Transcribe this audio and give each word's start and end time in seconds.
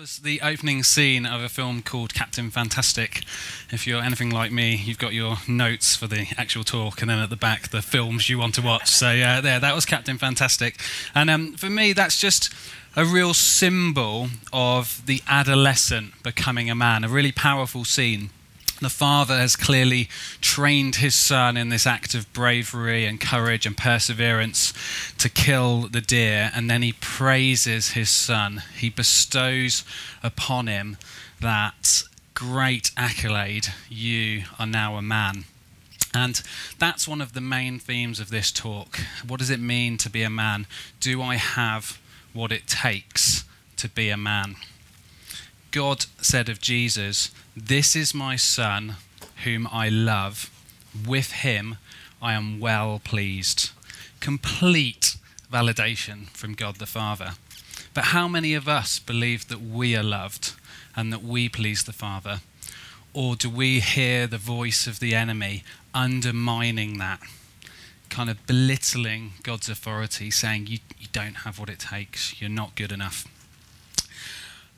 was 0.00 0.20
the 0.20 0.40
opening 0.40 0.82
scene 0.82 1.26
of 1.26 1.42
a 1.42 1.48
film 1.48 1.82
called 1.82 2.14
Captain 2.14 2.50
Fantastic. 2.50 3.22
If 3.70 3.86
you're 3.86 4.00
anything 4.00 4.30
like 4.30 4.50
me, 4.50 4.74
you've 4.74 4.96
got 4.96 5.12
your 5.12 5.36
notes 5.46 5.94
for 5.94 6.06
the 6.06 6.26
actual 6.38 6.64
talk, 6.64 7.02
and 7.02 7.10
then 7.10 7.18
at 7.18 7.28
the 7.28 7.36
back, 7.36 7.68
the 7.68 7.82
films 7.82 8.30
you 8.30 8.38
want 8.38 8.54
to 8.54 8.62
watch. 8.62 8.88
So, 8.88 9.12
yeah, 9.12 9.42
there, 9.42 9.60
that 9.60 9.74
was 9.74 9.84
Captain 9.84 10.16
Fantastic. 10.16 10.80
And 11.14 11.28
um, 11.28 11.52
for 11.52 11.68
me, 11.68 11.92
that's 11.92 12.18
just 12.18 12.50
a 12.96 13.04
real 13.04 13.34
symbol 13.34 14.28
of 14.54 15.02
the 15.04 15.22
adolescent 15.28 16.22
becoming 16.22 16.70
a 16.70 16.74
man, 16.74 17.04
a 17.04 17.08
really 17.08 17.32
powerful 17.32 17.84
scene. 17.84 18.30
The 18.80 18.88
father 18.88 19.36
has 19.36 19.56
clearly 19.56 20.08
trained 20.40 20.96
his 20.96 21.14
son 21.14 21.58
in 21.58 21.68
this 21.68 21.86
act 21.86 22.14
of 22.14 22.32
bravery 22.32 23.04
and 23.04 23.20
courage 23.20 23.66
and 23.66 23.76
perseverance 23.76 24.72
to 25.18 25.28
kill 25.28 25.82
the 25.82 26.00
deer, 26.00 26.50
and 26.54 26.70
then 26.70 26.80
he 26.80 26.94
praises 26.94 27.90
his 27.90 28.08
son. 28.08 28.62
He 28.76 28.88
bestows 28.88 29.84
upon 30.22 30.66
him 30.66 30.96
that 31.40 32.02
great 32.32 32.90
accolade 32.96 33.68
you 33.90 34.44
are 34.58 34.66
now 34.66 34.96
a 34.96 35.02
man. 35.02 35.44
And 36.14 36.40
that's 36.78 37.06
one 37.06 37.20
of 37.20 37.34
the 37.34 37.40
main 37.42 37.78
themes 37.78 38.18
of 38.18 38.30
this 38.30 38.50
talk. 38.50 38.98
What 39.26 39.40
does 39.40 39.50
it 39.50 39.60
mean 39.60 39.98
to 39.98 40.10
be 40.10 40.22
a 40.22 40.30
man? 40.30 40.66
Do 41.00 41.20
I 41.20 41.36
have 41.36 42.00
what 42.32 42.50
it 42.50 42.66
takes 42.66 43.44
to 43.76 43.88
be 43.88 44.08
a 44.08 44.16
man? 44.16 44.56
God 45.72 46.06
said 46.20 46.48
of 46.48 46.60
Jesus, 46.60 47.30
This 47.56 47.94
is 47.94 48.12
my 48.12 48.34
Son, 48.34 48.96
whom 49.44 49.68
I 49.70 49.88
love. 49.88 50.50
With 51.06 51.30
him 51.32 51.76
I 52.20 52.32
am 52.32 52.58
well 52.58 53.00
pleased. 53.04 53.70
Complete 54.18 55.16
validation 55.52 56.28
from 56.30 56.54
God 56.54 56.76
the 56.76 56.86
Father. 56.86 57.32
But 57.94 58.06
how 58.06 58.26
many 58.26 58.54
of 58.54 58.68
us 58.68 58.98
believe 58.98 59.46
that 59.48 59.60
we 59.60 59.96
are 59.96 60.02
loved 60.02 60.54
and 60.96 61.12
that 61.12 61.22
we 61.22 61.48
please 61.48 61.84
the 61.84 61.92
Father? 61.92 62.40
Or 63.14 63.36
do 63.36 63.48
we 63.48 63.78
hear 63.78 64.26
the 64.26 64.38
voice 64.38 64.88
of 64.88 64.98
the 64.98 65.14
enemy 65.14 65.62
undermining 65.94 66.98
that, 66.98 67.20
kind 68.08 68.28
of 68.28 68.44
belittling 68.46 69.32
God's 69.44 69.68
authority, 69.68 70.32
saying, 70.32 70.66
You, 70.66 70.78
you 70.98 71.08
don't 71.12 71.38
have 71.38 71.60
what 71.60 71.70
it 71.70 71.78
takes, 71.78 72.40
you're 72.40 72.50
not 72.50 72.74
good 72.74 72.90
enough? 72.90 73.24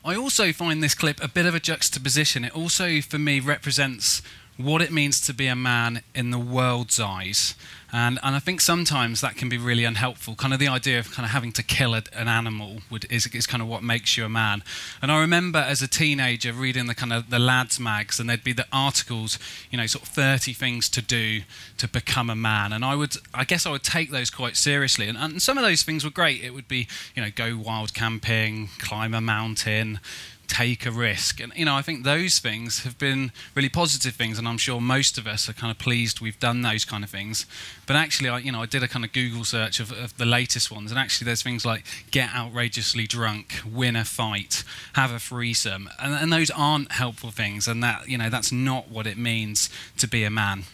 I 0.05 0.17
also 0.17 0.53
find 0.53 0.83
this 0.83 0.97
clip 0.97 1.23
a 1.23 1.29
bit 1.29 1.47
of 1.47 1.55
a 1.55 1.61
juxtaposition. 1.61 2.45
It 2.45 2.57
also, 2.57 3.01
for 3.01 3.19
me, 3.19 3.39
represents 3.39 4.21
what 4.65 4.83
it 4.83 4.93
means 4.93 5.21
to 5.23 5.35
be 5.35 5.47
a 5.47 5.57
man 5.57 6.03
in 6.15 6.31
the 6.31 6.39
world's 6.39 7.01
eyes. 7.01 7.55
And, 7.95 8.19
and 8.23 8.35
I 8.35 8.39
think 8.39 8.63
sometimes 8.63 9.21
that 9.21 9.37
can 9.37 9.51
be 9.51 9.59
really 9.59 9.85
unhelpful. 9.85 10.35
Kind 10.35 10.55
of 10.55 10.59
the 10.59 10.69
idea 10.69 10.99
of 10.99 11.13
kind 11.13 11.27
of 11.27 11.33
having 11.33 11.53
to 11.53 11.63
kill 11.63 11.95
a, 11.95 12.03
an 12.15 12.27
animal 12.27 12.79
would, 12.91 13.07
is, 13.13 13.27
is 13.27 13.47
kind 13.47 13.63
of 13.63 13.69
what 13.69 13.83
makes 13.83 14.17
you 14.17 14.25
a 14.25 14.31
man. 14.31 14.65
And 15.03 15.13
I 15.13 15.21
remember 15.21 15.59
as 15.59 15.83
a 15.83 15.89
teenager 15.89 16.55
reading 16.55 16.87
the 16.87 16.95
kind 16.95 17.13
of 17.13 17.29
the 17.29 17.39
lads 17.39 17.79
mags, 17.79 18.19
and 18.19 18.31
there'd 18.31 18.43
be 18.43 18.55
the 18.55 18.67
articles, 18.73 19.39
you 19.71 19.77
know, 19.77 19.85
sort 19.85 20.05
of 20.05 20.09
30 20.09 20.55
things 20.55 20.89
to 20.89 21.03
do 21.03 21.43
to 21.77 21.87
become 21.87 22.31
a 22.31 22.35
man. 22.35 22.73
And 22.73 22.83
I 22.83 22.95
would, 22.95 23.15
I 23.35 23.45
guess 23.45 23.67
I 23.67 23.71
would 23.71 23.85
take 23.85 24.11
those 24.11 24.31
quite 24.31 24.57
seriously. 24.57 25.07
And, 25.07 25.19
and 25.19 25.43
some 25.43 25.59
of 25.59 25.65
those 25.65 25.83
things 25.83 26.03
were 26.03 26.11
great. 26.11 26.43
It 26.43 26.55
would 26.55 26.69
be, 26.69 26.89
you 27.15 27.23
know, 27.23 27.31
go 27.35 27.59
wild 27.59 27.93
camping, 27.93 28.71
climb 28.79 29.13
a 29.13 29.21
mountain, 29.21 30.01
take 30.47 30.85
a 30.85 30.91
risk. 30.91 31.41
And, 31.41 31.53
you 31.57 31.65
know, 31.65 31.75
I 31.75 31.83
think 31.83 32.05
those 32.05 32.39
things 32.39 32.85
have 32.85 32.99
been 32.99 33.33
really 33.55 33.69
positive 33.69 34.15
things, 34.15 34.39
and 34.39 34.47
I'm 34.47 34.59
sure 34.59 34.81
most 34.81 35.19
of 35.19 35.27
us 35.27 35.49
are 35.49 35.53
kind 35.53 35.71
of 35.71 35.79
pleased 35.79 36.21
we've 36.21 36.39
done 36.39 36.63
those 36.63 36.85
kind 36.85 37.03
of 37.03 37.11
things. 37.11 37.47
But 37.87 37.97
actually, 37.97 38.29
I, 38.29 38.39
you 38.39 38.53
know, 38.53 38.63
I 38.63 38.67
did 38.67 38.83
a 38.83 38.89
kind 38.89 39.05
of 39.05 39.13
Google 39.13 39.45
search 39.45 39.81
of, 39.81 39.93
of 39.93 40.17
the 40.19 40.27
latest 40.27 40.71
ones, 40.71 40.91
and 40.91 40.99
actually 40.99 41.25
there's 41.25 41.43
things 41.43 41.65
like 41.65 41.85
get 42.11 42.35
outrageously 42.35 43.07
drunk, 43.07 43.61
win 43.71 43.97
a 43.97 44.05
fight, 44.05 44.65
have 44.95 45.11
a 45.11 45.19
threesome, 45.19 45.89
and, 45.99 46.15
and 46.15 46.33
those 46.33 46.51
aren't 46.51 46.93
helpful 46.93 47.31
things, 47.31 47.67
and 47.67 47.83
that, 47.83 48.09
you 48.09 48.19
know, 48.19 48.29
that's 48.29 48.53
not 48.53 48.91
what 48.91 49.07
it 49.07 49.17
means 49.17 49.71
to 49.99 50.07
be 50.07 50.25
a 50.25 50.31
man. 50.31 50.65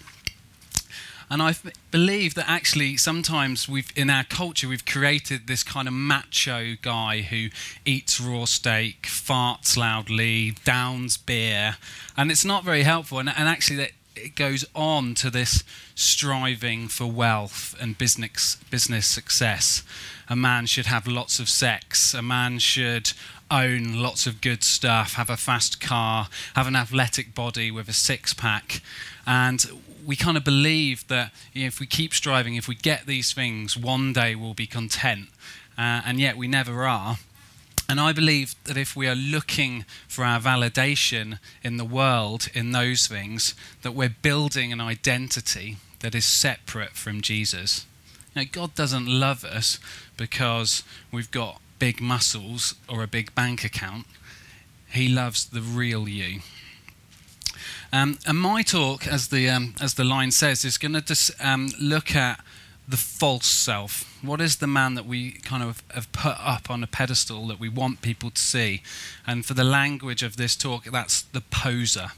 And 1.31 1.43
I 1.43 1.55
believe 1.91 2.35
that 2.35 2.49
actually 2.49 2.97
sometimes 2.97 3.69
we've 3.69 3.93
in 3.95 4.09
our 4.09 4.25
culture 4.25 4.69
we've 4.69 4.87
created 4.87 5.47
this 5.47 5.63
kind 5.63 5.87
of 5.87 5.95
macho 5.95 6.77
guy 6.81 7.21
who 7.23 7.49
eats 7.85 8.21
raw 8.21 8.47
steak, 8.47 9.03
farts 9.03 9.77
loudly, 9.77 10.55
downs 10.65 11.17
beer, 11.17 11.77
and 12.17 12.31
it's 12.31 12.45
not 12.45 12.65
very 12.65 12.83
helpful. 12.83 13.19
And, 13.19 13.29
and 13.29 13.49
actually, 13.49 13.77
that 13.77 13.93
it 14.17 14.35
goes 14.35 14.65
on 14.75 15.15
to 15.15 15.31
this 15.31 15.63
striving 15.95 16.89
for 16.89 17.07
wealth 17.07 17.75
and 17.81 17.99
business 17.99 18.57
business 18.71 19.07
success. 19.07 19.83
A 20.29 20.37
man 20.37 20.67
should 20.67 20.87
have 20.87 21.07
lots 21.07 21.39
of 21.39 21.49
sex. 21.49 22.15
A 22.15 22.23
man 22.23 22.59
should 22.59 23.13
own 23.51 23.95
lots 23.95 24.27
of 24.27 24.41
good 24.41 24.63
stuff, 24.63 25.15
have 25.15 25.31
a 25.31 25.37
fast 25.37 25.81
car, 25.81 26.29
have 26.55 26.67
an 26.67 26.77
athletic 26.77 27.35
body 27.35 27.71
with 27.71 27.89
a 27.89 27.93
six 27.93 28.35
pack. 28.35 28.83
And 29.29 29.63
we 30.07 30.17
kind 30.17 30.39
of 30.39 30.43
believe 30.43 31.07
that 31.09 31.33
if 31.55 31.81
we 31.81 31.87
keep 31.87 32.15
striving, 32.15 32.55
if 32.55 32.67
we 32.67 32.75
get 32.75 33.05
these 33.05 33.35
things, 33.35 33.77
one 33.77 34.15
day 34.15 34.35
we'll 34.35 34.55
be 34.55 34.67
content. 34.67 35.29
Uh, 35.77 36.01
and 36.07 36.19
yet 36.19 36.39
we 36.39 36.49
never 36.49 36.87
are. 36.87 37.19
And 37.91 38.01
I 38.01 38.13
believe 38.13 38.55
that 38.65 38.79
if 38.79 38.97
we 38.97 39.07
are 39.07 39.15
looking 39.15 39.85
for 40.09 40.25
our 40.25 40.41
validation 40.41 41.39
in 41.63 41.77
the 41.77 41.85
world 41.85 42.49
in 42.55 42.73
those 42.73 43.07
things, 43.07 43.55
that 43.83 43.93
we're 43.93 44.15
building 44.23 44.73
an 44.73 44.81
identity 44.81 45.77
that 46.01 46.15
is 46.15 46.25
separate 46.25 46.93
from 46.93 47.21
Jesus. 47.21 47.85
You 48.35 48.43
know, 48.43 48.49
God 48.51 48.75
doesn't 48.75 49.07
love 49.07 49.45
us 49.45 49.79
because 50.17 50.83
we've 51.13 51.31
got 51.31 51.61
big 51.79 52.01
muscles 52.01 52.75
or 52.89 53.03
a 53.03 53.07
big 53.07 53.35
bank 53.35 53.63
account. 53.63 54.07
He 54.91 55.07
loves 55.07 55.45
the 55.45 55.61
real 55.61 56.09
you. 56.09 56.41
Um, 57.93 58.19
and 58.27 58.39
my 58.39 58.63
talk, 58.63 59.07
as 59.07 59.29
the, 59.29 59.49
um, 59.49 59.75
as 59.81 59.95
the 59.95 60.05
line 60.05 60.31
says, 60.31 60.65
is 60.65 60.79
going 60.79 60.93
to 60.93 61.01
just 61.01 61.33
um, 61.43 61.71
look 61.81 62.15
at 62.15 62.41
the 62.87 62.97
false 62.97 63.47
self. 63.47 64.19
What 64.23 64.41
is 64.41 64.57
the 64.57 64.67
man 64.67 64.95
that 64.95 65.07
we 65.07 65.33
kind 65.33 65.63
of 65.63 65.83
have 65.95 66.11
put 66.13 66.37
up 66.39 66.71
on 66.71 66.83
a 66.83 66.87
pedestal 66.87 67.47
that 67.49 67.61
we 67.61 67.69
want 67.69 68.03
people 68.03 68.31
to 68.31 68.41
see? 68.41 68.83
And 69.27 69.45
for 69.45 69.55
the 69.55 69.65
language 69.65 70.23
of 70.23 70.37
this 70.37 70.57
talk, 70.57 70.85
that's 70.85 71.23
the 71.23 71.43
poser. 71.43 72.09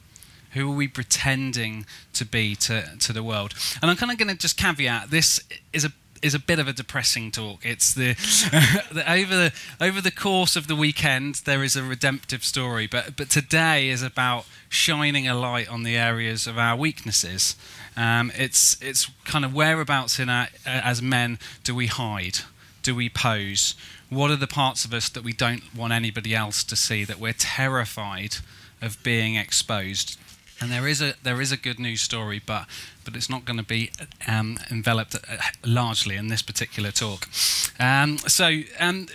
Who 0.53 0.73
are 0.73 0.75
we 0.75 0.89
pretending 0.89 1.87
to 2.15 2.25
be 2.25 2.57
to, 2.57 2.97
to 2.99 3.13
the 3.13 3.23
world? 3.23 3.55
And 3.81 3.91
I'm 3.91 3.97
kind 3.97 4.11
of 4.11 4.19
going 4.19 4.35
to 4.35 4.37
just 4.37 4.57
caveat 4.57 5.11
this 5.11 5.41
is 5.73 5.85
a 5.85 5.93
is 6.23 6.35
a 6.35 6.39
bit 6.39 6.59
of 6.59 6.69
a 6.69 6.73
depressing 6.73 7.31
talk. 7.31 7.65
It's 7.65 7.95
the, 7.95 8.15
the, 8.93 9.11
over 9.11 9.35
the 9.35 9.53
over 9.81 10.01
the 10.01 10.11
course 10.11 10.57
of 10.57 10.67
the 10.67 10.77
weekend 10.77 11.37
there 11.47 11.63
is 11.63 11.77
a 11.77 11.83
redemptive 11.83 12.45
story, 12.45 12.87
but 12.87 13.17
but 13.17 13.31
today 13.31 13.89
is 13.89 14.03
about 14.03 14.47
shining 14.69 15.27
a 15.27 15.35
light 15.35 15.69
on 15.69 15.83
the 15.83 15.97
areas 15.97 16.47
of 16.47 16.59
our 16.59 16.77
weaknesses. 16.77 17.57
Um, 17.97 18.33
it's 18.35 18.81
it's 18.83 19.11
kind 19.25 19.45
of 19.45 19.55
whereabouts 19.55 20.19
in 20.19 20.29
our 20.29 20.49
as 20.65 21.01
men 21.03 21.39
do 21.65 21.75
we 21.75 21.87
hide, 21.87 22.39
do 22.83 22.95
we 22.95 23.09
pose? 23.09 23.75
What 24.09 24.31
are 24.31 24.37
the 24.37 24.47
parts 24.47 24.85
of 24.85 24.93
us 24.93 25.09
that 25.11 25.23
we 25.23 25.33
don't 25.33 25.75
want 25.75 25.93
anybody 25.93 26.35
else 26.35 26.65
to 26.65 26.77
see 26.77 27.05
that 27.05 27.21
we're 27.21 27.33
terrified 27.33 28.37
of 28.83 29.03
being 29.03 29.37
exposed? 29.37 30.19
And 30.61 30.71
there 30.71 30.87
is 30.87 31.01
a 31.01 31.15
there 31.23 31.41
is 31.41 31.53
a 31.53 31.57
good 31.57 31.79
news 31.79 32.03
story, 32.03 32.41
but 32.45 32.67
but 33.05 33.17
it's 33.17 33.31
not 33.31 33.45
going 33.45 33.57
to 33.57 33.65
be 33.65 33.91
um, 34.29 34.59
enveloped 34.71 35.15
uh, 35.15 35.37
largely 35.65 36.17
in 36.17 36.29
this 36.29 36.43
particular 36.43 36.91
talk. 36.91 37.29
Um, 37.79 38.19
so 38.19 38.61
um, 38.79 39.07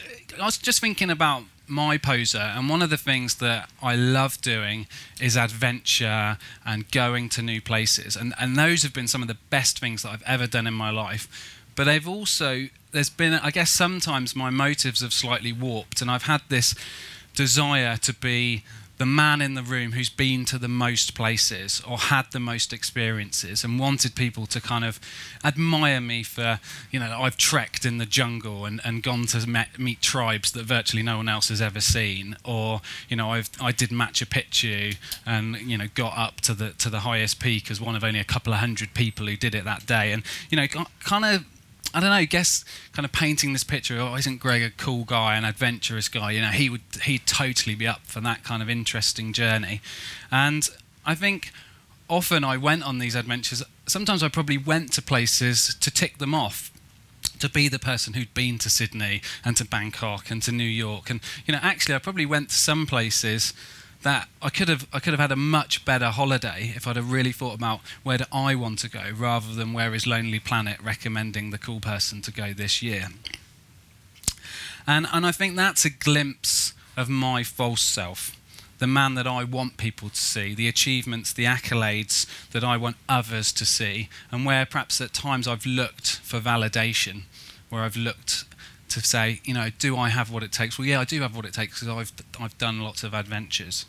I 0.41 0.45
was 0.45 0.57
just 0.57 0.81
thinking 0.81 1.11
about 1.11 1.44
my 1.67 1.97
poser, 1.97 2.39
and 2.39 2.69
one 2.69 2.81
of 2.81 2.89
the 2.89 2.97
things 2.97 3.35
that 3.35 3.69
I 3.81 3.95
love 3.95 4.41
doing 4.41 4.88
is 5.22 5.38
adventure 5.38 6.38
and 6.66 6.89
going 6.91 7.29
to 7.29 7.41
new 7.41 7.61
places, 7.61 8.16
and 8.16 8.34
and 8.39 8.55
those 8.55 8.84
have 8.84 8.94
been 8.94 9.07
some 9.07 9.22
of 9.22 9.28
the 9.28 9.38
best 9.50 9.79
things 9.79 10.01
that 10.01 10.09
I've 10.09 10.23
ever 10.23 10.47
done 10.47 10.67
in 10.67 10.73
my 10.73 10.89
life. 10.89 11.28
But 11.75 11.84
they've 11.84 12.07
also 12.07 12.69
there's 12.91 13.09
been 13.09 13.34
I 13.34 13.51
guess 13.51 13.69
sometimes 13.69 14.35
my 14.35 14.50
motives 14.50 15.01
have 15.01 15.13
slightly 15.13 15.53
warped, 15.53 16.01
and 16.01 16.09
I've 16.09 16.23
had 16.23 16.41
this 16.50 16.73
desire 17.35 17.97
to 17.97 18.13
be 18.13 18.63
the 18.97 19.05
man 19.05 19.41
in 19.41 19.55
the 19.55 19.64
room 19.64 19.91
who's 19.91 20.09
been 20.09 20.46
to 20.46 20.58
the 20.58 20.67
most 20.67 21.16
places 21.16 21.81
or 21.87 21.97
had 21.97 22.31
the 22.31 22.40
most 22.40 22.72
experiences 22.72 23.64
and 23.64 23.79
wanted 23.79 24.16
people 24.16 24.46
to 24.46 24.61
kind 24.61 24.85
of 24.85 24.99
admire 25.43 25.99
me 25.99 26.23
for, 26.23 26.59
you 26.91 26.99
know, 26.99 27.19
I've 27.22 27.37
trekked 27.37 27.85
in 27.85 27.97
the 27.97 28.05
jungle 28.05 28.66
and, 28.66 28.79
and 28.85 29.03
gone 29.03 29.25
to 29.28 29.47
met, 29.47 29.78
meet 29.78 30.02
tribes 30.02 30.52
that 30.53 30.64
virtually 30.64 31.03
no 31.03 31.17
one 31.17 31.28
else 31.28 31.49
has 31.49 31.61
ever 31.61 31.81
seen. 31.81 32.37
Or, 32.46 32.81
you 33.09 33.17
know, 33.17 33.31
I've, 33.31 33.49
I 33.61 33.72
did 33.72 33.90
Machu 33.90 34.25
Picchu 34.25 34.96
and, 35.25 35.58
you 35.58 35.78
know, 35.78 35.87
got 35.93 36.17
up 36.17 36.41
to 36.41 36.53
the, 36.53 36.72
to 36.72 36.90
the 36.90 37.02
highest 37.02 37.40
peak 37.40 37.69
as 37.69 37.81
one 37.81 37.96
of 37.96 38.03
only 38.03 38.19
a 38.19 38.25
couple 38.25 38.53
of 38.53 38.59
hundred 38.59 38.93
people 38.93 39.28
who 39.28 39.35
did 39.35 39.53
it 39.55 39.66
that 39.66 39.85
day. 39.85 40.14
And, 40.14 40.23
you 40.49 40.58
know, 40.58 40.67
kind 41.02 41.25
of 41.25 41.46
I 41.95 42.01
don't 42.01 42.09
know, 42.09 42.25
guess 42.25 42.65
kind 42.91 43.05
of 43.05 43.13
painting 43.13 43.53
this 43.53 43.63
picture, 43.63 43.97
oh, 43.97 44.15
isn't 44.15 44.41
Greg 44.41 44.61
a 44.61 44.69
cool 44.69 45.05
guy, 45.05 45.37
an 45.37 45.45
adventurous 45.45 46.09
guy? 46.09 46.31
You 46.31 46.41
know, 46.41 46.49
he 46.49 46.69
would 46.69 46.81
he'd 47.03 47.25
totally 47.25 47.73
be 47.73 47.87
up 47.87 48.05
for 48.05 48.19
that 48.19 48.43
kind 48.43 48.61
of 48.61 48.69
interesting 48.69 49.31
journey. 49.31 49.79
And 50.29 50.67
I 51.05 51.15
think 51.15 51.51
often 52.09 52.43
I 52.43 52.57
went 52.57 52.83
on 52.83 52.99
these 52.99 53.15
adventures. 53.15 53.63
Sometimes 53.87 54.21
I 54.23 54.27
probably 54.27 54.57
went 54.57 54.91
to 54.93 55.01
places 55.01 55.73
to 55.79 55.89
tick 55.89 56.17
them 56.17 56.35
off. 56.35 56.69
to 57.39 57.49
be 57.49 57.67
the 57.67 57.79
person 57.79 58.13
who'd 58.13 58.33
been 58.33 58.57
to 58.59 58.69
Sydney 58.69 59.21
and 59.43 59.55
to 59.57 59.65
Bangkok 59.65 60.31
and 60.31 60.41
to 60.43 60.51
New 60.51 60.63
York. 60.63 61.09
And 61.09 61.19
you 61.45 61.53
know, 61.53 61.59
actually, 61.61 61.95
I 61.95 61.99
probably 61.99 62.25
went 62.25 62.49
to 62.49 62.55
some 62.55 62.85
places 62.85 63.53
that 64.05 64.29
I 64.40 64.52
could 64.52 64.69
have 64.69 64.87
I 64.93 64.99
could 64.99 65.13
have 65.13 65.19
had 65.19 65.31
a 65.31 65.35
much 65.35 65.84
better 65.84 66.11
holiday 66.11 66.72
if 66.75 66.87
I'd 66.87 66.96
have 66.96 67.11
really 67.11 67.31
thought 67.31 67.55
about 67.55 67.79
where 68.03 68.19
do 68.19 68.25
I 68.31 68.53
want 68.53 68.78
to 68.79 68.90
go 68.90 69.02
rather 69.17 69.52
than 69.52 69.73
where 69.73 69.96
is 69.96 70.05
Lonely 70.05 70.40
Planet 70.40 70.78
recommending 70.79 71.49
the 71.49 71.57
cool 71.57 71.79
person 71.79 72.22
to 72.22 72.31
go 72.31 72.53
this 72.53 72.84
year. 72.84 73.07
And 74.85 75.07
and 75.11 75.25
I 75.25 75.31
think 75.31 75.55
that's 75.55 75.85
a 75.85 75.90
glimpse 75.90 76.73
of 76.96 77.09
my 77.09 77.41
false 77.41 77.81
self. 77.81 78.37
The 78.78 78.85
man 78.85 79.16
that 79.16 79.25
I 79.25 79.43
want 79.43 79.78
people 79.78 80.09
to 80.09 80.16
see, 80.16 80.53
the 80.53 80.67
achievements, 80.67 81.34
the 81.34 81.46
accolades 81.46 82.28
that 82.52 82.63
I 82.63 82.78
want 82.78 82.97
others 83.09 83.52
to 83.53 83.66
see, 83.66 84.09
and 84.31 84.46
where 84.46 84.67
perhaps 84.67 85.02
at 85.02 85.13
times 85.13 85.47
I've 85.47 85.66
looked 85.66 86.17
for 86.17 86.40
validation, 86.40 87.23
where 87.69 87.81
I've 87.81 87.97
looked 87.97 88.43
to 88.90 89.02
say, 89.02 89.41
you 89.46 89.55
know, 89.55 89.69
do 89.79 89.97
I 89.97 90.09
have 90.09 90.29
what 90.29 90.43
it 90.43 90.52
takes? 90.52 90.78
Well, 90.78 90.87
yeah, 90.87 90.99
I 90.99 91.05
do 91.05 91.22
have 91.22 91.35
what 91.35 91.46
it 91.46 91.53
takes 91.53 91.79
because 91.79 91.87
I've 91.87 92.13
I've 92.40 92.57
done 92.59 92.81
lots 92.81 93.03
of 93.03 93.16
adventures 93.16 93.87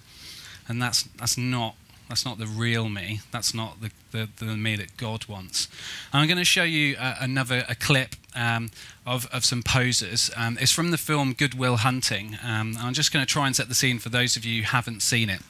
and 0.68 0.82
that's 0.82 1.04
that's 1.18 1.38
not 1.38 1.76
that's 2.08 2.24
not 2.24 2.38
the 2.38 2.46
real 2.46 2.88
me. 2.88 3.20
That's 3.32 3.52
not 3.52 3.80
the, 3.80 3.90
the, 4.12 4.28
the 4.36 4.56
me 4.56 4.76
that 4.76 4.96
God 4.96 5.26
wants. 5.26 5.66
And 6.12 6.20
I'm 6.20 6.28
going 6.28 6.38
to 6.38 6.44
show 6.44 6.62
you 6.62 6.96
uh, 6.96 7.16
another 7.20 7.64
a 7.68 7.74
clip 7.74 8.14
um, 8.34 8.70
of, 9.04 9.26
of 9.32 9.44
some 9.44 9.62
posers. 9.62 10.30
Um, 10.36 10.56
it's 10.60 10.70
from 10.70 10.92
the 10.92 10.98
film 10.98 11.32
Good 11.32 11.54
Will 11.54 11.78
Hunting. 11.78 12.38
Um, 12.44 12.76
I'm 12.78 12.94
just 12.94 13.12
going 13.12 13.26
to 13.26 13.30
try 13.30 13.46
and 13.46 13.56
set 13.56 13.68
the 13.68 13.74
scene 13.74 13.98
for 13.98 14.08
those 14.08 14.36
of 14.36 14.44
you 14.44 14.62
who 14.62 14.68
haven't 14.68 15.02
seen 15.02 15.28
it. 15.28 15.40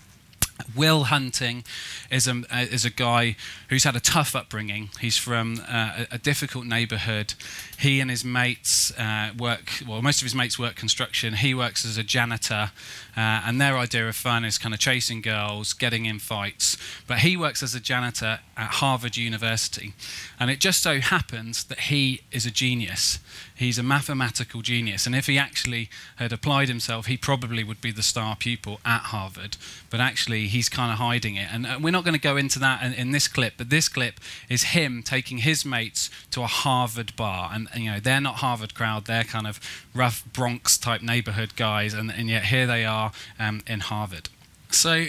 Will 0.75 1.05
Hunting 1.05 1.65
is 2.11 2.27
a, 2.27 2.43
is 2.53 2.85
a 2.85 2.91
guy 2.91 3.37
who's 3.69 3.85
had 3.85 3.95
a 3.95 4.01
tough 4.01 4.35
upbringing. 4.35 4.91
He's 5.01 5.17
from 5.17 5.61
uh, 5.69 6.05
a, 6.11 6.19
difficult 6.19 6.65
neighborhood. 6.65 7.35
He 7.79 8.01
and 8.01 8.11
his 8.11 8.25
mates 8.25 8.97
uh, 8.99 9.33
work, 9.39 9.71
well, 9.87 10.01
most 10.03 10.23
of 10.23 10.25
his 10.25 10.35
mates 10.35 10.59
work 10.59 10.75
construction. 10.75 11.35
He 11.35 11.55
works 11.55 11.85
as 11.85 11.99
a 11.99 12.03
janitor, 12.03 12.71
uh, 13.17 13.41
and 13.47 13.59
their 13.59 13.79
idea 13.79 14.07
of 14.07 14.15
fun 14.15 14.45
is 14.45 14.59
kind 14.59 14.75
of 14.75 14.81
chasing 14.81 15.23
girls, 15.23 15.73
getting 15.73 16.05
in 16.05 16.19
fights. 16.19 16.77
But 17.07 17.19
he 17.19 17.37
works 17.37 17.63
as 17.63 17.75
a 17.75 17.81
janitor 17.81 18.41
at 18.57 18.73
Harvard 18.73 19.17
University. 19.17 19.95
And 20.39 20.51
it 20.51 20.61
just 20.61 20.83
so 20.83 21.01
happens 21.01 21.65
that 21.65 21.81
he 21.81 22.21
is 22.31 22.45
a 22.45 22.51
genius. 22.51 23.19
He's 23.55 23.79
a 23.79 23.83
mathematical 23.83 24.61
genius. 24.61 25.07
And 25.07 25.15
if 25.15 25.27
he 25.27 25.39
actually 25.39 25.89
had 26.17 26.31
applied 26.31 26.69
himself, 26.69 27.07
he 27.07 27.17
probably 27.17 27.65
would 27.65 27.81
be 27.81 27.91
the 27.91 28.03
star 28.03 28.37
pupil 28.37 28.81
at 28.85 29.01
Harvard. 29.05 29.57
But 29.89 30.01
actually, 30.01 30.47
he's 30.49 30.69
kind 30.69 30.93
of 30.93 30.99
hiding 30.99 31.37
it. 31.37 31.49
And 31.51 31.67
uh, 31.67 31.79
we're 31.81 31.91
not 31.91 32.05
going 32.05 32.15
to 32.15 32.21
go 32.21 32.37
into 32.37 32.59
that 32.59 32.83
in, 32.83 32.93
in, 32.93 33.13
this 33.13 33.29
clip, 33.29 33.55
but 33.57 33.71
this 33.71 33.89
clip 33.89 34.21
is 34.51 34.65
him 34.65 35.03
taking 35.03 35.39
his 35.39 35.65
mates 35.65 36.11
to 36.33 36.43
a 36.43 36.47
Harvard 36.47 37.17
bar. 37.17 37.51
And, 37.55 37.69
and, 37.73 37.85
you 37.85 37.91
know, 37.93 38.01
they're 38.01 38.21
not 38.21 38.37
Harvard 38.37 38.75
crowd, 38.75 39.07
they're 39.07 39.25
kind 39.25 39.47
of 39.47 39.59
rough 39.95 40.23
Bronx 40.35 40.77
type 40.77 41.01
neighborhood 41.01 41.57
guys. 41.57 41.95
And, 41.95 42.11
and 42.11 42.29
yet 42.29 42.45
here 42.45 42.67
they 42.67 42.85
are 42.85 43.06
um, 43.39 43.63
in 43.67 43.81
Harvard. 43.81 44.29
So 44.71 45.07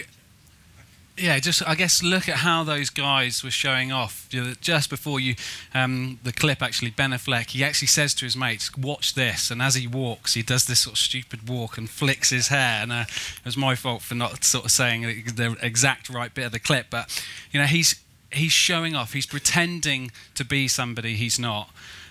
yeah, 1.20 1.38
just 1.38 1.66
I 1.66 1.74
guess 1.74 2.02
look 2.02 2.28
at 2.28 2.36
how 2.36 2.64
those 2.64 2.90
guys 2.90 3.42
were 3.42 3.50
showing 3.50 3.92
off. 3.92 4.28
Just 4.60 4.90
before 4.90 5.20
you, 5.20 5.34
um, 5.74 6.18
the 6.22 6.32
clip 6.32 6.62
actually, 6.62 6.90
Ben 6.90 7.10
Affleck, 7.10 7.50
he 7.50 7.64
actually 7.64 7.88
says 7.88 8.14
to 8.14 8.24
his 8.24 8.36
mates, 8.36 8.76
"Watch 8.76 9.14
this," 9.14 9.50
and 9.50 9.60
as 9.60 9.74
he 9.74 9.86
walks, 9.86 10.34
he 10.34 10.42
does 10.42 10.66
this 10.66 10.80
sort 10.80 10.94
of 10.94 10.98
stupid 10.98 11.48
walk 11.48 11.76
and 11.78 11.88
flicks 11.88 12.30
his 12.30 12.48
hair. 12.48 12.82
And 12.82 12.92
uh, 12.92 13.04
it 13.08 13.44
was 13.44 13.56
my 13.56 13.74
fault 13.74 14.02
for 14.02 14.14
not 14.14 14.44
sort 14.44 14.64
of 14.64 14.70
saying 14.70 15.02
the 15.34 15.56
exact 15.60 16.08
right 16.08 16.32
bit 16.32 16.46
of 16.46 16.52
the 16.52 16.60
clip, 16.60 16.86
but 16.90 17.24
you 17.50 17.60
know, 17.60 17.66
he's 17.66 17.96
he's 18.32 18.52
showing 18.52 18.94
off. 18.94 19.12
He's 19.12 19.26
pretending 19.26 20.10
to 20.34 20.44
be 20.44 20.68
somebody 20.68 21.14
he's 21.14 21.38
not, 21.38 21.70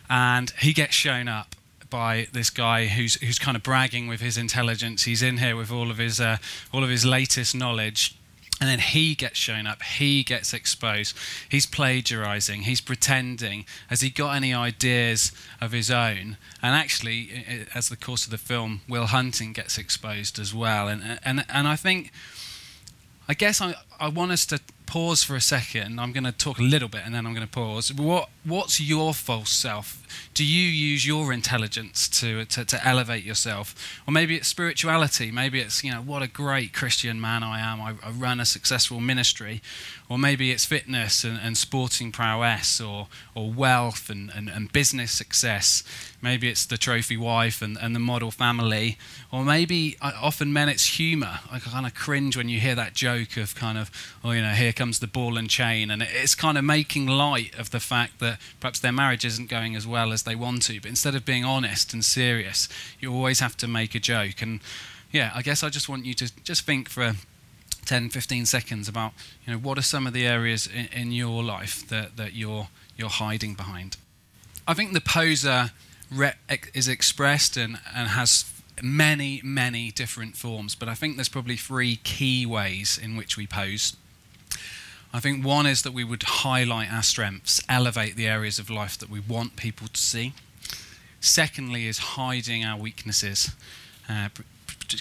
and 0.10 0.52
he 0.60 0.74
gets 0.74 0.96
shown 0.96 1.28
up 1.28 1.56
by 1.90 2.28
this 2.32 2.50
guy 2.50 2.88
who's 2.88 3.16
who's 3.16 3.40
kind 3.40 3.56
of 3.58 3.64
bragging 3.64 4.08
with 4.08 4.22
his 4.22 4.38
intelligence. 4.38 5.04
He's 5.04 5.22
in 5.22 5.38
here 5.38 5.56
with 5.56 5.72
all 5.72 5.92
of 5.92 5.98
his 5.98 6.20
uh, 6.20 6.38
all 6.74 6.84
of 6.84 6.90
his 6.90 7.06
latest 7.06 7.56
knowledge 7.56 8.18
and 8.60 8.68
then 8.68 8.80
he 8.80 9.14
gets 9.14 9.38
shown 9.38 9.68
up, 9.68 9.84
he 9.84 10.24
gets 10.24 10.52
exposed. 10.52 11.16
He's 11.48 11.68
plagiarizing, 11.68 12.64
he's 12.64 12.82
pretending. 12.82 13.66
Has 13.88 14.02
he 14.02 14.10
got 14.10 14.36
any 14.36 14.52
ideas 14.54 15.32
of 15.62 15.74
his 15.74 15.92
own? 15.92 16.38
And 16.62 16.76
actually, 16.76 17.66
as 17.76 17.90
the 17.90 17.96
course 17.96 18.26
of 18.26 18.32
the 18.32 18.38
film, 18.40 18.82
Will 18.90 19.06
Hunting 19.06 19.54
gets 19.54 19.78
exposed 19.78 20.40
as 20.40 20.56
well. 20.56 20.88
And, 20.88 21.20
and, 21.24 21.46
and 21.50 21.68
I 21.68 21.76
think, 21.76 22.12
I 23.28 23.36
guess 23.36 23.62
I, 23.62 23.76
I 24.00 24.10
want 24.10 24.32
us 24.32 24.46
to 24.48 24.60
pause 24.88 25.24
for 25.24 25.36
a 25.36 25.42
second. 25.42 26.00
I'm 26.00 26.12
going 26.12 26.24
to 26.24 26.32
talk 26.32 26.58
a 26.58 26.64
little 26.64 26.88
bit 26.88 27.02
and 27.06 27.14
then 27.14 27.28
I'm 27.28 27.34
going 27.34 27.46
to 27.46 27.52
pause. 27.52 27.94
What, 27.94 28.30
what's 28.44 28.80
your 28.80 29.14
false 29.14 29.52
self? 29.52 30.04
Do 30.34 30.44
you 30.44 30.68
use 30.68 31.06
your 31.06 31.32
intelligence 31.32 32.08
to, 32.22 32.46
to, 32.46 32.66
to, 32.66 32.88
elevate 32.88 33.24
yourself? 33.24 33.76
Or 34.08 34.12
maybe 34.12 34.36
it's 34.36 34.48
spirituality. 34.48 35.32
Maybe 35.32 35.60
it's, 35.60 35.84
you 35.84 35.92
know, 35.92 36.02
what 36.02 36.24
a 36.24 36.28
great 36.28 36.74
Christian 36.74 37.22
man 37.22 37.44
I 37.44 37.60
am. 37.60 37.82
I, 37.82 37.96
I 38.02 38.10
run 38.12 38.40
a 38.40 38.46
successful 38.46 39.00
ministry. 39.00 39.62
Or 40.10 40.18
maybe 40.18 40.52
it's 40.52 40.66
fitness 40.66 41.24
and, 41.24 41.38
and 41.38 41.58
sporting 41.58 42.12
prowess 42.12 42.80
or, 42.80 43.08
or 43.36 43.52
wealth 43.52 44.10
and, 44.10 44.32
and, 44.34 44.50
and 44.50 44.72
business 44.72 45.12
success. 45.12 45.84
Maybe 46.22 46.50
it's 46.50 46.66
the 46.66 46.78
trophy 46.78 47.16
wife 47.16 47.62
and, 47.62 47.78
and 47.80 47.96
the 47.96 48.00
model 48.00 48.32
family. 48.32 48.98
Or 49.32 49.44
maybe, 49.44 49.98
uh, 50.02 50.14
often 50.20 50.52
men, 50.52 50.68
it's 50.68 50.98
humor. 50.98 51.40
I 51.52 51.60
kind 51.60 51.86
of 51.86 51.94
cringe 51.94 52.36
when 52.36 52.50
you 52.50 52.60
hear 52.60 52.74
that 52.74 52.94
joke 52.94 53.38
of 53.38 53.54
kind 53.54 53.78
of, 53.78 53.92
oh, 54.24 54.32
you 54.32 54.42
know, 54.42 54.54
here 54.54 54.74
comes 54.74 54.98
the 54.98 55.08
ball 55.08 55.38
and 55.38 55.48
chain. 55.48 55.92
And 55.92 56.02
it's 56.02 56.34
kind 56.34 56.58
of 56.58 56.64
making 56.64 57.06
light 57.06 57.58
of 57.58 57.70
the 57.70 57.80
fact 57.80 58.20
that 58.20 58.40
perhaps 58.60 58.80
their 58.80 58.92
marriage 58.92 59.26
isn't 59.26 59.50
going 59.50 59.76
as 59.76 59.86
well 59.86 60.12
as 60.12 60.24
they 60.24 60.36
want 60.36 60.64
to. 60.64 60.82
But 60.82 60.90
instead 60.90 61.14
of 61.14 61.24
being 61.24 61.46
honest 61.46 61.94
and 61.94 62.04
serious, 62.04 62.68
you 63.00 63.14
always 63.14 63.40
have 63.40 63.56
to 63.58 63.68
make 63.68 63.94
a 63.94 64.00
joke. 64.00 64.42
And 64.42 64.60
yeah, 65.12 65.32
I 65.36 65.44
guess 65.44 65.62
I 65.62 65.70
just 65.70 65.88
want 65.88 66.06
you 66.06 66.16
to 66.16 66.44
just 66.44 66.66
think 66.66 66.90
for 66.90 67.14
10, 67.86 68.10
15 68.10 68.46
seconds 68.48 68.90
about, 68.90 69.14
you 69.46 69.54
know, 69.54 69.60
what 69.60 69.78
are 69.78 69.84
some 69.84 70.08
of 70.08 70.14
the 70.14 70.26
areas 70.26 70.68
in, 70.68 70.88
in 70.88 71.12
your 71.12 71.44
life 71.44 71.88
that, 71.90 72.18
that 72.18 72.34
you're, 72.34 72.70
you're 72.98 73.10
hiding 73.10 73.54
behind. 73.54 73.98
I 74.68 74.74
think 74.74 74.94
the 74.94 75.02
poser 75.02 75.72
re- 76.12 76.34
is 76.74 76.88
expressed 76.88 77.58
and, 77.58 77.80
and 77.96 78.10
has 78.10 78.46
many, 78.82 79.42
many 79.44 79.92
different 79.92 80.36
forms, 80.36 80.76
but 80.76 80.88
I 80.88 80.94
think 80.94 81.16
there's 81.16 81.30
probably 81.30 81.56
three 81.56 81.98
key 81.98 82.46
ways 82.46 83.00
in 83.02 83.16
which 83.16 83.38
we 83.38 83.48
pose. 83.48 83.96
I 85.14 85.20
think 85.20 85.44
one 85.44 85.66
is 85.66 85.82
that 85.84 85.94
we 85.94 86.04
would 86.04 86.24
highlight 86.24 86.92
our 86.92 87.04
strengths, 87.04 87.62
elevate 87.70 88.16
the 88.16 88.28
areas 88.28 88.60
of 88.60 88.70
life 88.70 88.98
that 89.00 89.10
we 89.10 89.20
want 89.20 89.56
people 89.56 89.88
to 89.88 90.00
see. 90.00 90.34
Secondly, 91.20 91.88
is 91.88 91.98
hiding 91.98 92.64
our 92.64 92.78
weaknesses, 92.78 93.52
uh, 94.08 94.30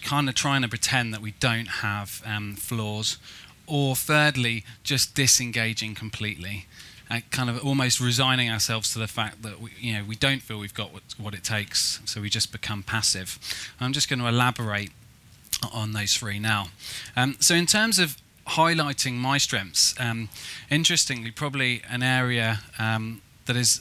kind 0.02 0.28
of 0.28 0.34
trying 0.34 0.62
to 0.62 0.68
pretend 0.68 1.12
that 1.12 1.20
we 1.20 1.32
don't 1.32 1.66
have 1.66 2.22
um, 2.24 2.54
flaws. 2.56 3.18
Or 3.66 3.96
thirdly, 3.96 4.64
just 4.84 5.14
disengaging 5.14 5.96
completely, 5.96 6.66
uh, 7.10 7.20
kind 7.30 7.48
of 7.48 7.64
almost 7.64 8.00
resigning 8.00 8.50
ourselves 8.50 8.92
to 8.92 8.98
the 8.98 9.06
fact 9.06 9.42
that 9.42 9.60
we, 9.60 9.70
you 9.78 9.92
know 9.94 10.04
we 10.04 10.16
don't 10.16 10.42
feel 10.42 10.58
we've 10.58 10.74
got 10.74 10.92
what, 10.92 11.02
what 11.18 11.34
it 11.34 11.44
takes, 11.44 12.00
so 12.04 12.20
we 12.20 12.28
just 12.28 12.52
become 12.52 12.82
passive. 12.82 13.38
I'm 13.80 13.92
just 13.92 14.08
going 14.08 14.20
to 14.20 14.26
elaborate 14.26 14.90
on 15.72 15.92
those 15.92 16.14
three 16.14 16.38
now. 16.38 16.68
Um, 17.16 17.36
so, 17.40 17.54
in 17.54 17.66
terms 17.66 17.98
of 17.98 18.16
highlighting 18.46 19.14
my 19.14 19.38
strengths. 19.38 19.94
Um, 19.98 20.28
interestingly, 20.70 21.30
probably 21.30 21.82
an 21.88 22.02
area 22.02 22.60
um, 22.78 23.20
that 23.46 23.56
is 23.56 23.80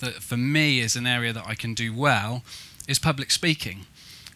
that 0.00 0.14
for 0.14 0.36
me 0.36 0.80
is 0.80 0.96
an 0.96 1.06
area 1.06 1.32
that 1.32 1.46
I 1.46 1.54
can 1.54 1.74
do 1.74 1.94
well 1.94 2.42
is 2.88 2.98
public 2.98 3.30
speaking. 3.30 3.86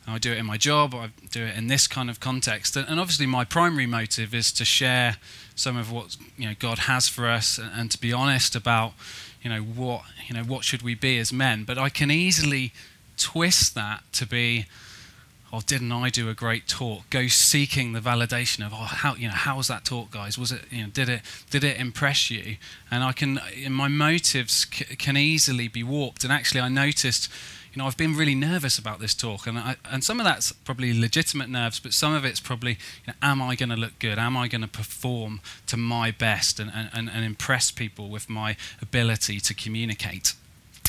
I 0.07 0.19
do 0.19 0.33
it 0.33 0.39
in 0.39 0.47
my 0.47 0.57
job, 0.57 0.95
I 0.95 1.11
do 1.31 1.45
it 1.45 1.57
in 1.57 1.69
this 1.69 1.87
kind 1.87 2.11
of 2.11 2.21
context, 2.21 2.77
and 2.77 3.01
obviously 3.01 3.27
my 3.27 3.45
primary 3.45 3.87
motive 3.87 4.35
is 4.35 4.53
to 4.53 4.65
share 4.65 5.17
some 5.55 5.77
of 5.77 5.91
what 5.91 6.17
you 6.37 6.49
know 6.49 6.55
God 6.59 6.81
has 6.81 7.09
for 7.09 7.27
us, 7.27 7.59
and, 7.59 7.71
and 7.75 7.91
to 7.91 8.01
be 8.01 8.13
honest 8.13 8.55
about 8.55 8.93
you 9.43 9.51
know 9.51 9.61
what 9.61 10.03
you 10.27 10.35
know 10.35 10.43
what 10.43 10.65
should 10.65 10.83
we 10.83 10.95
be 10.95 11.19
as 11.19 11.33
men. 11.33 11.65
But 11.65 11.79
I 11.79 11.89
can 11.89 12.11
easily 12.11 12.73
twist 13.17 13.75
that 13.75 14.03
to 14.13 14.27
be 14.27 14.67
oh, 15.55 15.61
didn't 15.61 15.93
I 15.93 16.09
do 16.09 16.29
a 16.29 16.35
great 16.35 16.67
talk? 16.67 17.09
Go 17.11 17.29
seeking 17.29 17.93
the 17.93 18.01
validation 18.01 18.67
of, 18.67 18.73
oh, 18.73 18.77
how 18.77 19.15
you 19.15 19.29
know, 19.29 19.35
how 19.35 19.57
was 19.57 19.69
that 19.69 19.85
talk, 19.85 20.11
guys? 20.11 20.37
Was 20.37 20.51
it, 20.51 20.63
you 20.71 20.83
know, 20.83 20.89
did 20.89 21.09
it 21.09 21.23
did 21.51 21.63
it 21.63 21.79
impress 21.79 22.31
you? 22.31 22.57
And 22.91 23.05
I 23.05 23.13
can, 23.13 23.41
my 23.71 23.87
motives 23.87 24.67
c- 24.73 24.97
can 24.97 25.17
easily 25.17 25.69
be 25.69 25.85
warped. 25.85 26.25
And 26.25 26.33
actually, 26.33 26.61
I 26.61 26.69
noticed, 26.69 27.31
you 27.75 27.83
know, 27.83 27.89
I've 27.89 27.97
been 27.97 28.15
really 28.15 28.37
nervous 28.37 28.79
about 28.79 29.01
this 29.01 29.15
talk, 29.15 29.49
and 29.49 29.59
I, 29.59 29.77
and 29.91 30.05
some 30.05 30.21
of 30.21 30.25
that's 30.25 30.53
probably 30.53 30.99
legitimate 30.99 31.49
nerves, 31.49 31.81
but 31.81 31.93
some 31.93 32.15
of 32.15 32.25
it's 32.25 32.39
probably, 32.39 32.73
you 32.73 33.09
know, 33.09 33.15
am 33.21 33.43
I 33.43 33.57
going 33.57 33.71
to 33.71 33.77
look 33.77 33.99
good? 33.99 34.17
Am 34.17 34.37
I 34.37 34.47
going 34.47 34.61
to 34.61 34.69
perform 34.69 35.41
to 35.67 35.77
my 35.77 36.13
best 36.13 36.61
and, 36.61 36.71
and, 36.73 37.11
and 37.11 37.25
impress 37.25 37.73
people 37.73 38.11
with 38.11 38.31
my 38.31 38.57
ability 38.81 39.41
to 39.41 39.55
communicate? 39.55 40.35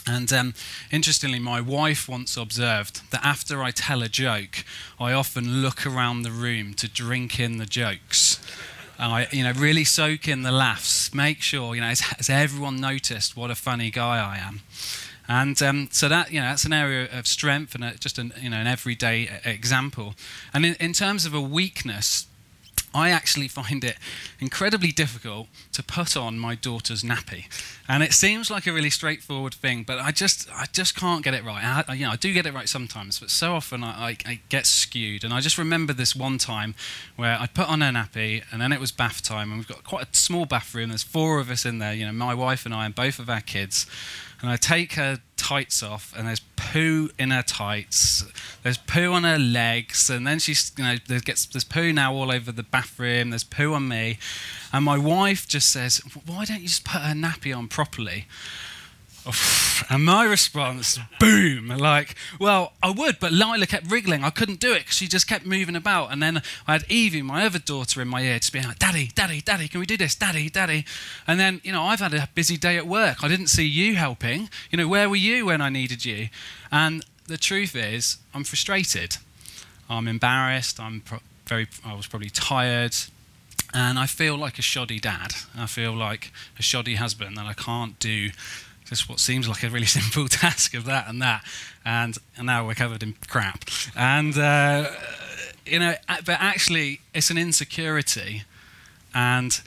And 0.07 0.31
um, 0.31 0.53
interestingly, 0.91 1.39
my 1.39 1.59
wife 1.59 2.07
once 2.07 2.37
observed 2.37 3.09
that 3.09 3.25
after 3.25 3.63
I 3.63 3.71
tell 3.71 4.03
a 4.03 4.07
joke, 4.07 4.63
I 4.99 5.13
often 5.13 5.63
look 5.63 5.87
around 5.87 6.21
the 6.21 6.29
room 6.29 6.75
to 6.75 6.87
drink 6.87 7.39
in 7.39 7.57
the 7.57 7.65
jokes. 7.65 8.39
And 8.99 9.11
I, 9.11 9.27
you 9.31 9.43
know, 9.43 9.53
really 9.53 9.83
soak 9.83 10.27
in 10.27 10.43
the 10.43 10.51
laughs. 10.51 11.11
Make 11.15 11.41
sure, 11.41 11.73
you 11.73 11.81
know, 11.81 11.87
has, 11.87 12.01
has 12.01 12.29
everyone 12.29 12.79
noticed 12.79 13.35
what 13.35 13.49
a 13.49 13.55
funny 13.55 13.89
guy 13.89 14.17
I 14.17 14.37
am? 14.37 14.61
And 15.27 15.61
um, 15.61 15.89
so 15.91 16.07
that 16.09 16.31
you 16.31 16.39
know 16.39 16.47
that's 16.47 16.65
an 16.65 16.73
area 16.73 17.07
of 17.11 17.27
strength 17.27 17.75
and 17.75 17.83
a, 17.83 17.95
just 17.95 18.17
an 18.17 18.33
you 18.39 18.49
know 18.49 18.57
an 18.57 18.67
everyday 18.67 19.29
example. 19.43 20.15
And 20.53 20.65
in, 20.65 20.75
in 20.79 20.93
terms 20.93 21.25
of 21.25 21.33
a 21.33 21.41
weakness, 21.41 22.27
I 22.95 23.09
actually 23.09 23.49
find 23.49 23.83
it 23.83 23.97
incredibly 24.39 24.91
difficult 24.91 25.47
to 25.73 25.83
put 25.83 26.15
on 26.15 26.39
my 26.39 26.55
daughter's 26.55 27.03
nappy. 27.03 27.45
And 27.89 28.01
it 28.01 28.13
seems 28.13 28.49
like 28.49 28.65
a 28.65 28.71
really 28.71 28.89
straightforward 28.89 29.53
thing, 29.53 29.83
but 29.83 29.99
I 29.99 30.11
just 30.11 30.49
I 30.53 30.65
just 30.71 30.95
can't 30.95 31.23
get 31.23 31.33
it 31.33 31.43
right. 31.43 31.83
I, 31.87 31.93
you 31.93 32.05
know, 32.05 32.13
I 32.13 32.15
do 32.15 32.31
get 32.31 32.45
it 32.45 32.53
right 32.53 32.69
sometimes, 32.69 33.19
but 33.19 33.29
so 33.29 33.53
often 33.53 33.83
I, 33.83 33.89
I, 33.89 34.17
I, 34.25 34.39
get 34.47 34.65
skewed. 34.65 35.25
And 35.25 35.33
I 35.33 35.41
just 35.41 35.57
remember 35.57 35.91
this 35.91 36.15
one 36.15 36.37
time 36.37 36.73
where 37.17 37.37
I 37.37 37.47
put 37.47 37.67
on 37.67 37.81
her 37.81 37.91
nappy, 37.91 38.43
and 38.51 38.61
then 38.61 38.71
it 38.71 38.79
was 38.79 38.93
bath 38.93 39.21
time, 39.21 39.51
and 39.51 39.59
we've 39.59 39.67
got 39.67 39.83
quite 39.83 40.07
a 40.13 40.15
small 40.15 40.45
bathroom. 40.45 40.89
There's 40.89 41.03
four 41.03 41.39
of 41.39 41.51
us 41.51 41.65
in 41.65 41.79
there, 41.79 41.93
you 41.93 42.05
know, 42.05 42.13
my 42.13 42.33
wife 42.33 42.65
and 42.65 42.73
I, 42.73 42.85
and 42.85 42.95
both 42.95 43.19
of 43.19 43.29
our 43.29 43.41
kids 43.41 43.85
and 44.45 44.53
I 44.53 44.57
take 44.57 44.93
her 44.93 45.17
tights 45.37 45.81
off, 45.81 46.13
and 46.15 46.27
there's 46.27 46.41
poo 46.55 47.09
in 47.17 47.31
her 47.31 47.41
tights. 47.41 48.23
There's 48.61 48.77
poo 48.77 49.11
on 49.11 49.23
her 49.23 49.39
legs, 49.39 50.07
and 50.07 50.25
then 50.25 50.37
she's, 50.37 50.71
you 50.77 50.83
know, 50.83 50.97
there 51.07 51.19
gets 51.19 51.47
there's 51.47 51.63
poo 51.63 51.91
now 51.91 52.13
all 52.13 52.31
over 52.31 52.51
the 52.51 52.61
bathroom. 52.61 53.31
There's 53.31 53.43
poo 53.43 53.73
on 53.73 53.87
me, 53.87 54.19
and 54.71 54.85
my 54.85 54.99
wife 54.99 55.47
just 55.47 55.71
says, 55.71 55.97
"Why 56.27 56.45
don't 56.45 56.61
you 56.61 56.67
just 56.67 56.83
put 56.83 57.01
her 57.01 57.15
nappy 57.15 57.57
on 57.57 57.67
properly?" 57.67 58.27
And 59.89 60.05
my 60.05 60.23
response, 60.23 60.97
boom, 61.19 61.67
like, 61.67 62.15
well, 62.39 62.73
I 62.81 62.91
would, 62.91 63.19
but 63.19 63.33
Lila 63.33 63.67
kept 63.67 63.91
wriggling. 63.91 64.23
I 64.23 64.29
couldn't 64.29 64.61
do 64.61 64.71
it 64.71 64.79
because 64.79 64.95
she 64.95 65.07
just 65.07 65.27
kept 65.27 65.45
moving 65.45 65.75
about. 65.75 66.13
And 66.13 66.23
then 66.23 66.41
I 66.65 66.73
had 66.73 66.85
Evie, 66.89 67.21
my 67.21 67.45
other 67.45 67.59
daughter, 67.59 68.01
in 68.01 68.07
my 68.07 68.21
ear, 68.21 68.39
just 68.39 68.53
being 68.53 68.65
like, 68.65 68.79
Daddy, 68.79 69.11
Daddy, 69.13 69.41
Daddy, 69.41 69.67
can 69.67 69.81
we 69.81 69.85
do 69.85 69.97
this? 69.97 70.15
Daddy, 70.15 70.49
Daddy. 70.49 70.85
And 71.27 71.39
then, 71.39 71.59
you 71.63 71.73
know, 71.73 71.83
I've 71.83 71.99
had 71.99 72.13
a 72.13 72.29
busy 72.33 72.55
day 72.55 72.77
at 72.77 72.87
work. 72.87 73.23
I 73.23 73.27
didn't 73.27 73.47
see 73.47 73.65
you 73.65 73.95
helping. 73.95 74.49
You 74.71 74.77
know, 74.77 74.87
where 74.87 75.09
were 75.09 75.17
you 75.17 75.47
when 75.47 75.61
I 75.61 75.69
needed 75.69 76.05
you? 76.05 76.29
And 76.71 77.05
the 77.27 77.37
truth 77.37 77.75
is, 77.75 78.17
I'm 78.33 78.45
frustrated. 78.45 79.17
I'm 79.89 80.07
embarrassed. 80.07 80.79
I'm 80.79 81.01
pro- 81.01 81.19
very, 81.47 81.67
I 81.85 81.95
was 81.95 82.07
probably 82.07 82.29
tired. 82.29 82.95
And 83.73 83.99
I 83.99 84.05
feel 84.05 84.37
like 84.37 84.57
a 84.57 84.61
shoddy 84.61 84.99
dad. 84.99 85.33
I 85.57 85.65
feel 85.65 85.93
like 85.93 86.31
a 86.57 86.61
shoddy 86.61 86.95
husband, 86.95 87.37
that 87.37 87.45
I 87.45 87.53
can't 87.53 87.99
do 87.99 88.29
just 88.85 89.09
what 89.09 89.19
seems 89.19 89.47
like 89.47 89.63
a 89.63 89.69
really 89.69 89.85
simple 89.99 90.27
task 90.27 90.73
of 90.73 90.85
that 90.85 91.07
and 91.07 91.21
that, 91.21 91.43
and, 91.83 92.17
and 92.37 92.45
now 92.45 92.65
we're 92.65 92.75
covered 92.75 93.03
in 93.03 93.15
crap. 93.27 93.65
And 93.95 94.37
uh, 94.37 94.89
you 95.65 95.79
know, 95.79 95.95
but 96.07 96.37
actually, 96.39 97.01
it's 97.13 97.29
an 97.29 97.37
insecurity, 97.37 98.43
and 99.13 99.59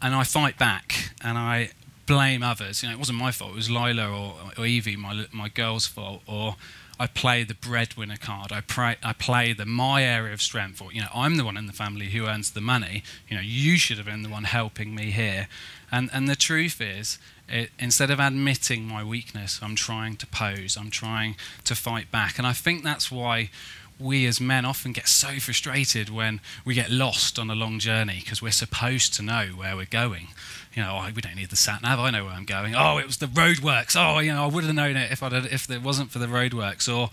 and 0.00 0.14
I 0.14 0.24
fight 0.24 0.58
back 0.58 1.10
and 1.22 1.36
I 1.36 1.70
blame 2.06 2.42
others. 2.42 2.82
You 2.82 2.88
know, 2.88 2.94
it 2.94 2.98
wasn't 2.98 3.18
my 3.18 3.32
fault. 3.32 3.52
It 3.52 3.56
was 3.56 3.70
Lila 3.70 4.08
or, 4.08 4.34
or 4.56 4.66
Evie, 4.66 4.96
my 4.96 5.26
my 5.32 5.48
girl's 5.48 5.86
fault, 5.86 6.22
or 6.26 6.56
I 6.98 7.06
play 7.06 7.44
the 7.44 7.54
breadwinner 7.54 8.16
card. 8.16 8.52
I, 8.52 8.62
pray, 8.62 8.96
I 9.02 9.12
play 9.12 9.52
the 9.52 9.66
my 9.66 10.02
area 10.02 10.32
of 10.32 10.40
strength. 10.40 10.80
Or 10.80 10.92
you 10.92 11.02
know, 11.02 11.08
I'm 11.14 11.36
the 11.36 11.44
one 11.44 11.56
in 11.56 11.66
the 11.66 11.72
family 11.72 12.06
who 12.06 12.26
earns 12.26 12.52
the 12.52 12.60
money. 12.60 13.02
You 13.28 13.36
know, 13.36 13.42
you 13.42 13.76
should 13.76 13.98
have 13.98 14.06
been 14.06 14.22
the 14.22 14.30
one 14.30 14.44
helping 14.44 14.94
me 14.94 15.10
here. 15.10 15.48
And 15.90 16.08
and 16.12 16.28
the 16.28 16.36
truth 16.36 16.80
is, 16.80 17.18
it, 17.48 17.70
instead 17.78 18.10
of 18.10 18.18
admitting 18.18 18.86
my 18.86 19.04
weakness, 19.04 19.60
I'm 19.62 19.76
trying 19.76 20.16
to 20.16 20.26
pose. 20.26 20.76
I'm 20.76 20.90
trying 20.90 21.36
to 21.64 21.74
fight 21.74 22.10
back. 22.10 22.38
And 22.38 22.46
I 22.46 22.52
think 22.52 22.82
that's 22.82 23.10
why 23.10 23.50
we 23.98 24.26
as 24.26 24.40
men 24.40 24.64
often 24.64 24.92
get 24.92 25.08
so 25.08 25.38
frustrated 25.38 26.10
when 26.10 26.40
we 26.64 26.74
get 26.74 26.90
lost 26.90 27.38
on 27.38 27.50
a 27.50 27.54
long 27.54 27.78
journey 27.78 28.18
because 28.20 28.42
we're 28.42 28.50
supposed 28.50 29.14
to 29.14 29.22
know 29.22 29.46
where 29.56 29.76
we're 29.76 29.86
going. 29.86 30.28
You 30.74 30.82
know, 30.82 31.00
oh, 31.02 31.10
we 31.14 31.22
don't 31.22 31.36
need 31.36 31.48
the 31.48 31.56
sat 31.56 31.82
nav. 31.82 31.98
I 31.98 32.10
know 32.10 32.24
where 32.24 32.34
I'm 32.34 32.44
going. 32.44 32.74
Oh, 32.74 32.98
it 32.98 33.06
was 33.06 33.16
the 33.16 33.26
roadworks. 33.26 33.96
Oh, 33.96 34.18
you 34.18 34.32
know, 34.32 34.44
I 34.44 34.46
would 34.48 34.64
have 34.64 34.74
known 34.74 34.96
it 34.96 35.10
if 35.10 35.22
I 35.22 35.28
if 35.28 35.70
it 35.70 35.82
wasn't 35.82 36.10
for 36.10 36.18
the 36.18 36.26
roadworks 36.26 36.94
or 36.94 37.10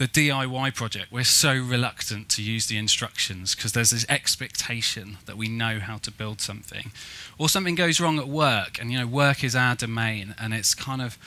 the 0.00 0.08
DIY 0.08 0.74
project. 0.74 1.12
We're 1.12 1.24
so 1.24 1.52
reluctant 1.52 2.30
to 2.30 2.42
use 2.42 2.68
the 2.68 2.78
instructions 2.78 3.54
because 3.54 3.72
there's 3.72 3.90
this 3.90 4.06
expectation 4.08 5.18
that 5.26 5.36
we 5.36 5.46
know 5.46 5.78
how 5.78 5.98
to 5.98 6.10
build 6.10 6.40
something, 6.40 6.90
or 7.36 7.50
something 7.50 7.74
goes 7.74 8.00
wrong 8.00 8.18
at 8.18 8.26
work, 8.26 8.80
and 8.80 8.90
you 8.90 8.98
know, 8.98 9.06
work 9.06 9.44
is 9.44 9.54
our 9.54 9.74
domain, 9.74 10.34
and 10.40 10.54
it's 10.54 10.74
kind 10.74 11.02
of 11.02 11.18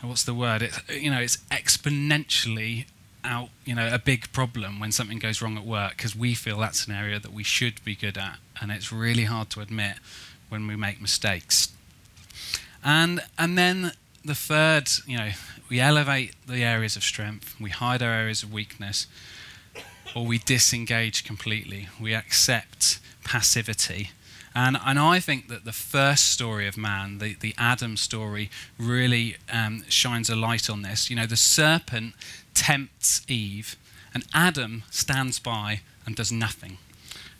what's 0.00 0.22
the 0.22 0.32
word? 0.32 0.62
It 0.62 0.78
you 0.88 1.10
know, 1.10 1.18
it's 1.18 1.38
exponentially 1.50 2.86
out, 3.24 3.48
you 3.64 3.74
know, 3.74 3.92
a 3.92 3.98
big 3.98 4.30
problem 4.32 4.78
when 4.78 4.92
something 4.92 5.18
goes 5.18 5.42
wrong 5.42 5.58
at 5.58 5.64
work 5.64 5.96
because 5.96 6.14
we 6.14 6.34
feel 6.34 6.58
that's 6.58 6.86
an 6.86 6.94
area 6.94 7.18
that 7.18 7.32
we 7.32 7.42
should 7.42 7.82
be 7.84 7.96
good 7.96 8.16
at, 8.16 8.38
and 8.60 8.70
it's 8.70 8.92
really 8.92 9.24
hard 9.24 9.50
to 9.50 9.60
admit 9.60 9.96
when 10.48 10.68
we 10.68 10.76
make 10.76 11.00
mistakes. 11.00 11.72
And 12.84 13.22
and 13.36 13.58
then 13.58 13.90
the 14.24 14.34
third, 14.34 14.88
you 15.06 15.16
know, 15.16 15.30
we 15.68 15.80
elevate 15.80 16.34
the 16.46 16.62
areas 16.62 16.96
of 16.96 17.02
strength, 17.02 17.54
we 17.60 17.70
hide 17.70 18.02
our 18.02 18.12
areas 18.12 18.42
of 18.42 18.52
weakness, 18.52 19.06
or 20.14 20.26
we 20.26 20.38
disengage 20.38 21.24
completely. 21.24 21.88
We 22.00 22.14
accept 22.14 22.98
passivity. 23.24 24.10
And, 24.54 24.76
and 24.84 24.98
I 24.98 25.20
think 25.20 25.48
that 25.48 25.64
the 25.64 25.72
first 25.72 26.32
story 26.32 26.66
of 26.66 26.76
man, 26.76 27.18
the, 27.18 27.34
the 27.34 27.54
Adam 27.56 27.96
story, 27.96 28.50
really 28.78 29.36
um, 29.52 29.84
shines 29.88 30.28
a 30.28 30.34
light 30.34 30.68
on 30.68 30.82
this. 30.82 31.08
You 31.08 31.16
know, 31.16 31.26
the 31.26 31.36
serpent 31.36 32.14
tempts 32.54 33.22
Eve, 33.28 33.76
and 34.12 34.24
Adam 34.34 34.82
stands 34.90 35.38
by 35.38 35.82
and 36.04 36.16
does 36.16 36.32
nothing. 36.32 36.78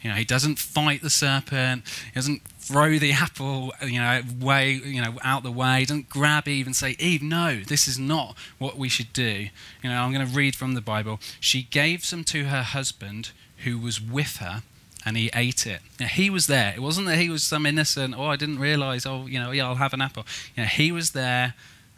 You 0.02 0.10
know, 0.10 0.16
he 0.16 0.24
doesn't 0.24 0.58
fight 0.58 1.02
the 1.02 1.10
serpent. 1.10 1.82
He 2.06 2.14
doesn't 2.14 2.42
throw 2.70 2.98
the 2.98 3.12
apple, 3.12 3.72
you 3.84 3.98
know, 3.98 4.22
way, 4.38 4.72
you 4.72 5.02
know, 5.02 5.18
out 5.24 5.42
the 5.42 5.50
way. 5.50 5.80
He 5.80 5.86
doesn't 5.86 6.08
grab 6.08 6.46
Eve 6.46 6.66
and 6.66 6.76
say, 6.76 6.94
Eve, 7.00 7.22
no, 7.22 7.60
this 7.66 7.88
is 7.88 7.98
not 7.98 8.36
what 8.58 8.78
we 8.78 8.88
should 8.88 9.12
do. 9.12 9.48
You 9.82 9.90
know, 9.90 10.00
I'm 10.00 10.12
going 10.12 10.26
to 10.26 10.32
read 10.32 10.54
from 10.54 10.74
the 10.74 10.80
Bible. 10.80 11.18
She 11.40 11.64
gave 11.64 12.04
some 12.04 12.22
to 12.24 12.44
her 12.44 12.62
husband 12.62 13.32
who 13.64 13.76
was 13.76 14.00
with 14.00 14.36
her, 14.36 14.62
and 15.04 15.16
he 15.16 15.30
ate 15.34 15.66
it. 15.66 15.80
Now, 15.98 16.06
he 16.06 16.30
was 16.30 16.46
there. 16.46 16.72
It 16.74 16.80
wasn't 16.80 17.08
that 17.08 17.18
he 17.18 17.28
was 17.28 17.42
some 17.42 17.66
innocent, 17.66 18.14
oh, 18.16 18.26
I 18.26 18.36
didn't 18.36 18.60
realize, 18.60 19.04
oh, 19.04 19.26
you 19.26 19.40
know, 19.40 19.50
yeah, 19.50 19.66
I'll 19.66 19.74
have 19.76 19.92
an 19.92 20.00
apple. 20.00 20.24
You 20.54 20.62
know, 20.62 20.68
he 20.68 20.92
was 20.92 21.10
there 21.10 21.54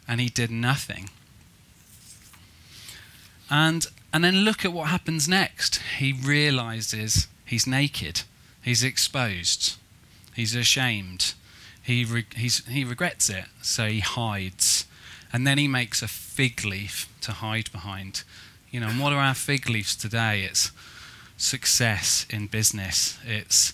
and 0.08 0.20
he 0.20 0.28
did 0.28 0.50
nothing. 0.50 1.10
And, 3.50 3.86
and 4.12 4.24
then 4.24 4.36
look 4.36 4.64
at 4.64 4.72
what 4.72 4.88
happens 4.88 5.28
next. 5.28 5.80
He 5.98 6.12
realizes 6.12 7.26
he's 7.44 7.66
naked, 7.66 8.22
he's 8.62 8.82
exposed, 8.82 9.76
he's 10.34 10.54
ashamed, 10.54 11.34
he, 11.82 12.04
re- 12.04 12.26
he 12.34 12.84
regrets 12.84 13.28
it, 13.28 13.46
so 13.60 13.86
he 13.86 14.00
hides. 14.00 14.86
And 15.32 15.46
then 15.46 15.58
he 15.58 15.66
makes 15.66 16.02
a 16.02 16.08
fig 16.08 16.64
leaf 16.64 17.08
to 17.22 17.32
hide 17.32 17.72
behind. 17.72 18.22
You 18.70 18.80
know, 18.80 18.88
and 18.88 19.00
what 19.00 19.12
are 19.12 19.18
our 19.18 19.34
fig 19.34 19.68
leaves 19.68 19.96
today? 19.96 20.42
It's 20.42 20.70
success 21.36 22.26
in 22.30 22.46
business, 22.46 23.18
it's 23.26 23.72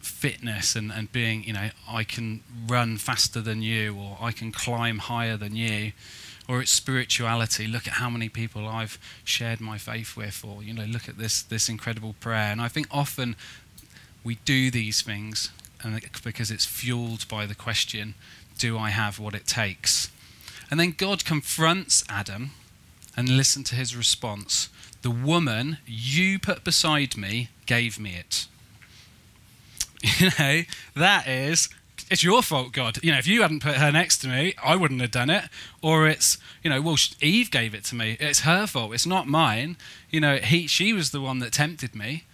fitness 0.00 0.76
and, 0.76 0.92
and 0.92 1.10
being, 1.12 1.44
you 1.44 1.52
know, 1.52 1.70
I 1.88 2.04
can 2.04 2.42
run 2.66 2.96
faster 2.96 3.40
than 3.40 3.62
you 3.62 3.96
or 3.96 4.18
I 4.20 4.32
can 4.32 4.52
climb 4.52 4.98
higher 4.98 5.36
than 5.36 5.54
you 5.56 5.92
or 6.48 6.62
it's 6.62 6.70
spirituality. 6.70 7.66
Look 7.66 7.86
at 7.86 7.94
how 7.94 8.08
many 8.08 8.28
people 8.28 8.66
I've 8.66 8.98
shared 9.22 9.60
my 9.60 9.76
faith 9.76 10.16
with, 10.16 10.42
or 10.44 10.62
you 10.62 10.72
know, 10.72 10.84
look 10.84 11.08
at 11.08 11.18
this 11.18 11.42
this 11.42 11.68
incredible 11.68 12.14
prayer. 12.20 12.50
And 12.50 12.60
I 12.60 12.68
think 12.68 12.88
often 12.90 13.36
we 14.24 14.36
do 14.44 14.70
these 14.70 15.02
things 15.02 15.50
because 16.22 16.50
it's 16.50 16.66
fueled 16.66 17.26
by 17.28 17.46
the 17.46 17.54
question, 17.54 18.14
"Do 18.58 18.78
I 18.78 18.90
have 18.90 19.18
what 19.18 19.34
it 19.34 19.46
takes?" 19.46 20.10
And 20.70 20.78
then 20.78 20.92
God 20.92 21.24
confronts 21.24 22.04
Adam, 22.08 22.52
and 23.16 23.28
listen 23.28 23.64
to 23.64 23.74
his 23.74 23.96
response: 23.96 24.68
"The 25.02 25.10
woman 25.10 25.78
you 25.86 26.38
put 26.38 26.64
beside 26.64 27.16
me 27.16 27.48
gave 27.66 27.98
me 27.98 28.14
it." 28.14 28.46
You 30.20 30.30
know, 30.38 30.62
that 30.94 31.26
is 31.26 31.68
it's 32.10 32.22
your 32.22 32.42
fault, 32.42 32.72
God. 32.72 33.02
You 33.02 33.12
know, 33.12 33.18
if 33.18 33.26
you 33.26 33.42
hadn't 33.42 33.62
put 33.62 33.76
her 33.76 33.92
next 33.92 34.18
to 34.18 34.28
me, 34.28 34.54
I 34.62 34.76
wouldn't 34.76 35.00
have 35.00 35.10
done 35.10 35.30
it. 35.30 35.44
Or 35.82 36.06
it's, 36.06 36.38
you 36.62 36.70
know, 36.70 36.80
well, 36.80 36.96
Eve 37.20 37.50
gave 37.50 37.74
it 37.74 37.84
to 37.84 37.94
me. 37.94 38.16
It's 38.20 38.40
her 38.40 38.66
fault. 38.66 38.94
It's 38.94 39.06
not 39.06 39.26
mine. 39.26 39.76
You 40.10 40.20
know, 40.20 40.36
he, 40.36 40.66
she 40.66 40.92
was 40.92 41.10
the 41.10 41.20
one 41.20 41.38
that 41.40 41.52
tempted 41.52 41.94
me. 41.94 42.24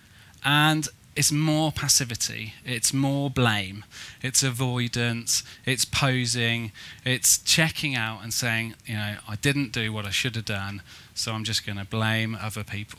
And 0.45 0.89
it's 1.17 1.31
more 1.31 1.71
passivity. 1.71 2.55
It's 2.65 2.93
more 2.93 3.31
blame. 3.31 3.85
It's 4.23 4.43
avoidance. 4.43 5.45
It's 5.65 5.85
posing. 5.85 6.73
It's 7.05 7.39
checking 7.39 7.95
out 7.95 8.23
and 8.23 8.33
saying, 8.33 8.75
you 8.85 8.95
know, 8.95 9.17
I 9.29 9.37
didn't 9.37 9.73
do 9.73 9.93
what 9.93 10.07
I 10.07 10.11
should 10.11 10.35
have 10.37 10.45
done, 10.45 10.83
so 11.15 11.33
I'm 11.33 11.45
just 11.45 11.65
going 11.65 11.79
to 11.79 11.85
blame 11.85 12.37
other 12.41 12.65
people. 12.65 12.99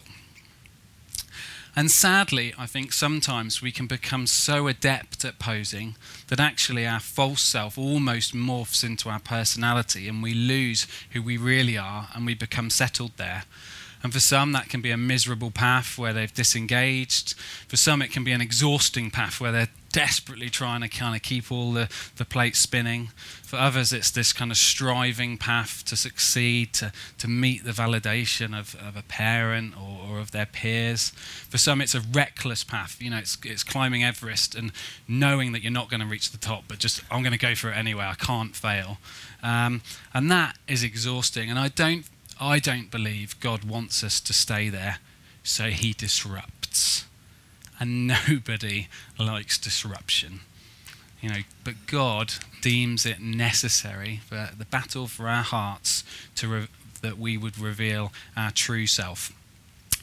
And 1.77 1.91
sadly, 1.91 2.53
I 2.57 2.67
think 2.67 2.93
sometimes 2.93 3.61
we 3.61 3.73
can 3.73 3.85
become 3.85 4.27
so 4.27 4.67
adept 4.67 5.25
at 5.25 5.39
posing 5.39 5.95
that 6.29 6.39
actually 6.39 6.87
our 6.87 7.01
false 7.01 7.41
self 7.41 7.77
almost 7.77 8.33
morphs 8.33 8.81
into 8.81 9.09
our 9.09 9.19
personality 9.19 10.07
and 10.07 10.23
we 10.23 10.33
lose 10.33 10.87
who 11.11 11.21
we 11.21 11.35
really 11.35 11.77
are 11.77 12.07
and 12.15 12.25
we 12.25 12.33
become 12.33 12.69
settled 12.69 13.11
there. 13.17 13.43
And 14.03 14.13
for 14.13 14.19
some, 14.19 14.51
that 14.51 14.69
can 14.69 14.81
be 14.81 14.91
a 14.91 14.97
miserable 14.97 15.51
path 15.51 15.97
where 15.97 16.13
they've 16.13 16.33
disengaged. 16.33 17.33
For 17.67 17.77
some, 17.77 18.01
it 18.01 18.11
can 18.11 18.23
be 18.23 18.31
an 18.31 18.41
exhausting 18.41 19.09
path 19.09 19.41
where 19.41 19.51
they're 19.51 19.69
desperately 19.95 20.49
trying 20.49 20.81
to 20.81 20.89
kind 20.89 21.15
of 21.15 21.21
keep 21.21 21.49
all 21.49 21.71
the, 21.71 21.89
the 22.17 22.25
plates 22.25 22.59
spinning. 22.59 23.07
For 23.43 23.55
others, 23.55 23.93
it's 23.93 24.11
this 24.11 24.33
kind 24.33 24.51
of 24.51 24.57
striving 24.57 25.37
path 25.37 25.85
to 25.85 25.95
succeed, 25.95 26.73
to, 26.73 26.91
to 27.17 27.29
meet 27.29 27.63
the 27.63 27.71
validation 27.71 28.57
of, 28.59 28.75
of 28.75 28.97
a 28.97 29.03
parent 29.03 29.73
or, 29.77 30.05
or 30.05 30.19
of 30.19 30.31
their 30.31 30.45
peers. 30.45 31.11
For 31.49 31.57
some, 31.57 31.79
it's 31.79 31.95
a 31.95 32.01
reckless 32.01 32.65
path. 32.65 33.01
You 33.01 33.11
know, 33.11 33.19
it's, 33.19 33.37
it's 33.45 33.63
climbing 33.63 34.03
Everest 34.03 34.53
and 34.53 34.73
knowing 35.07 35.53
that 35.53 35.63
you're 35.63 35.71
not 35.71 35.89
going 35.89 36.01
to 36.01 36.05
reach 36.05 36.31
the 36.31 36.37
top, 36.37 36.65
but 36.67 36.77
just, 36.77 37.01
I'm 37.09 37.23
going 37.23 37.31
to 37.31 37.39
go 37.39 37.55
for 37.55 37.71
it 37.71 37.77
anyway. 37.77 38.03
I 38.03 38.15
can't 38.15 38.53
fail. 38.53 38.97
Um, 39.41 39.81
and 40.13 40.29
that 40.29 40.57
is 40.67 40.83
exhausting. 40.83 41.49
And 41.49 41.57
I 41.57 41.69
don't, 41.69 42.05
I 42.39 42.59
don't 42.59 42.91
believe 42.91 43.39
God 43.39 43.63
wants 43.63 44.03
us 44.03 44.19
to 44.21 44.33
stay 44.33 44.69
there, 44.69 44.99
so 45.43 45.65
he 45.65 45.93
disrupts 45.93 47.05
and 47.79 48.07
nobody 48.27 48.87
likes 49.19 49.57
disruption. 49.57 50.41
You 51.21 51.29
know, 51.29 51.39
but 51.63 51.87
God 51.87 52.33
deems 52.61 53.05
it 53.05 53.19
necessary 53.19 54.21
for 54.27 54.49
the 54.57 54.65
battle 54.65 55.07
for 55.07 55.27
our 55.27 55.43
hearts 55.43 56.03
to 56.35 56.47
re- 56.47 56.67
that 57.01 57.17
we 57.17 57.37
would 57.37 57.57
reveal 57.57 58.11
our 58.35 58.51
true 58.51 58.87
self. 58.87 59.31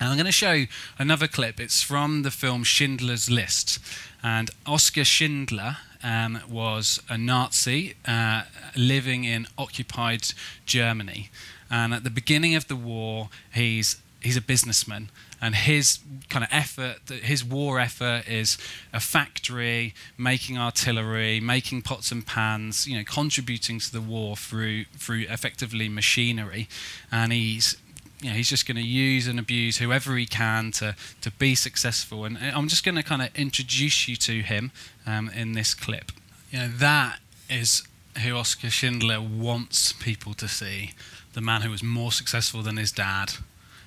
And 0.01 0.09
I'm 0.09 0.17
going 0.17 0.27
to 0.27 0.33
show 0.33 0.65
another 0.99 1.29
clip. 1.29 1.61
It's 1.61 1.83
from 1.83 2.23
the 2.23 2.31
film 2.31 2.65
Schindler's 2.65 3.31
List. 3.31 3.79
And 4.23 4.51
Oskar 4.67 5.05
Schindler 5.05 5.77
um, 6.03 6.41
was 6.49 7.01
a 7.09 7.17
Nazi 7.17 7.95
uh, 8.07 8.43
living 8.77 9.25
in 9.25 9.47
occupied 9.57 10.29
Germany. 10.67 11.31
And 11.73 11.93
at 11.93 12.05
the 12.05 12.11
beginning 12.11 12.55
of 12.55 12.69
the 12.69 12.77
war, 12.77 13.31
he's, 13.53 13.97
he's 14.21 14.37
a 14.37 14.41
businessman 14.41 15.09
and 15.43 15.57
his 15.57 15.99
kind 16.31 16.45
of 16.45 16.51
effort, 16.53 16.99
his 17.09 17.45
war 17.45 17.81
effort 17.81 18.29
is 18.29 18.57
a 18.93 19.01
factory, 19.01 19.93
making 20.17 20.57
artillery, 20.57 21.41
making 21.41 21.83
pots 21.83 22.13
and 22.13 22.25
pans, 22.25 22.87
you 22.87 22.97
know, 22.97 23.03
contributing 23.05 23.81
to 23.81 23.93
the 23.93 24.01
war 24.01 24.37
through 24.37 24.85
through 24.97 25.25
effectively 25.29 25.89
machinery, 25.89 26.69
and 27.11 27.33
he's 27.33 27.77
you 28.21 28.31
know, 28.31 28.37
he's 28.37 28.49
just 28.49 28.69
going 28.69 28.77
to 28.77 28.87
use 28.87 29.27
and 29.27 29.41
abuse 29.41 29.79
whoever 29.79 30.17
he 30.17 30.27
can 30.27 30.71
to, 30.71 30.95
to 31.23 31.31
be 31.33 31.57
successful. 31.57 32.25
And 32.25 32.39
I'm 32.39 32.69
just 32.69 32.85
going 32.85 32.95
to 32.95 33.03
kind 33.03 33.21
of 33.21 33.35
introduce 33.35 34.07
you 34.07 34.15
to 34.15 34.43
him 34.43 34.71
um, 35.05 35.29
in 35.35 35.55
this 35.55 35.75
clip. 35.75 36.13
You 36.53 36.61
know, 36.61 36.69
that 36.69 37.19
is 37.51 37.83
who 38.23 38.37
Oskar 38.37 38.71
Schindler 38.71 39.21
wants 39.21 39.93
people 39.93 40.35
to 40.35 40.47
see 40.47 40.93
the 41.33 41.41
man 41.41 41.63
who 41.63 41.71
was 41.71 41.83
more 41.83 42.13
successful 42.13 42.63
than 42.63 42.77
his 42.77 42.93
dad, 42.93 43.35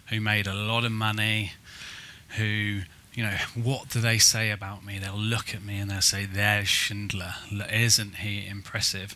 who 0.10 0.20
made 0.20 0.48
a 0.48 0.54
lot 0.54 0.86
of 0.86 0.92
money, 0.92 1.54
who, 2.38 2.82
you 3.14 3.24
know, 3.24 3.38
what 3.56 3.90
do 3.90 4.00
they 4.00 4.18
say 4.18 4.52
about 4.52 4.86
me? 4.86 5.00
They'll 5.00 5.16
look 5.16 5.54
at 5.54 5.64
me 5.64 5.80
and 5.80 5.90
they'll 5.90 6.02
say, 6.02 6.26
there's 6.26 6.68
Schindler. 6.68 7.36
Isn't 7.72 8.16
he 8.18 8.46
impressive? 8.48 9.16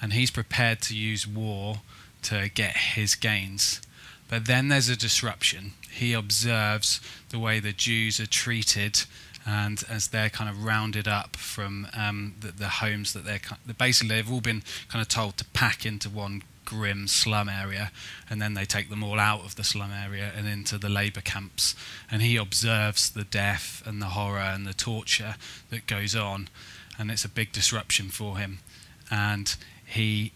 And 0.00 0.12
he's 0.12 0.30
prepared 0.30 0.80
to 0.82 0.96
use 0.96 1.26
war 1.26 1.80
to 2.22 2.48
get 2.48 2.76
his 2.76 3.14
gains. 3.14 3.80
But 4.28 4.46
then 4.46 4.68
there's 4.68 4.88
a 4.88 4.96
disruption. 4.96 5.72
He 5.90 6.12
observes 6.12 7.00
the 7.30 7.38
way 7.38 7.60
the 7.60 7.72
Jews 7.72 8.20
are 8.20 8.26
treated 8.26 9.04
and 9.46 9.82
as 9.88 10.08
they're 10.08 10.28
kind 10.28 10.50
of 10.50 10.64
rounded 10.64 11.08
up 11.08 11.36
from 11.36 11.88
um, 11.96 12.34
the, 12.38 12.48
the, 12.52 12.68
homes 12.68 13.14
that 13.14 13.24
they're 13.24 13.40
basically 13.78 14.14
they've 14.14 14.30
all 14.30 14.42
been 14.42 14.62
kind 14.88 15.00
of 15.00 15.08
told 15.08 15.38
to 15.38 15.44
pack 15.46 15.86
into 15.86 16.10
one 16.10 16.42
grim 16.68 17.08
slum 17.08 17.48
area, 17.48 17.90
and 18.28 18.42
then 18.42 18.52
they 18.52 18.66
take 18.66 18.90
them 18.90 19.02
all 19.02 19.18
out 19.18 19.42
of 19.42 19.54
the 19.54 19.64
slum 19.64 19.90
area 19.90 20.30
and 20.36 20.46
into 20.46 20.76
the 20.76 20.90
labour 20.90 21.22
camps. 21.22 21.74
And 22.10 22.20
he 22.20 22.36
observes 22.36 23.08
the 23.08 23.24
death 23.24 23.82
and 23.86 24.02
the 24.02 24.08
horror 24.08 24.40
and 24.40 24.66
the 24.66 24.74
torture 24.74 25.36
that 25.70 25.86
goes 25.86 26.14
on, 26.14 26.50
and 26.98 27.10
it's 27.10 27.24
a 27.24 27.28
big 27.30 27.52
disruption 27.52 28.10
for 28.10 28.36
him. 28.36 28.58
And 29.10 29.56
he, 29.82 30.32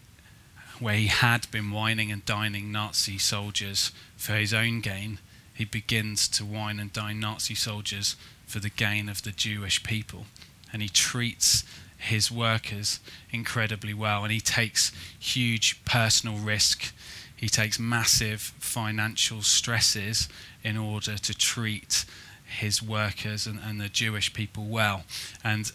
where 0.79 0.95
he 0.95 1.05
had 1.05 1.51
been 1.51 1.69
wining 1.69 2.11
and 2.11 2.25
dining 2.25 2.71
Nazi 2.71 3.19
soldiers 3.19 3.91
for 4.17 4.33
his 4.33 4.55
own 4.55 4.81
gain, 4.81 5.19
he 5.53 5.65
begins 5.65 6.27
to 6.29 6.45
wine 6.45 6.79
and 6.79 6.91
dine 6.91 7.19
Nazi 7.19 7.53
soldiers 7.53 8.15
for 8.47 8.57
the 8.57 8.71
gain 8.71 9.07
of 9.07 9.21
the 9.21 9.31
Jewish 9.31 9.83
people. 9.83 10.25
And 10.71 10.81
he 10.81 10.89
treats 10.89 11.63
his 12.03 12.31
workers 12.31 12.99
incredibly 13.31 13.93
well, 13.93 14.23
and 14.23 14.31
he 14.31 14.41
takes 14.41 14.91
huge 15.19 15.83
personal 15.85 16.37
risk. 16.37 16.93
He 17.35 17.49
takes 17.49 17.79
massive 17.79 18.41
financial 18.59 19.41
stresses 19.41 20.29
in 20.63 20.77
order 20.77 21.17
to 21.17 21.33
treat 21.33 22.05
his 22.45 22.81
workers 22.81 23.47
and, 23.47 23.59
and 23.59 23.79
the 23.79 23.89
Jewish 23.89 24.33
people 24.33 24.65
well. 24.65 25.03
And 25.43 25.71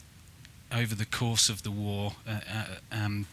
over 0.72 0.94
the 0.94 1.06
course 1.06 1.48
of 1.48 1.62
the 1.62 1.70
war, 1.70 2.12
uh, 2.26 2.40
uh, 2.52 2.64
um, 2.92 3.26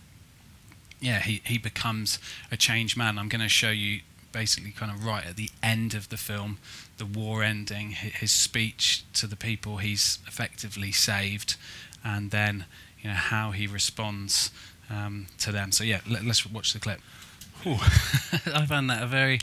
yeah, 0.99 1.19
he, 1.19 1.41
he 1.45 1.57
becomes 1.57 2.19
a 2.51 2.57
changed 2.57 2.97
man. 2.97 3.19
I'm 3.19 3.29
going 3.29 3.41
to 3.41 3.49
show 3.49 3.71
you 3.71 4.01
basically 4.31 4.71
kind 4.71 4.91
of 4.91 5.05
right 5.05 5.25
at 5.25 5.35
the 5.35 5.49
end 5.61 5.93
of 5.93 6.09
the 6.09 6.17
film, 6.17 6.57
the 6.97 7.05
war 7.05 7.43
ending, 7.43 7.91
his 7.91 8.31
speech 8.31 9.05
to 9.13 9.27
the 9.27 9.35
people 9.35 9.77
he's 9.77 10.19
effectively 10.27 10.91
saved, 10.91 11.55
and 12.03 12.31
then 12.31 12.65
you 13.05 13.11
know 13.11 13.17
how 13.17 13.51
he 13.51 13.67
responds 13.67 14.49
um, 14.89 15.27
to 15.37 15.51
them. 15.51 15.71
So 15.71 15.83
yeah, 15.83 15.99
let, 16.09 16.25
us 16.25 16.43
watch 16.43 16.73
the 16.73 16.79
clip. 16.79 16.99
I 17.63 18.65
found 18.65 18.89
that 18.89 19.03
a 19.03 19.05
very, 19.05 19.41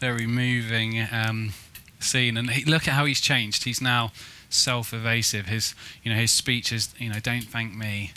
very 0.00 0.24
moving 0.24 1.04
um, 1.10 1.52
scene, 1.98 2.36
and 2.36 2.48
he, 2.48 2.64
look 2.64 2.86
at 2.86 2.94
how 2.94 3.04
he's 3.04 3.20
changed. 3.20 3.64
He's 3.64 3.80
now 3.80 4.12
self-evasive. 4.50 5.46
His, 5.46 5.74
you 6.04 6.12
know, 6.12 6.16
his 6.16 6.30
speech 6.30 6.72
is, 6.72 6.94
you 6.96 7.08
know, 7.08 7.18
don't 7.18 7.42
thank 7.42 7.74
me, 7.74 8.12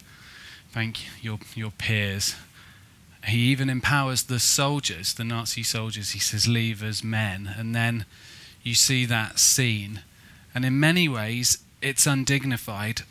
thank 0.72 1.00
your 1.20 1.40
your 1.56 1.72
peers. 1.72 2.36
He 3.26 3.40
even 3.40 3.72
empowers 3.72 4.26
the 4.26 4.40
soldiers, 4.40 5.16
the 5.16 5.24
Nazi 5.24 5.64
soldiers. 5.64 6.12
He 6.12 6.20
says, 6.20 6.48
"Leave 6.48 6.84
as 6.84 7.04
men," 7.04 7.56
and 7.58 7.74
then 7.74 8.06
you 8.62 8.76
see 8.76 9.08
that 9.08 9.40
scene, 9.40 10.02
and 10.54 10.64
in 10.64 10.80
many 10.80 11.10
ways, 11.10 11.58
it's 11.82 12.06
undignified 12.06 13.02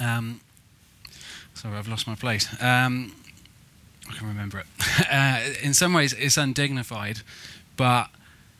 um, 0.00 0.40
sorry, 1.54 1.76
I've 1.76 1.88
lost 1.88 2.06
my 2.06 2.14
place. 2.14 2.48
Um, 2.62 3.12
I 4.08 4.14
can 4.14 4.28
remember 4.28 4.58
it. 4.58 4.66
uh, 5.10 5.40
in 5.62 5.74
some 5.74 5.92
ways, 5.92 6.12
it's 6.12 6.36
undignified, 6.36 7.20
but 7.76 8.08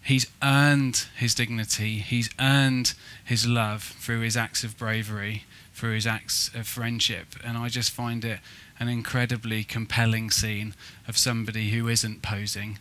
he's 0.03 0.27
earned 0.43 1.07
his 1.17 1.35
dignity. 1.35 1.99
He's 1.99 2.31
earned 2.41 2.95
his 3.25 3.47
love 3.47 3.83
through 3.83 4.21
his 4.21 4.37
acts 4.37 4.65
of 4.65 4.79
bravery, 4.79 5.45
through 5.75 5.95
his 5.95 6.07
acts 6.07 6.51
of 6.55 6.67
friendship. 6.67 7.35
And 7.45 7.59
I 7.59 7.69
just 7.69 7.91
find 7.91 8.25
it 8.25 8.41
an 8.79 8.89
incredibly 8.89 9.65
compelling 9.65 10.31
scene 10.31 10.75
of 11.09 11.17
somebody 11.17 11.71
who 11.71 11.89
isn't 11.89 12.23
posing, 12.23 12.79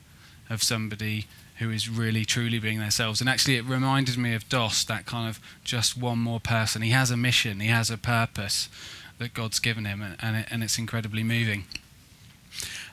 of 0.50 0.64
somebody 0.64 1.28
who 1.60 1.70
is 1.70 1.90
really 1.90 2.26
truly 2.26 2.60
being 2.60 2.80
themselves. 2.80 3.22
And 3.22 3.30
actually, 3.30 3.56
it 3.56 3.66
reminded 3.66 4.18
me 4.18 4.34
of 4.34 4.48
Doss, 4.50 4.84
that 4.86 5.06
kind 5.06 5.30
of 5.30 5.40
just 5.64 5.98
one 5.98 6.20
more 6.20 6.40
person. 6.40 6.82
He 6.82 6.92
has 6.92 7.12
a 7.12 7.18
mission, 7.18 7.60
he 7.60 7.68
has 7.68 7.90
a 7.90 7.98
purpose 7.98 8.70
that 9.18 9.34
God's 9.34 9.60
given 9.60 9.86
him, 9.86 10.02
and, 10.20 10.38
it, 10.38 10.48
and 10.52 10.64
it's 10.64 10.78
incredibly 10.78 11.24
moving. 11.24 11.64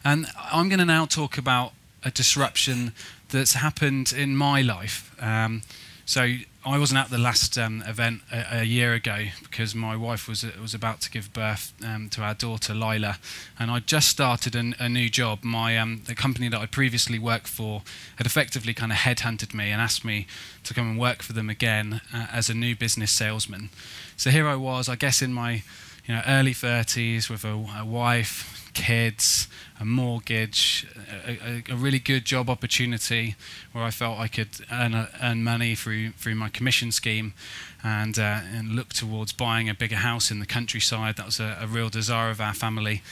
And 0.04 0.26
I'm 0.36 0.68
going 0.68 0.78
to 0.78 0.84
now 0.84 1.06
talk 1.06 1.36
about 1.36 1.72
a 2.04 2.10
disruption 2.10 2.92
that's 3.30 3.54
happened 3.54 4.12
in 4.16 4.36
my 4.36 4.60
life. 4.62 5.14
Um, 5.20 5.62
so 6.12 6.34
I 6.62 6.78
wasn't 6.78 7.00
at 7.00 7.08
the 7.08 7.16
last 7.16 7.56
um, 7.56 7.82
event 7.86 8.20
a, 8.30 8.58
a, 8.58 8.64
year 8.64 8.92
ago 8.92 9.28
because 9.44 9.74
my 9.74 9.96
wife 9.96 10.28
was 10.28 10.44
was 10.60 10.74
about 10.74 11.00
to 11.00 11.10
give 11.10 11.32
birth 11.32 11.72
um, 11.82 12.10
to 12.10 12.20
our 12.20 12.34
daughter 12.34 12.74
Lila, 12.74 13.16
and 13.58 13.70
I 13.70 13.78
just 13.78 14.08
started 14.08 14.54
an, 14.54 14.74
a 14.78 14.90
new 14.90 15.08
job. 15.08 15.42
My 15.42 15.78
um, 15.78 16.02
the 16.04 16.14
company 16.14 16.50
that 16.50 16.60
I 16.60 16.66
previously 16.66 17.18
worked 17.18 17.48
for 17.48 17.80
had 18.16 18.26
effectively 18.26 18.74
kind 18.74 18.92
of 18.92 18.98
headhunted 18.98 19.54
me 19.54 19.70
and 19.70 19.80
asked 19.80 20.04
me 20.04 20.26
to 20.64 20.74
come 20.74 20.90
and 20.90 21.00
work 21.00 21.22
for 21.22 21.32
them 21.32 21.48
again 21.48 22.02
uh, 22.12 22.26
as 22.30 22.50
a 22.50 22.54
new 22.54 22.76
business 22.76 23.10
salesman. 23.10 23.70
So 24.18 24.28
here 24.28 24.46
I 24.46 24.56
was, 24.56 24.90
I 24.90 24.96
guess 24.96 25.22
in 25.22 25.32
my 25.32 25.62
you 26.06 26.14
know 26.14 26.22
early 26.26 26.52
30s 26.52 27.30
with 27.30 27.44
a, 27.44 27.64
a 27.78 27.84
wife, 27.84 28.70
kids, 28.74 29.48
a 29.78 29.84
mortgage, 29.84 30.86
a, 31.26 31.30
a, 31.30 31.74
a, 31.74 31.76
really 31.76 31.98
good 31.98 32.24
job 32.24 32.48
opportunity 32.50 33.36
where 33.72 33.84
I 33.84 33.90
felt 33.90 34.18
I 34.18 34.28
could 34.28 34.48
earn, 34.70 34.94
a, 34.94 35.08
earn 35.22 35.44
money 35.44 35.74
through 35.74 36.12
through 36.12 36.34
my 36.34 36.48
commission 36.48 36.92
scheme, 36.92 37.34
and 37.84 38.18
uh, 38.18 38.40
and 38.54 38.70
look 38.70 38.92
towards 38.92 39.32
buying 39.32 39.68
a 39.68 39.74
bigger 39.74 39.96
house 39.96 40.30
in 40.30 40.40
the 40.40 40.46
countryside. 40.46 41.16
That 41.16 41.26
was 41.26 41.40
a, 41.40 41.66
real 41.68 41.88
desire 41.88 42.30
of 42.30 42.40
our 42.40 42.54
family, 42.54 43.02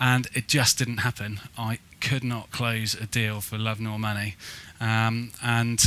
and 0.00 0.28
it 0.34 0.48
just 0.48 0.78
didn't 0.78 0.98
happen. 0.98 1.40
I 1.56 1.78
could 2.00 2.24
not 2.24 2.50
close 2.50 2.94
a 2.94 3.06
deal 3.06 3.40
for 3.40 3.58
love 3.58 3.80
nor 3.80 3.98
money, 3.98 4.36
um, 4.80 5.32
and 5.42 5.84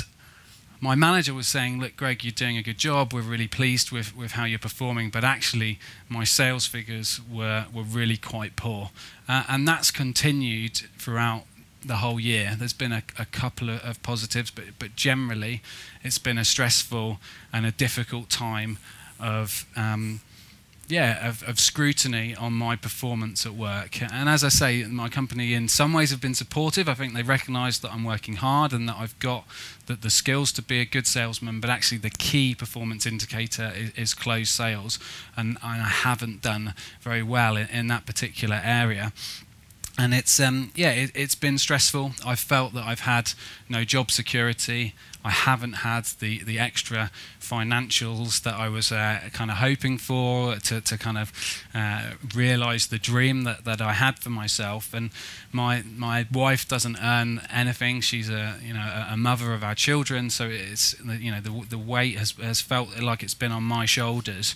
my 0.81 0.95
manager 0.95 1.35
was 1.35 1.47
saying, 1.47 1.79
Look, 1.79 1.95
Greg, 1.95 2.23
you're 2.23 2.31
doing 2.31 2.57
a 2.57 2.63
good 2.63 2.79
job. 2.79 3.13
We're 3.13 3.21
really 3.21 3.47
pleased 3.47 3.91
with, 3.91 4.17
with 4.17 4.31
how 4.31 4.45
you're 4.45 4.59
performing. 4.59 5.11
But 5.11 5.23
actually, 5.23 5.77
my 6.09 6.23
sales 6.23 6.65
figures 6.65 7.21
were, 7.31 7.67
were 7.71 7.83
really 7.83 8.17
quite 8.17 8.55
poor. 8.55 8.89
Uh, 9.29 9.43
and 9.47 9.67
that's 9.67 9.91
continued 9.91 10.77
throughout 10.97 11.43
the 11.85 11.97
whole 11.97 12.19
year. 12.19 12.55
There's 12.57 12.73
been 12.73 12.91
a, 12.91 13.03
a 13.19 13.25
couple 13.25 13.69
of, 13.69 13.81
of, 13.81 14.01
positives, 14.01 14.49
but, 14.49 14.65
but 14.79 14.95
generally, 14.95 15.61
it's 16.03 16.17
been 16.17 16.39
a 16.39 16.45
stressful 16.45 17.19
and 17.53 17.65
a 17.65 17.71
difficult 17.71 18.29
time 18.29 18.79
of 19.19 19.65
um, 19.75 20.21
yeah, 20.91 21.27
of, 21.27 21.41
of, 21.43 21.59
scrutiny 21.59 22.35
on 22.35 22.53
my 22.53 22.75
performance 22.75 23.45
at 23.45 23.53
work. 23.53 24.01
And 24.01 24.27
as 24.27 24.43
I 24.43 24.49
say, 24.49 24.83
my 24.83 25.07
company 25.07 25.53
in 25.53 25.69
some 25.69 25.93
ways 25.93 26.11
have 26.11 26.19
been 26.19 26.35
supportive. 26.35 26.89
I 26.89 26.93
think 26.93 27.13
they 27.13 27.23
recognise 27.23 27.79
that 27.79 27.93
I'm 27.93 28.03
working 28.03 28.35
hard 28.35 28.73
and 28.73 28.89
that 28.89 28.97
I've 28.97 29.17
got 29.19 29.45
the, 29.85 29.95
the, 29.95 30.09
skills 30.09 30.51
to 30.53 30.61
be 30.61 30.81
a 30.81 30.85
good 30.85 31.07
salesman, 31.07 31.61
but 31.61 31.69
actually 31.69 31.99
the 31.99 32.09
key 32.09 32.53
performance 32.53 33.05
indicator 33.05 33.71
is, 33.75 33.91
is 33.91 34.13
closed 34.13 34.49
sales. 34.49 34.99
And, 35.37 35.57
and, 35.63 35.81
I 35.81 35.87
haven't 35.87 36.41
done 36.41 36.73
very 37.01 37.23
well 37.23 37.55
in, 37.55 37.67
in 37.69 37.87
that 37.87 38.05
particular 38.05 38.59
area 38.61 39.13
and 39.97 40.13
it's 40.13 40.39
um, 40.39 40.71
yeah, 40.75 40.91
it, 40.91 41.15
has 41.15 41.35
been 41.35 41.57
stressful. 41.57 42.13
I've 42.25 42.39
felt 42.39 42.73
that 42.73 42.85
I've 42.85 43.01
had 43.01 43.33
no 43.69 43.83
job 43.83 44.09
security. 44.09 44.95
I 45.23 45.29
haven't 45.29 45.73
had 45.73 46.05
the, 46.19 46.43
the 46.43 46.57
extra 46.57 47.11
financials 47.51 48.41
that 48.43 48.55
I 48.55 48.69
was 48.69 48.91
uh, 48.91 49.19
kind 49.33 49.51
of 49.51 49.57
hoping 49.57 49.97
for 49.97 50.55
to, 50.55 50.79
to 50.81 50.97
kind 50.97 51.17
of 51.17 51.33
uh, 51.75 52.11
realize 52.33 52.87
the 52.87 52.97
dream 52.97 53.43
that, 53.43 53.65
that 53.65 53.81
I 53.81 53.93
had 53.93 54.19
for 54.19 54.29
myself. 54.29 54.93
And 54.93 55.09
my 55.51 55.83
my 55.97 56.25
wife 56.31 56.67
doesn't 56.67 56.97
earn 57.01 57.41
anything. 57.51 58.01
She's 58.01 58.29
a 58.29 58.55
you 58.63 58.73
know 58.73 59.05
a 59.11 59.17
mother 59.17 59.53
of 59.53 59.63
our 59.63 59.75
children, 59.75 60.29
so 60.29 60.47
it's 60.47 60.95
you 61.03 61.31
know 61.31 61.41
the 61.41 61.65
the 61.69 61.77
weight 61.77 62.17
has 62.17 62.31
has 62.31 62.61
felt 62.61 62.99
like 62.99 63.21
it's 63.23 63.35
been 63.37 63.51
on 63.51 63.63
my 63.63 63.85
shoulders. 63.85 64.55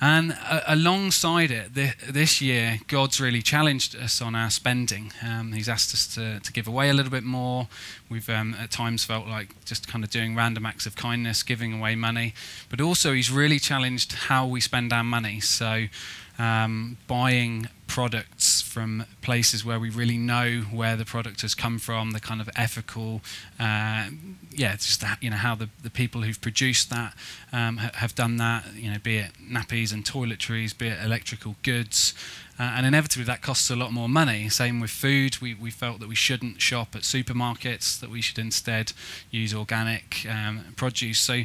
And 0.00 0.36
uh, 0.48 0.60
alongside 0.66 1.50
it, 1.50 1.74
th- 1.74 1.96
this 2.08 2.40
year, 2.40 2.78
God's 2.86 3.20
really 3.20 3.42
challenged 3.42 3.96
us 3.96 4.22
on 4.22 4.36
our 4.36 4.50
spending. 4.50 5.12
Um, 5.26 5.52
he's 5.52 5.68
asked 5.68 5.92
us 5.92 6.06
to, 6.14 6.38
to 6.38 6.52
give 6.52 6.68
away 6.68 6.88
a 6.88 6.94
little 6.94 7.10
bit 7.10 7.24
more. 7.24 7.66
We've 8.08 8.28
um, 8.30 8.54
at 8.54 8.70
times 8.70 9.04
felt 9.04 9.26
like 9.26 9.64
just 9.64 9.88
kind 9.88 10.04
of 10.04 10.10
doing 10.10 10.36
random 10.36 10.66
acts 10.66 10.86
of 10.86 10.94
kindness, 10.94 11.42
giving 11.42 11.72
away 11.72 11.96
money. 11.96 12.34
But 12.70 12.80
also, 12.80 13.12
He's 13.12 13.30
really 13.30 13.58
challenged 13.58 14.12
how 14.12 14.46
we 14.46 14.60
spend 14.60 14.92
our 14.92 15.04
money. 15.04 15.40
So, 15.40 15.86
um, 16.38 16.96
buying 17.08 17.68
products 17.88 18.62
from 18.62 19.04
places 19.22 19.64
where 19.64 19.80
we 19.80 19.90
really 19.90 20.18
know 20.18 20.60
where 20.70 20.94
the 20.94 21.04
product 21.04 21.40
has 21.40 21.54
come 21.54 21.78
from, 21.80 22.12
the 22.12 22.20
kind 22.20 22.40
of 22.40 22.48
ethical, 22.54 23.22
uh, 23.58 24.08
yeah, 24.52 24.76
just 24.76 25.00
that, 25.00 25.20
you 25.20 25.30
know, 25.30 25.36
how 25.36 25.56
the, 25.56 25.68
the 25.82 25.90
people 25.90 26.22
who've 26.22 26.40
produced 26.40 26.90
that 26.90 27.14
um, 27.52 27.78
ha- 27.78 27.90
have 27.94 28.14
done 28.14 28.36
that, 28.36 28.74
you 28.74 28.90
know, 28.90 28.98
be 29.02 29.16
it 29.16 29.32
nappies 29.42 29.92
and 29.92 30.04
toiletries, 30.04 30.76
be 30.76 30.88
it 30.88 30.98
electrical 31.02 31.56
goods. 31.62 32.14
Uh, 32.60 32.74
and 32.76 32.86
inevitably 32.86 33.24
that 33.24 33.40
costs 33.40 33.70
a 33.70 33.76
lot 33.76 33.92
more 33.92 34.08
money. 34.08 34.48
Same 34.48 34.80
with 34.80 34.90
food. 34.90 35.40
We, 35.40 35.54
we 35.54 35.70
felt 35.70 36.00
that 36.00 36.08
we 36.08 36.14
shouldn't 36.14 36.60
shop 36.60 36.94
at 36.94 37.02
supermarkets, 37.02 37.98
that 38.00 38.10
we 38.10 38.20
should 38.20 38.38
instead 38.38 38.92
use 39.30 39.54
organic 39.54 40.26
um, 40.28 40.74
produce. 40.76 41.18
So 41.18 41.42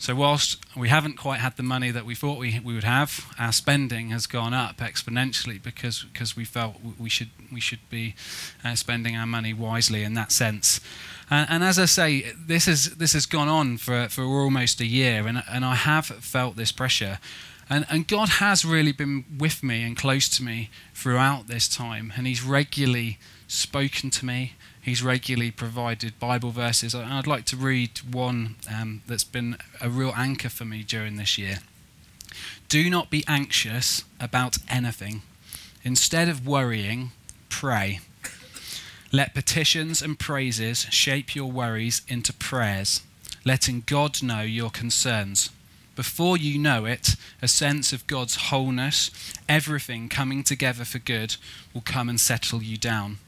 so, 0.00 0.14
whilst 0.14 0.56
we 0.74 0.88
haven't 0.88 1.18
quite 1.18 1.40
had 1.40 1.58
the 1.58 1.62
money 1.62 1.90
that 1.90 2.06
we 2.06 2.14
thought 2.14 2.38
we, 2.38 2.58
we 2.64 2.72
would 2.72 2.84
have, 2.84 3.26
our 3.38 3.52
spending 3.52 4.08
has 4.08 4.26
gone 4.26 4.54
up 4.54 4.78
exponentially 4.78 5.62
because, 5.62 6.04
because 6.04 6.34
we 6.34 6.46
felt 6.46 6.76
we 6.98 7.10
should, 7.10 7.28
we 7.52 7.60
should 7.60 7.86
be 7.90 8.14
uh, 8.64 8.74
spending 8.76 9.14
our 9.14 9.26
money 9.26 9.52
wisely 9.52 10.02
in 10.02 10.14
that 10.14 10.32
sense. 10.32 10.80
And, 11.28 11.50
and, 11.50 11.62
as 11.62 11.78
I 11.78 11.84
say, 11.84 12.32
this, 12.34 12.66
is, 12.66 12.96
this 12.96 13.12
has 13.12 13.26
gone 13.26 13.48
on 13.48 13.76
for, 13.76 14.08
for 14.08 14.24
almost 14.24 14.80
a 14.80 14.86
year, 14.86 15.26
and, 15.26 15.42
and 15.46 15.66
I 15.66 15.74
have 15.74 16.06
felt 16.06 16.56
this 16.56 16.72
pressure. 16.72 17.18
And, 17.70 17.86
and 17.88 18.06
God 18.06 18.28
has 18.28 18.64
really 18.64 18.92
been 18.92 19.24
with 19.38 19.62
me 19.62 19.84
and 19.84 19.96
close 19.96 20.28
to 20.30 20.42
me 20.42 20.70
throughout 20.92 21.46
this 21.46 21.68
time, 21.68 22.12
and 22.16 22.26
He's 22.26 22.42
regularly 22.42 23.18
spoken 23.46 24.10
to 24.10 24.26
me 24.26 24.54
he's 24.80 25.02
regularly 25.02 25.50
provided 25.50 26.18
Bible 26.18 26.50
verses. 26.50 26.94
I'd 26.94 27.26
like 27.26 27.44
to 27.46 27.56
read 27.56 27.98
one 27.98 28.56
um, 28.72 29.02
that's 29.06 29.24
been 29.24 29.58
a 29.80 29.88
real 29.88 30.12
anchor 30.16 30.48
for 30.48 30.64
me 30.64 30.82
during 30.82 31.16
this 31.16 31.36
year. 31.36 31.58
Do 32.68 32.88
not 32.88 33.10
be 33.10 33.24
anxious 33.26 34.04
about 34.18 34.58
anything. 34.68 35.22
Instead 35.82 36.28
of 36.28 36.46
worrying, 36.46 37.10
pray. 37.48 38.00
Let 39.12 39.34
petitions 39.34 40.02
and 40.02 40.18
praises 40.18 40.86
shape 40.90 41.34
your 41.34 41.50
worries 41.50 42.02
into 42.06 42.32
prayers, 42.32 43.02
letting 43.44 43.82
God 43.86 44.22
know 44.22 44.42
your 44.42 44.70
concerns. 44.70 45.50
Before 46.00 46.38
you 46.38 46.58
know 46.58 46.86
it, 46.86 47.14
a 47.42 47.46
sense 47.46 47.92
of 47.92 48.06
God's 48.06 48.48
wholeness, 48.48 49.10
everything 49.46 50.08
coming 50.08 50.42
together 50.42 50.86
for 50.86 50.98
good, 50.98 51.36
will 51.74 51.82
come 51.82 52.08
and 52.08 52.18
settle 52.18 52.62
you 52.62 52.78
down. 52.78 53.18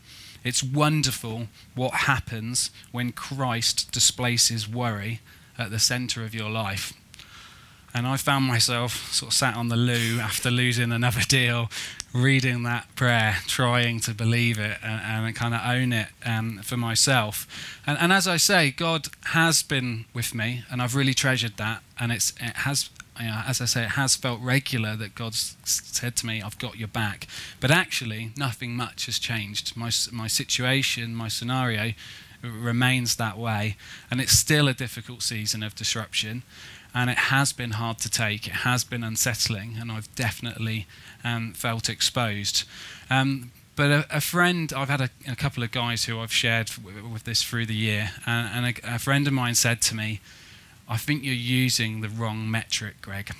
It's 0.42 0.62
wonderful 0.62 1.48
what 1.74 1.92
happens 2.08 2.70
when 2.90 3.12
Christ 3.12 3.92
displaces 3.92 4.66
worry 4.66 5.20
at 5.58 5.70
the 5.70 5.78
center 5.78 6.24
of 6.24 6.35
your 6.35 6.48
life. 6.48 6.94
And 7.94 8.07
I 8.07 8.16
found 8.16 8.46
myself 8.46 9.12
sort 9.12 9.33
of 9.33 9.35
sat 9.35 9.57
on 9.57 9.68
the 9.68 9.76
loo 9.76 10.18
after 10.18 10.50
losing 10.50 10.92
another 10.92 11.20
deal, 11.28 11.70
reading 12.14 12.62
that 12.62 12.94
prayer, 12.96 13.38
trying 13.46 14.00
to 14.00 14.14
believe 14.14 14.59
it 14.59 14.78
and, 14.83 15.26
and 15.26 15.37
kind 15.37 15.55
of 15.55 15.61
own 15.64 15.92
it 15.92 16.09
um, 16.24 16.61
for 16.62 16.76
myself. 16.76 17.46
And, 17.87 17.98
and, 17.98 18.12
as 18.12 18.26
I 18.26 18.38
say, 18.38 18.70
God 18.70 19.09
has 19.26 19.62
been 19.62 20.07
with 20.14 20.35
me, 20.35 20.64
and 20.70 20.81
I've 20.81 20.96
really 20.96 21.14
treasured 21.14 21.57
that. 21.59 21.83
And 22.00 22.12
it's, 22.12 22.33
it 22.40 22.57
has 22.57 22.88
you 23.20 23.26
know, 23.26 23.42
as 23.46 23.61
I 23.61 23.66
say, 23.66 23.83
it 23.83 23.90
has 23.90 24.16
felt 24.16 24.40
regular 24.40 24.96
that 24.96 25.14
God's 25.14 25.57
said 25.64 26.16
to 26.16 26.26
me, 26.26 26.40
I've 26.40 26.59
got 26.59 26.78
your 26.78 26.88
back. 26.88 27.26
But 27.61 27.70
actually, 27.70 28.31
nothing 28.37 28.74
much 28.74 29.07
has 29.07 29.18
changed. 29.18 29.76
My, 29.76 29.90
my 30.11 30.26
situation, 30.26 31.14
my 31.14 31.28
scenario 31.28 31.92
remains 32.42 33.16
that 33.16 33.38
way. 33.38 33.76
And 34.11 34.20
it's 34.20 34.33
still 34.33 34.66
a 34.66 34.74
difficult 34.74 35.22
season 35.22 35.62
of 35.62 35.74
disruption. 35.74 36.42
And 36.94 37.09
it 37.09 37.18
has 37.18 37.52
been 37.52 37.72
hard 37.72 37.98
to 37.98 38.11
take. 38.11 38.46
It 38.46 38.52
has 38.52 38.85
been 38.85 39.02
unsettling. 39.02 39.76
And 39.81 39.90
I've 39.90 40.14
definitely 40.14 40.87
um, 41.24 41.52
felt 41.52 41.88
exposed. 41.88 42.64
Um, 43.09 43.50
but 43.74 43.90
a, 43.90 44.16
a, 44.16 44.20
friend, 44.20 44.72
I've 44.76 44.90
had 44.90 45.00
a, 45.00 45.11
a, 45.26 45.35
couple 45.35 45.62
of 45.62 45.70
guys 45.70 46.05
who 46.05 46.20
I've 46.20 46.33
shared 46.33 46.66
w- 46.66 47.09
with 47.09 47.24
this 47.24 47.42
through 47.42 47.66
the 47.66 47.74
year. 47.74 48.11
And, 48.26 48.66
and 48.66 48.78
a, 48.85 48.96
a 48.96 48.98
friend 48.98 49.26
of 49.26 49.33
mine 49.33 49.55
said 49.55 49.81
to 49.83 49.94
me, 49.94 50.20
I 50.88 50.98
think 50.98 51.24
you're 51.24 51.35
using 51.35 52.02
the 52.02 52.09
wrong 52.09 52.50
metric, 52.50 52.96
Greg. 53.00 53.31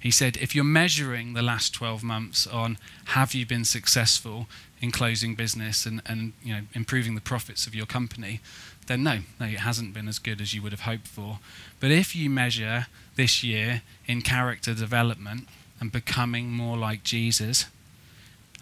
He 0.00 0.10
said, 0.10 0.38
if 0.38 0.54
you're 0.54 0.64
measuring 0.64 1.34
the 1.34 1.42
last 1.42 1.74
12 1.74 2.02
months 2.02 2.46
on 2.46 2.78
have 3.06 3.34
you 3.34 3.44
been 3.44 3.64
successful 3.64 4.46
in 4.80 4.90
closing 4.90 5.34
business 5.34 5.84
and, 5.84 6.00
and 6.06 6.32
you 6.42 6.54
know, 6.54 6.62
improving 6.72 7.14
the 7.14 7.20
profits 7.20 7.66
of 7.66 7.74
your 7.74 7.84
company, 7.84 8.40
then 8.86 9.02
no, 9.02 9.18
no, 9.38 9.46
it 9.46 9.60
hasn't 9.60 9.92
been 9.92 10.08
as 10.08 10.18
good 10.18 10.40
as 10.40 10.54
you 10.54 10.62
would 10.62 10.72
have 10.72 10.80
hoped 10.80 11.06
for. 11.06 11.38
But 11.78 11.90
if 11.90 12.16
you 12.16 12.30
measure 12.30 12.86
this 13.14 13.44
year 13.44 13.82
in 14.06 14.22
character 14.22 14.72
development 14.72 15.48
and 15.80 15.92
becoming 15.92 16.50
more 16.50 16.78
like 16.78 17.04
Jesus, 17.04 17.66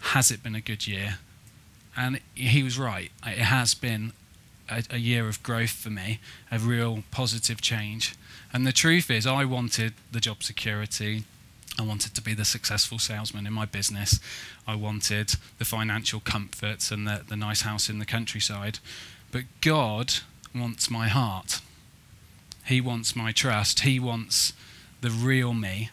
has 0.01 0.31
it 0.31 0.43
been 0.43 0.55
a 0.55 0.61
good 0.61 0.87
year? 0.87 1.19
And 1.95 2.19
he 2.35 2.63
was 2.63 2.77
right. 2.77 3.11
It 3.25 3.39
has 3.39 3.73
been 3.73 4.11
a, 4.69 4.83
a 4.91 4.97
year 4.97 5.27
of 5.27 5.41
growth 5.43 5.71
for 5.71 5.89
me, 5.89 6.19
a 6.51 6.59
real 6.59 7.03
positive 7.11 7.61
change. 7.61 8.15
And 8.53 8.65
the 8.65 8.71
truth 8.71 9.09
is, 9.11 9.27
I 9.27 9.45
wanted 9.45 9.93
the 10.11 10.19
job 10.19 10.43
security. 10.43 11.23
I 11.77 11.83
wanted 11.83 12.13
to 12.15 12.21
be 12.21 12.33
the 12.33 12.45
successful 12.45 12.99
salesman 12.99 13.47
in 13.47 13.53
my 13.53 13.65
business. 13.65 14.19
I 14.67 14.75
wanted 14.75 15.35
the 15.57 15.65
financial 15.65 16.19
comforts 16.19 16.91
and 16.91 17.07
the, 17.07 17.23
the 17.27 17.35
nice 17.35 17.61
house 17.61 17.89
in 17.89 17.99
the 17.99 18.05
countryside. 18.05 18.79
But 19.31 19.43
God 19.61 20.15
wants 20.53 20.89
my 20.89 21.07
heart. 21.07 21.61
He 22.65 22.81
wants 22.81 23.15
my 23.15 23.31
trust. 23.31 23.81
He 23.81 23.99
wants 23.99 24.53
the 25.01 25.09
real 25.09 25.53
me. 25.53 25.89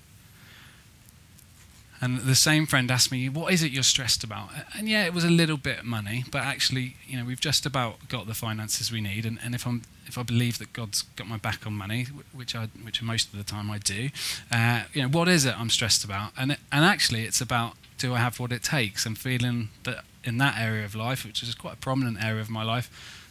And 2.00 2.20
the 2.20 2.34
same 2.34 2.66
friend 2.66 2.90
asked 2.90 3.10
me, 3.10 3.28
"What 3.28 3.52
is 3.52 3.62
it 3.62 3.72
you're 3.72 3.82
stressed 3.82 4.22
about?" 4.22 4.50
And 4.76 4.88
yeah, 4.88 5.04
it 5.04 5.14
was 5.14 5.24
a 5.24 5.30
little 5.30 5.56
bit 5.56 5.84
money, 5.84 6.24
but 6.30 6.42
actually, 6.42 6.96
you 7.06 7.18
know, 7.18 7.24
we've 7.24 7.40
just 7.40 7.64
about 7.66 8.08
got 8.08 8.26
the 8.26 8.34
finances 8.34 8.92
we 8.92 9.00
need. 9.00 9.24
And, 9.24 9.38
and 9.42 9.54
if 9.54 9.66
I'm 9.66 9.82
if 10.06 10.18
I 10.18 10.22
believe 10.22 10.58
that 10.58 10.72
God's 10.72 11.02
got 11.16 11.26
my 11.26 11.36
back 11.38 11.66
on 11.66 11.72
money, 11.72 12.06
which 12.32 12.54
I 12.54 12.66
which 12.82 13.02
most 13.02 13.32
of 13.32 13.38
the 13.38 13.44
time 13.44 13.70
I 13.70 13.78
do, 13.78 14.10
uh, 14.50 14.82
you 14.92 15.02
know, 15.02 15.08
what 15.08 15.28
is 15.28 15.44
it 15.44 15.58
I'm 15.58 15.70
stressed 15.70 16.04
about? 16.04 16.32
And 16.36 16.56
and 16.70 16.84
actually, 16.84 17.22
it's 17.22 17.40
about 17.40 17.76
do 17.98 18.14
I 18.14 18.18
have 18.18 18.38
what 18.38 18.52
it 18.52 18.62
takes? 18.62 19.06
I'm 19.06 19.14
feeling 19.14 19.70
that 19.84 20.04
in 20.22 20.38
that 20.38 20.58
area 20.58 20.84
of 20.84 20.94
life, 20.94 21.24
which 21.24 21.42
is 21.42 21.54
quite 21.54 21.74
a 21.74 21.78
prominent 21.78 22.22
area 22.22 22.40
of 22.40 22.50
my 22.50 22.62
life, 22.62 22.90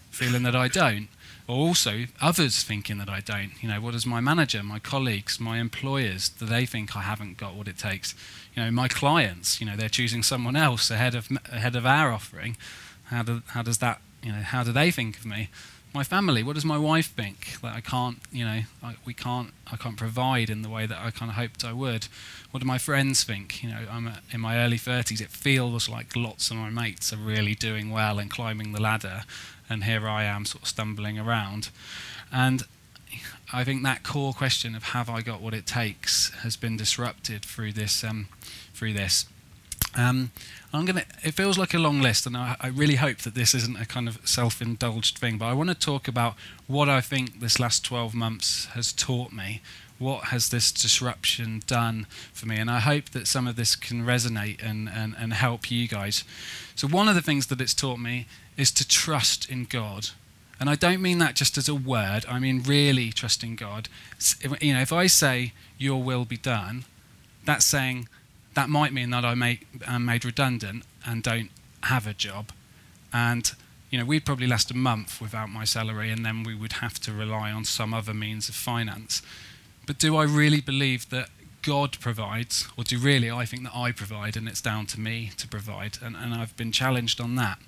feeling 0.10 0.44
that 0.44 0.56
I 0.56 0.68
don't 0.68 1.10
or 1.48 1.56
also 1.56 2.06
others 2.22 2.64
thinking 2.64 2.98
that 2.98 3.10
I 3.10 3.20
don't. 3.20 3.52
You 3.62 3.70
know, 3.70 3.80
what 3.80 3.92
does 3.92 4.06
my 4.06 4.20
manager, 4.20 4.64
my 4.64 4.80
colleagues, 4.80 5.40
my 5.40 5.60
employers, 5.60 6.30
do 6.30 6.46
they 6.46 6.66
think 6.66 6.96
I 6.96 7.02
haven't 7.02 7.38
got 7.38 7.56
what 7.56 7.68
it 7.68 7.78
takes? 7.78 8.16
You 8.56 8.64
know, 8.64 8.72
my 8.72 8.88
clients, 8.88 9.60
you 9.60 9.68
know, 9.68 9.76
they're 9.76 9.90
choosing 9.90 10.24
someone 10.24 10.56
else 10.56 10.90
ahead 10.90 11.14
of 11.14 11.30
ahead 11.52 11.76
of 11.76 11.86
our 11.86 12.12
offering. 12.12 12.58
How 13.06 13.22
do, 13.22 13.44
how 13.48 13.62
does 13.62 13.78
that, 13.80 14.02
you 14.24 14.32
know, 14.32 14.42
how 14.42 14.64
do 14.64 14.72
they 14.72 14.90
think 14.90 15.18
of 15.18 15.26
me? 15.26 15.50
My 15.94 16.04
family, 16.04 16.44
what 16.44 16.56
does 16.56 16.66
my 16.66 16.78
wife 16.78 17.14
think 17.14 17.62
that 17.62 17.74
I 17.74 17.80
can't, 17.80 18.18
you 18.30 18.44
know, 18.44 18.62
I, 18.84 18.96
we 19.06 19.14
can't, 19.14 19.54
I 19.72 19.78
can't 19.78 19.96
provide 19.96 20.50
in 20.50 20.62
the 20.62 20.70
way 20.70 20.86
that 20.86 20.98
I 21.00 21.12
kind 21.12 21.30
of 21.30 21.38
hoped 21.38 21.64
I 21.64 21.72
would? 21.72 22.08
What 22.52 22.60
do 22.60 22.66
my 22.66 22.78
friends 22.78 23.24
think? 23.24 23.64
You 23.64 23.70
know, 23.70 23.86
I'm 23.90 24.12
in 24.32 24.42
my 24.42 24.58
early 24.58 24.78
30s. 24.78 25.22
It 25.22 25.30
feels 25.30 25.88
like 25.88 26.16
lots 26.16 26.52
of 26.52 26.58
my 26.58 26.70
mates 26.70 27.14
are 27.14 27.18
really 27.18 27.56
doing 27.56 27.92
well 27.92 28.20
and 28.20 28.30
climbing 28.30 28.74
the 28.74 28.82
ladder, 28.82 29.24
and 29.70 29.84
here 29.84 30.08
I 30.08 30.24
am 30.24 30.46
sort 30.46 30.64
of 30.64 30.70
stumbling 30.70 31.20
around. 31.20 31.70
And. 32.32 32.64
I 33.54 33.64
think 33.64 33.84
that 33.84 34.04
core 34.04 34.34
question 34.34 34.76
of 34.76 34.86
have 34.86 35.08
I 35.08 35.22
got 35.22 35.40
what 35.40 35.54
it 35.54 35.68
takes 35.68 36.32
has 36.42 36.58
been 36.58 36.76
disrupted 36.76 37.46
through 37.46 37.74
this. 37.74 38.04
Um, 38.04 38.28
through 38.76 38.94
this. 38.94 39.26
Um, 39.98 40.32
I'm 40.74 40.84
gonna. 40.86 41.06
It 41.24 41.32
feels 41.32 41.58
like 41.58 41.74
a 41.74 41.80
long 41.80 42.02
list, 42.02 42.26
and 42.26 42.36
I, 42.36 42.58
I, 42.60 42.68
really 42.68 42.96
hope 42.96 43.20
that 43.20 43.34
this 43.34 43.54
isn't 43.56 43.80
a 43.80 43.86
kind 43.86 44.10
of 44.10 44.20
self-indulged 44.26 45.18
thing. 45.18 45.38
But 45.38 45.46
I 45.46 45.54
want 45.54 45.70
to 45.70 45.76
talk 45.76 46.08
about 46.08 46.36
what 46.68 46.90
I 46.90 47.00
think 47.00 47.40
this 47.40 47.60
last 47.60 47.86
12 47.86 48.14
months 48.14 48.66
has 48.74 48.92
taught 48.92 49.32
me. 49.32 49.62
What 49.98 50.26
has 50.26 50.50
this 50.50 50.74
disruption 50.74 51.62
done 51.66 52.08
for 52.34 52.46
me? 52.46 52.58
And 52.58 52.70
I 52.70 52.80
hope 52.80 53.12
that 53.12 53.28
some 53.28 53.48
of 53.48 53.56
this 53.56 53.78
can 53.78 54.06
resonate 54.06 54.62
and, 54.62 54.90
and, 54.90 55.16
and 55.18 55.32
help 55.32 55.72
you 55.72 55.88
guys. 55.88 56.26
So 56.76 56.86
one 56.90 57.08
of 57.08 57.16
the 57.16 57.22
things 57.22 57.48
that 57.48 57.62
it's 57.62 57.74
taught 57.74 58.00
me 58.00 58.28
is 58.58 58.72
to 58.72 58.88
trust 58.88 59.50
in 59.50 59.66
God. 59.66 60.10
And 60.60 60.70
I 60.70 60.76
don't 60.76 61.02
mean 61.02 61.18
that 61.20 61.36
just 61.36 61.58
as 61.58 61.68
a 61.68 61.76
word. 61.76 62.26
I 62.30 62.40
mean 62.40 62.64
really 62.64 63.12
trusting 63.12 63.56
God. 63.56 63.90
You 64.62 64.74
know, 64.74 64.82
if 64.82 64.94
I 64.94 65.08
say 65.08 65.54
"Your 65.78 66.02
will 66.02 66.26
be 66.26 66.38
done," 66.38 66.86
that's 67.44 67.66
saying 67.66 68.08
that 68.54 68.70
might 68.70 68.94
mean 68.94 69.10
that 69.10 69.26
I 69.26 69.36
may, 69.36 69.60
am 69.86 70.06
made 70.06 70.26
redundant 70.26 70.86
and 71.06 71.22
don't 71.22 71.52
have 71.84 72.08
a 72.08 72.14
job. 72.14 72.52
And 73.14 73.52
you 73.90 74.00
know, 74.00 74.06
we'd 74.06 74.26
probably 74.26 74.48
last 74.48 74.72
a 74.72 74.76
month 74.76 75.22
without 75.22 75.50
my 75.50 75.64
salary, 75.64 76.10
and 76.10 76.26
then 76.26 76.44
we 76.44 76.56
would 76.56 76.74
have 76.74 77.00
to 77.02 77.14
rely 77.14 77.52
on 77.52 77.64
some 77.64 77.94
other 77.94 78.14
means 78.14 78.50
of 78.50 78.56
finance. 78.56 79.22
But 79.86 80.00
do 80.00 80.18
I 80.18 80.24
really 80.24 80.62
believe 80.62 81.10
that 81.12 81.30
God 81.62 81.98
provides, 82.00 82.68
or 82.78 82.84
do 82.84 82.98
really 82.98 83.30
I 83.30 83.46
think 83.46 83.64
that 83.64 83.76
I 83.76 83.92
provide, 83.92 84.36
and 84.36 84.48
it's 84.48 84.62
down 84.62 84.86
to 84.88 85.00
me 85.00 85.32
to 85.38 85.48
provide? 85.48 85.98
And, 86.02 86.16
and 86.16 86.34
I've 86.34 86.58
been 86.58 86.72
challenged 86.72 87.22
on 87.22 87.36
that. 87.36 87.60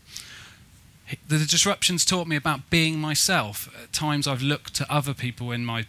The 1.28 1.40
disruptions 1.40 2.04
taught 2.04 2.28
me 2.28 2.36
about 2.36 2.70
being 2.70 3.00
myself. 3.00 3.70
At 3.82 3.94
times 3.94 4.28
I've 4.28 4.42
looked 4.42 4.74
to 4.76 4.94
other 4.94 5.14
people 5.14 5.52
in 5.52 5.66
my 5.66 5.86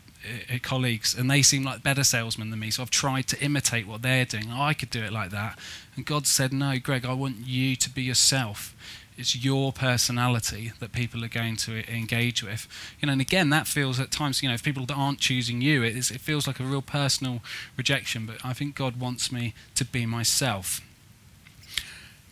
uh, 0.53 0.59
colleagues 0.63 1.15
and 1.17 1.31
they 1.31 1.43
seem 1.43 1.63
like 1.63 1.83
better 1.83 2.05
salesmen 2.05 2.51
than 2.51 2.59
me 2.59 2.71
so 2.71 2.83
i've 2.83 2.91
tried 2.91 3.29
to 3.29 3.41
imitate 3.41 3.87
what 3.87 4.03
they're 4.03 4.25
doing. 4.25 4.51
I 4.51 4.75
could 4.75 4.91
do 4.91 5.03
it 5.03 5.13
like 5.13 5.31
that. 5.31 5.59
And 5.97 6.05
god 6.05 6.27
said 6.27 6.53
no 6.53 6.79
greg 6.79 7.05
i 7.07 7.13
want 7.13 7.37
you 7.47 7.77
to 7.77 7.91
be 7.91 8.03
yourself. 8.03 8.75
It's 9.17 9.35
your 9.35 9.73
personality 9.73 10.73
that 10.79 10.93
people 10.93 11.25
are 11.25 11.29
going 11.29 11.57
to 11.57 11.89
engage 11.93 12.43
with. 12.43 12.69
You 13.01 13.07
know 13.07 13.13
and 13.13 13.21
again 13.21 13.51
that 13.51 13.67
feels 13.67 14.01
at 14.01 14.11
times 14.11 14.43
you 14.43 14.49
know 14.49 14.55
if 14.55 14.63
people 14.63 14.85
aren't 14.95 15.21
choosing 15.21 15.61
you 15.61 15.83
it, 15.83 15.97
it 15.97 16.21
feels 16.21 16.47
like 16.47 16.61
a 16.61 16.65
real 16.65 16.83
personal 16.83 17.41
rejection 17.77 18.27
but 18.27 18.45
i 18.45 18.53
think 18.53 18.75
god 18.75 18.99
wants 19.01 19.31
me 19.31 19.55
to 19.75 19.85
be 19.85 20.05
myself 20.05 20.81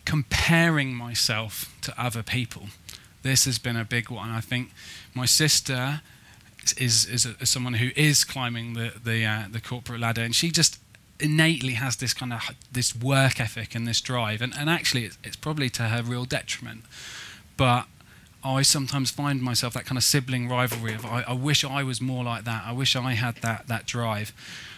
comparing 0.07 0.93
myself 0.93 1.51
to 1.81 1.91
other 2.01 2.23
people 2.23 2.63
this 3.23 3.45
has 3.45 3.57
been 3.59 3.75
a 3.75 3.85
big 3.85 4.09
one 4.09 4.29
i 4.29 4.41
think 4.41 4.71
my 5.13 5.25
sister 5.25 6.01
is 6.75 7.05
is, 7.05 7.25
a, 7.25 7.45
someone 7.45 7.75
who 7.75 7.89
is 7.95 8.23
climbing 8.23 8.73
the 8.73 8.93
the 9.03 9.25
uh, 9.25 9.43
the 9.49 9.61
corporate 9.61 9.99
ladder, 9.99 10.21
and 10.21 10.35
she 10.35 10.51
just 10.51 10.79
innately 11.19 11.73
has 11.73 11.95
this 11.95 12.13
kind 12.13 12.33
of 12.33 12.41
this 12.71 12.95
work 12.95 13.39
ethic 13.39 13.75
and 13.75 13.87
this 13.87 14.01
drive, 14.01 14.41
and 14.41 14.53
and 14.57 14.69
actually 14.69 15.05
it's, 15.05 15.17
it's 15.23 15.35
probably 15.35 15.69
to 15.71 15.83
her 15.83 16.03
real 16.03 16.25
detriment, 16.25 16.83
but. 17.55 17.85
I 18.43 18.61
sometimes 18.61 19.11
find 19.11 19.41
myself 19.41 19.73
that 19.73 19.85
kind 19.85 19.97
of 19.97 20.05
sibling 20.05 20.47
rivalry 20.47 20.93
of 20.93 21.05
I, 21.05 21.23
I 21.27 21.33
wish 21.33 21.65
I 21.65 21.83
was 21.83 21.99
more 21.99 22.23
like 22.23 22.45
that. 22.45 22.63
I 22.65 22.71
wish 22.71 22.95
I 22.95 23.13
had 23.13 23.37
that 23.37 23.67
that 23.67 23.85
drive, 23.87 24.31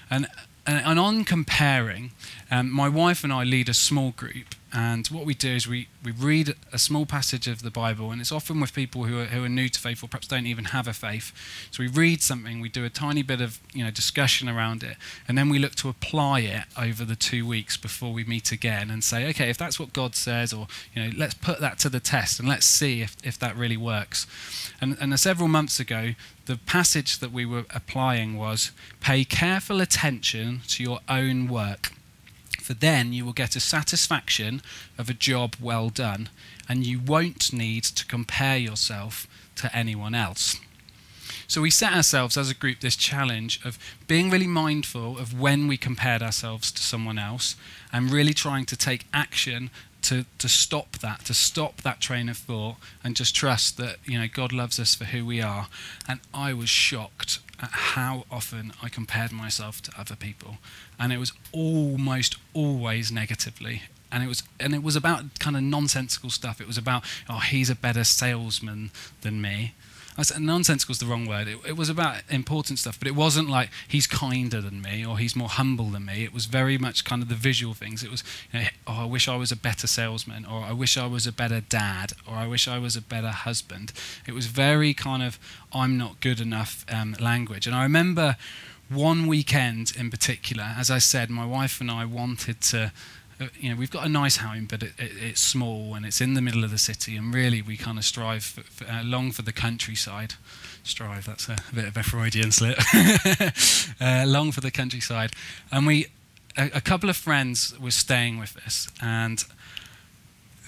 and 0.09 0.27
and, 0.65 0.83
and 0.85 0.97
on 0.97 1.23
comparing, 1.23 2.11
um, 2.51 2.71
my 2.71 2.89
wife 2.89 3.23
and 3.23 3.31
I 3.31 3.43
lead 3.43 3.69
a 3.69 3.73
small 3.73 4.11
group, 4.11 4.55
and 4.73 5.07
what 5.07 5.25
we 5.25 5.33
do 5.33 5.49
is 5.49 5.67
we, 5.67 5.87
we 6.03 6.11
read 6.11 6.55
a 6.71 6.79
small 6.79 7.05
passage 7.05 7.47
of 7.47 7.61
the 7.61 7.69
Bible, 7.69 8.11
and 8.11 8.21
it's 8.21 8.31
often 8.31 8.59
with 8.59 8.73
people 8.73 9.03
who 9.03 9.19
are, 9.19 9.25
who 9.25 9.43
are 9.43 9.49
new 9.49 9.69
to 9.69 9.79
faith 9.79 10.03
or 10.03 10.07
perhaps 10.07 10.27
don't 10.27 10.47
even 10.47 10.65
have 10.65 10.87
a 10.87 10.93
faith. 10.93 11.31
So 11.71 11.83
we 11.83 11.89
read 11.89 12.21
something, 12.21 12.59
we 12.59 12.69
do 12.69 12.85
a 12.85 12.89
tiny 12.89 13.21
bit 13.21 13.39
of 13.41 13.59
you 13.73 13.83
know 13.83 13.91
discussion 13.91 14.49
around 14.49 14.83
it, 14.83 14.97
and 15.27 15.37
then 15.37 15.49
we 15.49 15.59
look 15.59 15.75
to 15.75 15.89
apply 15.89 16.41
it 16.41 16.65
over 16.77 17.05
the 17.05 17.15
two 17.15 17.45
weeks 17.47 17.77
before 17.77 18.13
we 18.13 18.23
meet 18.23 18.51
again 18.51 18.89
and 18.89 19.03
say, 19.03 19.29
okay, 19.29 19.49
if 19.49 19.57
that's 19.57 19.79
what 19.79 19.93
God 19.93 20.15
says, 20.15 20.51
or 20.51 20.67
you 20.93 21.03
know, 21.03 21.11
let's 21.15 21.35
put 21.35 21.59
that 21.59 21.77
to 21.79 21.89
the 21.89 21.99
test 21.99 22.39
and 22.39 22.49
let's 22.49 22.65
see 22.65 23.01
if, 23.01 23.15
if 23.23 23.37
that 23.39 23.55
really 23.55 23.77
works. 23.77 24.25
And, 24.81 24.97
and 24.99 25.19
several 25.19 25.47
months 25.47 25.79
ago, 25.79 26.13
the 26.45 26.57
passage 26.57 27.19
that 27.19 27.31
we 27.31 27.45
were 27.45 27.65
applying 27.69 28.37
was 28.37 28.71
pay 28.99 29.23
careful 29.23 29.81
attention 29.81 30.61
to 30.67 30.83
your 30.83 30.99
own 31.07 31.47
work 31.47 31.91
for 32.69 32.75
then 32.75 33.13
you 33.13 33.25
will 33.25 33.33
get 33.33 33.55
a 33.55 33.59
satisfaction 33.59 34.61
of 34.95 35.09
a 35.09 35.13
job 35.15 35.55
well 35.59 35.89
done, 35.89 36.29
and 36.69 36.85
you 36.85 36.99
won't 36.99 37.51
need 37.51 37.83
to 37.83 38.05
compare 38.05 38.57
yourself 38.59 39.25
to 39.55 39.75
anyone 39.75 40.13
else. 40.13 40.55
So 41.47 41.61
we 41.61 41.71
set 41.71 41.93
ourselves 41.93 42.37
as 42.37 42.51
a 42.51 42.53
group 42.53 42.81
this 42.81 42.95
challenge 42.95 43.59
of 43.65 43.79
being 44.05 44.29
really 44.29 44.45
mindful 44.45 45.17
of 45.17 45.33
when 45.33 45.67
we 45.67 45.77
compared 45.77 46.21
ourselves 46.21 46.71
to 46.73 46.83
someone 46.83 47.17
else 47.17 47.55
and 47.91 48.11
really 48.11 48.35
trying 48.35 48.65
to 48.65 48.77
take 48.77 49.07
action 49.11 49.71
to, 50.03 50.25
to 50.37 50.49
stop 50.49 50.97
that, 50.99 51.25
to 51.25 51.33
stop 51.33 51.81
that 51.81 51.99
train 51.99 52.29
of 52.29 52.37
thought 52.37 52.77
and 53.03 53.15
just 53.15 53.35
trust 53.35 53.77
that, 53.77 53.97
you 54.05 54.19
know, 54.19 54.27
God 54.31 54.53
loves 54.53 54.79
us 54.79 54.95
for 54.95 55.05
who 55.05 55.25
we 55.25 55.41
are. 55.41 55.67
And 56.07 56.19
I 56.33 56.53
was 56.53 56.69
shocked 56.69 57.39
at 57.61 57.69
how 57.71 58.25
often 58.31 58.73
I 58.81 58.89
compared 58.89 59.31
myself 59.31 59.81
to 59.83 59.91
other 59.99 60.15
people, 60.15 60.57
and 60.97 61.11
it 61.11 61.17
was 61.17 61.33
almost 61.51 62.37
always 62.53 63.11
negatively. 63.11 63.83
And 64.11 64.23
it 64.23 64.27
was, 64.27 64.41
and 64.59 64.73
it 64.73 64.81
was 64.81 64.95
about 64.95 65.37
kind 65.39 65.55
of 65.55 65.61
nonsensical 65.61 66.31
stuff. 66.31 66.59
It 66.59 66.65
was 66.65 66.79
about, 66.79 67.03
oh, 67.29 67.39
he's 67.39 67.69
a 67.69 67.75
better 67.75 68.03
salesman 68.03 68.91
than 69.21 69.41
me, 69.41 69.75
nonsensical 70.39 70.93
is 70.93 70.99
the 70.99 71.05
wrong 71.05 71.25
word. 71.25 71.47
It, 71.47 71.57
it, 71.67 71.77
was 71.77 71.89
about 71.89 72.21
important 72.29 72.79
stuff, 72.79 72.99
but 72.99 73.07
it 73.07 73.15
wasn't 73.15 73.49
like 73.49 73.69
he's 73.87 74.07
kinder 74.07 74.61
than 74.61 74.81
me 74.81 75.05
or 75.05 75.17
he's 75.17 75.35
more 75.35 75.49
humble 75.49 75.89
than 75.89 76.05
me. 76.05 76.23
It 76.23 76.33
was 76.33 76.45
very 76.45 76.77
much 76.77 77.05
kind 77.05 77.21
of 77.21 77.29
the 77.29 77.35
visual 77.35 77.73
things. 77.73 78.03
It 78.03 78.11
was, 78.11 78.23
you 78.51 78.59
know, 78.59 78.65
oh, 78.87 79.03
I 79.03 79.05
wish 79.05 79.27
I 79.27 79.35
was 79.35 79.51
a 79.51 79.55
better 79.55 79.87
salesman, 79.87 80.45
or 80.45 80.61
I 80.61 80.71
wish 80.71 80.97
I 80.97 81.05
was 81.05 81.27
a 81.27 81.31
better 81.31 81.61
dad, 81.61 82.13
or 82.27 82.35
I 82.35 82.47
wish 82.47 82.67
I 82.67 82.79
was 82.79 82.95
a 82.95 83.01
better 83.01 83.29
husband. 83.29 83.93
It 84.27 84.33
was 84.33 84.47
very 84.47 84.93
kind 84.93 85.23
of 85.23 85.39
I'm 85.71 85.97
not 85.97 86.19
good 86.19 86.39
enough 86.39 86.85
um, 86.91 87.15
language. 87.19 87.67
And 87.67 87.75
I 87.75 87.83
remember 87.83 88.37
one 88.89 89.27
weekend 89.27 89.93
in 89.97 90.09
particular, 90.09 90.73
as 90.77 90.89
I 90.89 90.97
said, 90.97 91.29
my 91.29 91.45
wife 91.45 91.79
and 91.79 91.91
I 91.91 92.05
wanted 92.05 92.61
to 92.61 92.91
you 93.59 93.69
know, 93.69 93.75
we've 93.75 93.91
got 93.91 94.05
a 94.05 94.09
nice 94.09 94.37
home, 94.37 94.67
but 94.69 94.83
it, 94.83 94.93
it, 94.97 95.11
it's 95.21 95.41
small 95.41 95.95
and 95.95 96.05
it's 96.05 96.21
in 96.21 96.33
the 96.33 96.41
middle 96.41 96.63
of 96.63 96.71
the 96.71 96.77
city, 96.77 97.15
and 97.15 97.33
really 97.33 97.61
we 97.61 97.77
kind 97.77 97.97
of 97.97 98.05
strive 98.05 98.43
for, 98.43 98.61
for, 98.61 98.85
uh, 98.85 99.03
long 99.03 99.31
for 99.31 99.41
the 99.41 99.53
countryside. 99.53 100.35
Strive, 100.83 101.25
that's 101.25 101.47
a, 101.49 101.57
a 101.71 101.75
bit 101.75 101.85
of 101.85 101.97
a 101.97 102.03
Freudian 102.03 102.51
slip. 102.51 102.77
uh, 104.01 104.25
long 104.27 104.51
for 104.51 104.61
the 104.61 104.71
countryside. 104.71 105.31
And 105.71 105.87
we, 105.87 106.07
a, 106.57 106.69
a 106.75 106.81
couple 106.81 107.09
of 107.09 107.17
friends 107.17 107.77
were 107.79 107.91
staying 107.91 108.39
with 108.39 108.57
us, 108.65 108.89
and 109.01 109.43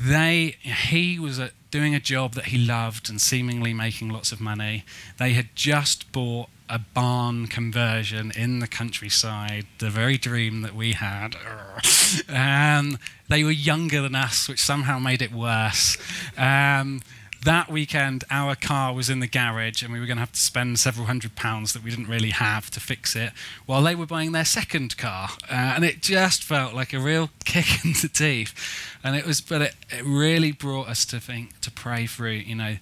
they, 0.02 0.56
he 0.62 1.20
was 1.20 1.40
a, 1.40 1.52
doing 1.70 1.94
a 1.94 2.00
job 2.00 2.34
that 2.34 2.46
he 2.46 2.58
loved 2.58 3.10
and 3.10 3.22
seemingly 3.22 3.74
making 3.74 4.10
lots 4.10 4.32
of 4.32 4.42
money. 4.42 4.84
They 5.18 5.34
had 5.34 5.50
just 5.56 6.12
bought 6.12 6.50
a 6.70 6.80
barn 6.80 7.48
conversion 7.48 8.32
in 8.36 8.60
the 8.60 8.68
countryside, 8.68 9.68
the 9.80 9.90
very 9.90 10.18
dream 10.18 10.62
that 10.62 10.76
we 10.76 10.94
had. 10.94 11.36
Um, 12.28 12.98
they 13.30 13.46
were 13.46 13.52
younger 13.52 14.02
than 14.02 14.16
us, 14.16 14.50
which 14.50 14.60
somehow 14.60 15.00
made 15.00 15.22
it 15.22 15.32
worse. 15.32 15.98
Um, 16.38 17.00
that 17.43 17.69
weekend, 17.69 18.23
our 18.30 18.56
car 18.56 18.93
was 18.93 19.10
in 19.10 19.19
the 19.19 19.27
garage, 19.27 19.82
and 19.82 19.91
we 19.91 19.99
were 19.99 20.06
going 20.06 20.17
to 20.17 20.21
have 20.21 20.32
to 20.32 20.39
spend 20.39 20.80
several 20.80 21.08
hundred 21.08 21.36
pounds 21.36 21.73
that 21.73 21.84
we 21.84 21.89
didn't 21.89 22.08
really 22.08 22.30
have 22.30 22.69
to 22.71 22.80
fix 22.80 23.15
it, 23.15 23.32
while 23.65 23.82
they 23.82 23.95
were 23.95 24.06
buying 24.06 24.32
their 24.32 24.45
second 24.45 24.97
car. 24.97 25.30
Uh, 25.49 25.54
and 25.75 25.84
it 25.84 26.01
just 26.01 26.43
felt 26.43 26.73
like 26.73 26.93
a 26.93 26.99
real 26.99 27.30
kick 27.45 27.84
in 27.84 27.93
the 28.01 28.10
teeth. 28.10 28.54
And 29.04 29.15
it 29.15 29.25
was, 29.25 29.41
but 29.41 29.62
it, 29.62 29.75
it 29.89 30.06
really 30.06 30.51
brought 30.51 30.88
us 30.88 31.06
to 31.06 31.19
think, 31.19 31.60
to 31.62 31.71
pray 31.71 32.06
through, 32.06 32.32
you 32.32 32.56
know, 32.56 32.77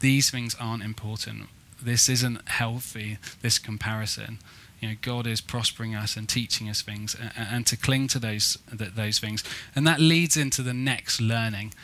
these 0.00 0.30
things 0.30 0.56
aren't 0.60 0.82
important 0.82 1.48
this 1.84 2.08
isn't 2.08 2.48
healthy, 2.48 3.18
this 3.40 3.58
comparison. 3.58 4.38
You 4.80 4.90
know, 4.90 4.94
God 5.00 5.26
is 5.26 5.40
prospering 5.40 5.94
us 5.94 6.16
and 6.16 6.28
teaching 6.28 6.68
us 6.68 6.82
things, 6.82 7.16
and, 7.20 7.32
and 7.36 7.66
to 7.66 7.76
cling 7.76 8.08
to 8.08 8.18
those, 8.18 8.58
those 8.72 9.18
things. 9.18 9.44
And 9.74 9.86
that 9.86 10.00
leads 10.00 10.36
into 10.36 10.62
the 10.62 10.74
next 10.74 11.20
learning. 11.20 11.74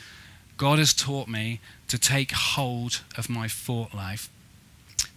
God 0.57 0.79
has 0.79 0.93
taught 0.93 1.29
me 1.29 1.61
to 1.89 1.99
take 1.99 2.33
hold 2.33 3.03
of 3.17 3.29
my 3.29 3.49
thought 3.49 3.95
life, 3.95 4.31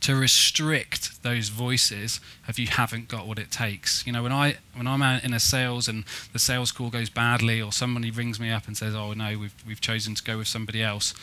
to 0.01 0.15
restrict 0.15 1.21
those 1.21 1.49
voices 1.49 2.19
if 2.47 2.57
you 2.57 2.67
haven't 2.67 3.07
got 3.07 3.27
what 3.27 3.37
it 3.37 3.51
takes. 3.51 4.05
You 4.07 4.13
know, 4.13 4.23
when 4.23 4.31
I 4.31 4.57
when 4.73 4.87
I'm 4.87 5.01
out 5.01 5.23
in 5.23 5.33
a 5.33 5.39
sales 5.39 5.87
and 5.87 6.05
the 6.33 6.39
sales 6.39 6.71
call 6.71 6.89
goes 6.89 7.09
badly, 7.09 7.61
or 7.61 7.71
somebody 7.71 8.09
rings 8.09 8.39
me 8.39 8.49
up 8.49 8.67
and 8.67 8.75
says, 8.75 8.95
"Oh 8.95 9.13
no, 9.13 9.37
we've 9.37 9.55
we've 9.67 9.81
chosen 9.81 10.15
to 10.15 10.23
go 10.23 10.37
with 10.37 10.47
somebody 10.47 10.81
else," 10.81 11.13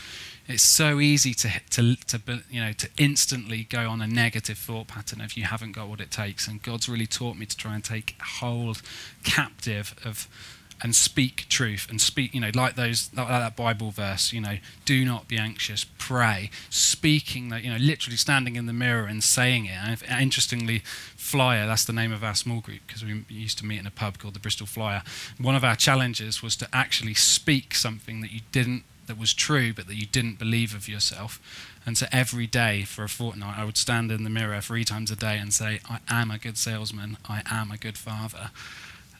It's 0.48 0.62
so 0.62 0.98
easy 0.98 1.34
to, 1.34 1.50
to, 1.72 1.96
to, 2.06 2.42
you 2.48 2.64
know, 2.64 2.72
to 2.72 2.88
instantly 2.96 3.64
go 3.64 3.90
on 3.90 4.00
a 4.00 4.06
negative 4.06 4.56
thought 4.56 4.86
pattern 4.86 5.20
if 5.20 5.36
you 5.36 5.44
haven't 5.44 5.72
got 5.72 5.88
what 5.88 6.00
it 6.00 6.10
takes. 6.10 6.48
And 6.48 6.62
God's 6.62 6.88
really 6.88 7.06
taught 7.06 7.36
me 7.36 7.44
to 7.44 7.54
try 7.54 7.74
and 7.74 7.84
take 7.84 8.16
hold 8.18 8.80
captive 9.24 9.94
of, 10.06 10.26
and 10.80 10.94
speak 10.94 11.46
truth 11.48 11.86
and 11.90 12.00
speak, 12.00 12.34
you 12.34 12.40
know, 12.40 12.50
like 12.54 12.76
those, 12.76 13.10
like 13.14 13.28
that 13.28 13.56
Bible 13.56 13.90
verse, 13.90 14.32
you 14.32 14.40
know, 14.40 14.58
do 14.84 15.04
not 15.04 15.26
be 15.26 15.36
anxious, 15.36 15.84
pray, 15.98 16.50
speaking 16.70 17.48
that, 17.48 17.64
you 17.64 17.70
know, 17.70 17.78
literally 17.78 18.16
standing 18.16 18.56
in 18.56 18.66
the 18.66 18.72
mirror 18.72 19.06
and 19.06 19.24
saying 19.24 19.66
it. 19.66 19.76
And 19.82 19.92
if, 19.92 20.08
interestingly, 20.08 20.82
Flyer, 21.16 21.66
that's 21.66 21.84
the 21.84 21.92
name 21.92 22.12
of 22.12 22.22
our 22.22 22.34
small 22.34 22.60
group 22.60 22.80
because 22.86 23.04
we 23.04 23.24
used 23.28 23.58
to 23.58 23.66
meet 23.66 23.80
in 23.80 23.86
a 23.86 23.90
pub 23.90 24.18
called 24.18 24.34
the 24.34 24.40
Bristol 24.40 24.66
Flyer. 24.66 25.02
One 25.38 25.56
of 25.56 25.64
our 25.64 25.76
challenges 25.76 26.42
was 26.42 26.54
to 26.56 26.68
actually 26.72 27.14
speak 27.14 27.74
something 27.74 28.20
that 28.20 28.32
you 28.32 28.40
didn't, 28.52 28.84
that 29.08 29.18
was 29.18 29.34
true, 29.34 29.72
but 29.72 29.86
that 29.88 29.96
you 29.96 30.06
didn't 30.06 30.38
believe 30.38 30.74
of 30.74 30.88
yourself. 30.88 31.40
And 31.84 31.96
so 31.96 32.06
every 32.12 32.46
day 32.46 32.82
for 32.82 33.02
a 33.02 33.08
fortnight, 33.08 33.58
I 33.58 33.64
would 33.64 33.78
stand 33.78 34.12
in 34.12 34.22
the 34.22 34.30
mirror 34.30 34.60
three 34.60 34.84
times 34.84 35.10
a 35.10 35.16
day 35.16 35.38
and 35.38 35.52
say, 35.52 35.80
I 35.88 36.00
am 36.08 36.30
a 36.30 36.38
good 36.38 36.58
salesman, 36.58 37.16
I 37.28 37.42
am 37.50 37.70
a 37.70 37.78
good 37.78 37.96
father 37.96 38.50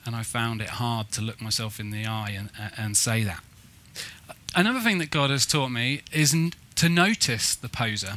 and 0.08 0.16
I 0.16 0.22
found 0.22 0.62
it 0.62 0.70
hard 0.70 1.12
to 1.12 1.20
look 1.20 1.38
myself 1.38 1.78
in 1.78 1.90
the 1.90 2.06
eye 2.06 2.30
and, 2.30 2.48
and 2.78 2.96
say 2.96 3.24
that. 3.24 3.44
Another 4.56 4.80
thing 4.80 4.96
that 5.00 5.10
God 5.10 5.28
has 5.28 5.44
taught 5.44 5.68
me 5.68 6.00
is 6.10 6.34
to 6.76 6.88
notice 6.88 7.54
the 7.54 7.68
poser. 7.68 8.14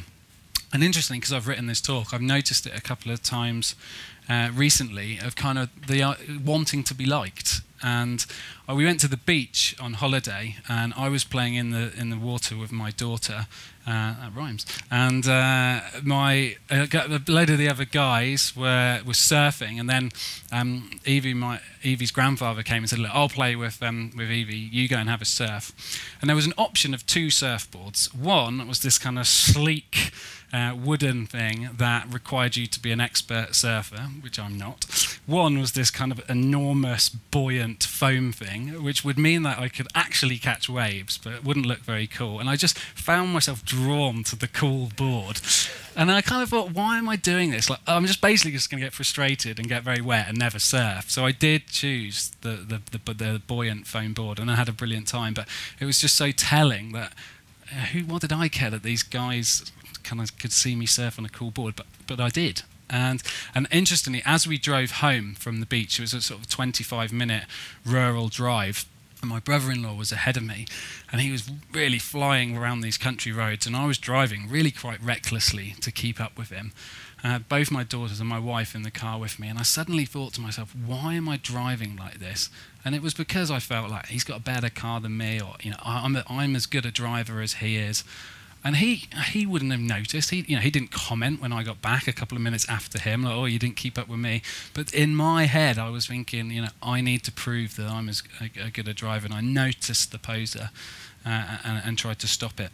And 0.72 0.82
interesting, 0.82 1.20
because 1.20 1.34
I've 1.34 1.46
written 1.46 1.66
this 1.66 1.82
talk, 1.82 2.14
I've 2.14 2.22
noticed 2.22 2.66
it 2.66 2.74
a 2.74 2.80
couple 2.80 3.12
of 3.12 3.22
times 3.22 3.74
uh, 4.26 4.48
recently 4.54 5.18
of 5.18 5.36
kind 5.36 5.58
of 5.58 5.68
the 5.86 6.02
uh, 6.02 6.14
wanting 6.42 6.82
to 6.84 6.94
be 6.94 7.04
liked. 7.04 7.60
And 7.82 8.24
we 8.68 8.84
went 8.84 9.00
to 9.00 9.08
the 9.08 9.16
beach 9.16 9.74
on 9.80 9.94
holiday, 9.94 10.56
and 10.68 10.94
I 10.96 11.08
was 11.08 11.24
playing 11.24 11.54
in 11.54 11.70
the 11.70 11.92
in 11.98 12.10
the 12.10 12.16
water 12.16 12.56
with 12.56 12.72
my 12.72 12.90
daughter, 12.90 13.46
uh, 13.86 14.14
that 14.20 14.32
rhymes. 14.34 14.66
And 14.90 15.26
uh, 15.26 15.80
my 16.02 16.56
uh, 16.70 16.86
a 16.92 17.20
load 17.28 17.50
of 17.50 17.58
the 17.58 17.68
other 17.68 17.84
guys 17.84 18.54
were 18.56 19.00
were 19.04 19.12
surfing, 19.12 19.80
and 19.80 19.90
then 19.90 20.10
um, 20.50 20.90
Evie, 21.04 21.34
my 21.34 21.60
Evie's 21.82 22.12
grandfather 22.12 22.62
came 22.62 22.78
and 22.78 22.90
said, 22.90 23.00
"Look, 23.00 23.10
I'll 23.12 23.28
play 23.28 23.56
with 23.56 23.82
um, 23.82 24.12
with 24.16 24.30
Evie. 24.30 24.56
You 24.56 24.88
go 24.88 24.96
and 24.96 25.08
have 25.08 25.22
a 25.22 25.26
surf." 25.26 25.72
And 26.20 26.28
there 26.28 26.36
was 26.36 26.46
an 26.46 26.54
option 26.56 26.94
of 26.94 27.04
two 27.06 27.26
surfboards. 27.26 28.14
One 28.14 28.66
was 28.68 28.80
this 28.80 28.98
kind 28.98 29.18
of 29.18 29.26
sleek. 29.26 30.12
Uh, 30.52 30.74
wooden 30.74 31.26
thing 31.26 31.70
that 31.78 32.12
required 32.12 32.56
you 32.56 32.66
to 32.66 32.78
be 32.78 32.92
an 32.92 33.00
expert 33.00 33.54
surfer, 33.54 34.02
which 34.20 34.38
I'm 34.38 34.58
not. 34.58 34.84
One 35.24 35.58
was 35.58 35.72
this 35.72 35.90
kind 35.90 36.12
of 36.12 36.20
enormous, 36.28 37.08
buoyant 37.08 37.84
foam 37.84 38.32
thing, 38.32 38.82
which 38.84 39.02
would 39.02 39.18
mean 39.18 39.44
that 39.44 39.58
I 39.58 39.68
could 39.70 39.88
actually 39.94 40.36
catch 40.36 40.68
waves, 40.68 41.16
but 41.16 41.32
it 41.32 41.42
wouldn't 41.42 41.64
look 41.64 41.78
very 41.78 42.06
cool. 42.06 42.38
And 42.38 42.50
I 42.50 42.56
just 42.56 42.78
found 42.78 43.32
myself 43.32 43.64
drawn 43.64 44.24
to 44.24 44.36
the 44.36 44.46
cool 44.46 44.90
board. 44.94 45.40
And 45.96 46.10
I 46.10 46.20
kind 46.20 46.42
of 46.42 46.50
thought, 46.50 46.72
why 46.72 46.98
am 46.98 47.08
I 47.08 47.16
doing 47.16 47.50
this? 47.50 47.70
Like, 47.70 47.80
I'm 47.86 48.04
just 48.04 48.20
basically 48.20 48.52
just 48.52 48.70
going 48.70 48.80
to 48.80 48.86
get 48.86 48.92
frustrated 48.92 49.58
and 49.58 49.68
get 49.68 49.82
very 49.82 50.02
wet 50.02 50.28
and 50.28 50.38
never 50.38 50.58
surf. 50.58 51.10
So 51.10 51.24
I 51.24 51.32
did 51.32 51.68
choose 51.68 52.32
the, 52.42 52.56
the, 52.56 52.82
the, 52.90 53.14
the 53.14 53.42
buoyant 53.46 53.86
foam 53.86 54.12
board, 54.12 54.38
and 54.38 54.50
I 54.50 54.56
had 54.56 54.68
a 54.68 54.72
brilliant 54.72 55.08
time. 55.08 55.32
But 55.32 55.48
it 55.80 55.86
was 55.86 55.98
just 55.98 56.14
so 56.14 56.30
telling 56.30 56.92
that 56.92 57.14
Uh, 57.72 57.86
who, 57.86 58.00
what 58.00 58.20
did 58.20 58.32
I 58.32 58.48
care 58.48 58.70
that 58.70 58.82
these 58.82 59.02
guys 59.02 59.72
kind 60.02 60.20
of 60.20 60.36
could 60.38 60.52
see 60.52 60.76
me 60.76 60.86
surf 60.86 61.18
on 61.18 61.24
a 61.24 61.28
cool 61.28 61.50
board? 61.50 61.74
But, 61.76 61.86
but 62.06 62.20
I 62.20 62.28
did. 62.28 62.62
And, 62.90 63.22
and 63.54 63.66
interestingly, 63.70 64.22
as 64.26 64.46
we 64.46 64.58
drove 64.58 64.90
home 64.92 65.34
from 65.34 65.60
the 65.60 65.66
beach, 65.66 65.98
it 65.98 66.02
was 66.02 66.12
a 66.12 66.20
sort 66.20 66.40
of 66.40 66.48
25 66.48 67.12
minute 67.12 67.44
rural 67.86 68.28
drive 68.28 68.84
and 69.22 69.30
my 69.30 69.38
brother-in-law 69.38 69.94
was 69.94 70.12
ahead 70.12 70.36
of 70.36 70.42
me 70.42 70.66
and 71.10 71.20
he 71.20 71.30
was 71.30 71.50
really 71.72 71.98
flying 71.98 72.56
around 72.56 72.80
these 72.80 72.98
country 72.98 73.32
roads 73.32 73.66
and 73.66 73.76
i 73.76 73.86
was 73.86 73.96
driving 73.96 74.50
really 74.50 74.72
quite 74.72 75.00
recklessly 75.02 75.74
to 75.80 75.90
keep 75.90 76.20
up 76.20 76.36
with 76.36 76.50
him 76.50 76.72
uh, 77.24 77.38
both 77.38 77.70
my 77.70 77.84
daughters 77.84 78.20
and 78.20 78.28
my 78.28 78.38
wife 78.38 78.74
in 78.74 78.82
the 78.82 78.90
car 78.90 79.18
with 79.18 79.38
me 79.38 79.48
and 79.48 79.58
i 79.58 79.62
suddenly 79.62 80.04
thought 80.04 80.32
to 80.32 80.40
myself 80.40 80.74
why 80.74 81.14
am 81.14 81.28
i 81.28 81.36
driving 81.36 81.96
like 81.96 82.18
this 82.18 82.50
and 82.84 82.94
it 82.94 83.02
was 83.02 83.14
because 83.14 83.50
i 83.50 83.58
felt 83.58 83.90
like 83.90 84.06
he's 84.06 84.24
got 84.24 84.38
a 84.38 84.42
better 84.42 84.70
car 84.70 85.00
than 85.00 85.16
me 85.16 85.40
or 85.40 85.54
you 85.62 85.70
know 85.70 85.78
i'm, 85.84 86.16
I'm 86.28 86.56
as 86.56 86.66
good 86.66 86.86
a 86.86 86.90
driver 86.90 87.40
as 87.40 87.54
he 87.54 87.76
is 87.76 88.04
and 88.64 88.76
he 88.76 89.08
he 89.30 89.44
wouldn't 89.44 89.72
have 89.72 89.80
noticed. 89.80 90.30
He 90.30 90.44
you 90.46 90.56
know 90.56 90.62
he 90.62 90.70
didn't 90.70 90.92
comment 90.92 91.40
when 91.40 91.52
I 91.52 91.62
got 91.62 91.82
back 91.82 92.06
a 92.06 92.12
couple 92.12 92.36
of 92.36 92.42
minutes 92.42 92.68
after 92.68 92.98
him. 92.98 93.22
Like, 93.24 93.34
oh, 93.34 93.44
you 93.44 93.58
didn't 93.58 93.76
keep 93.76 93.98
up 93.98 94.08
with 94.08 94.20
me. 94.20 94.42
But 94.72 94.94
in 94.94 95.16
my 95.16 95.46
head, 95.46 95.78
I 95.78 95.90
was 95.90 96.06
thinking, 96.06 96.50
you 96.50 96.62
know, 96.62 96.68
I 96.82 97.00
need 97.00 97.24
to 97.24 97.32
prove 97.32 97.76
that 97.76 97.88
I'm 97.88 98.08
as 98.08 98.22
a, 98.40 98.66
a 98.66 98.70
good 98.70 98.86
a 98.86 98.94
driver. 98.94 99.26
And 99.26 99.34
I 99.34 99.40
noticed 99.40 100.12
the 100.12 100.18
poser 100.18 100.70
uh, 101.26 101.58
and, 101.64 101.82
and 101.84 101.98
tried 101.98 102.20
to 102.20 102.28
stop 102.28 102.60
it. 102.60 102.70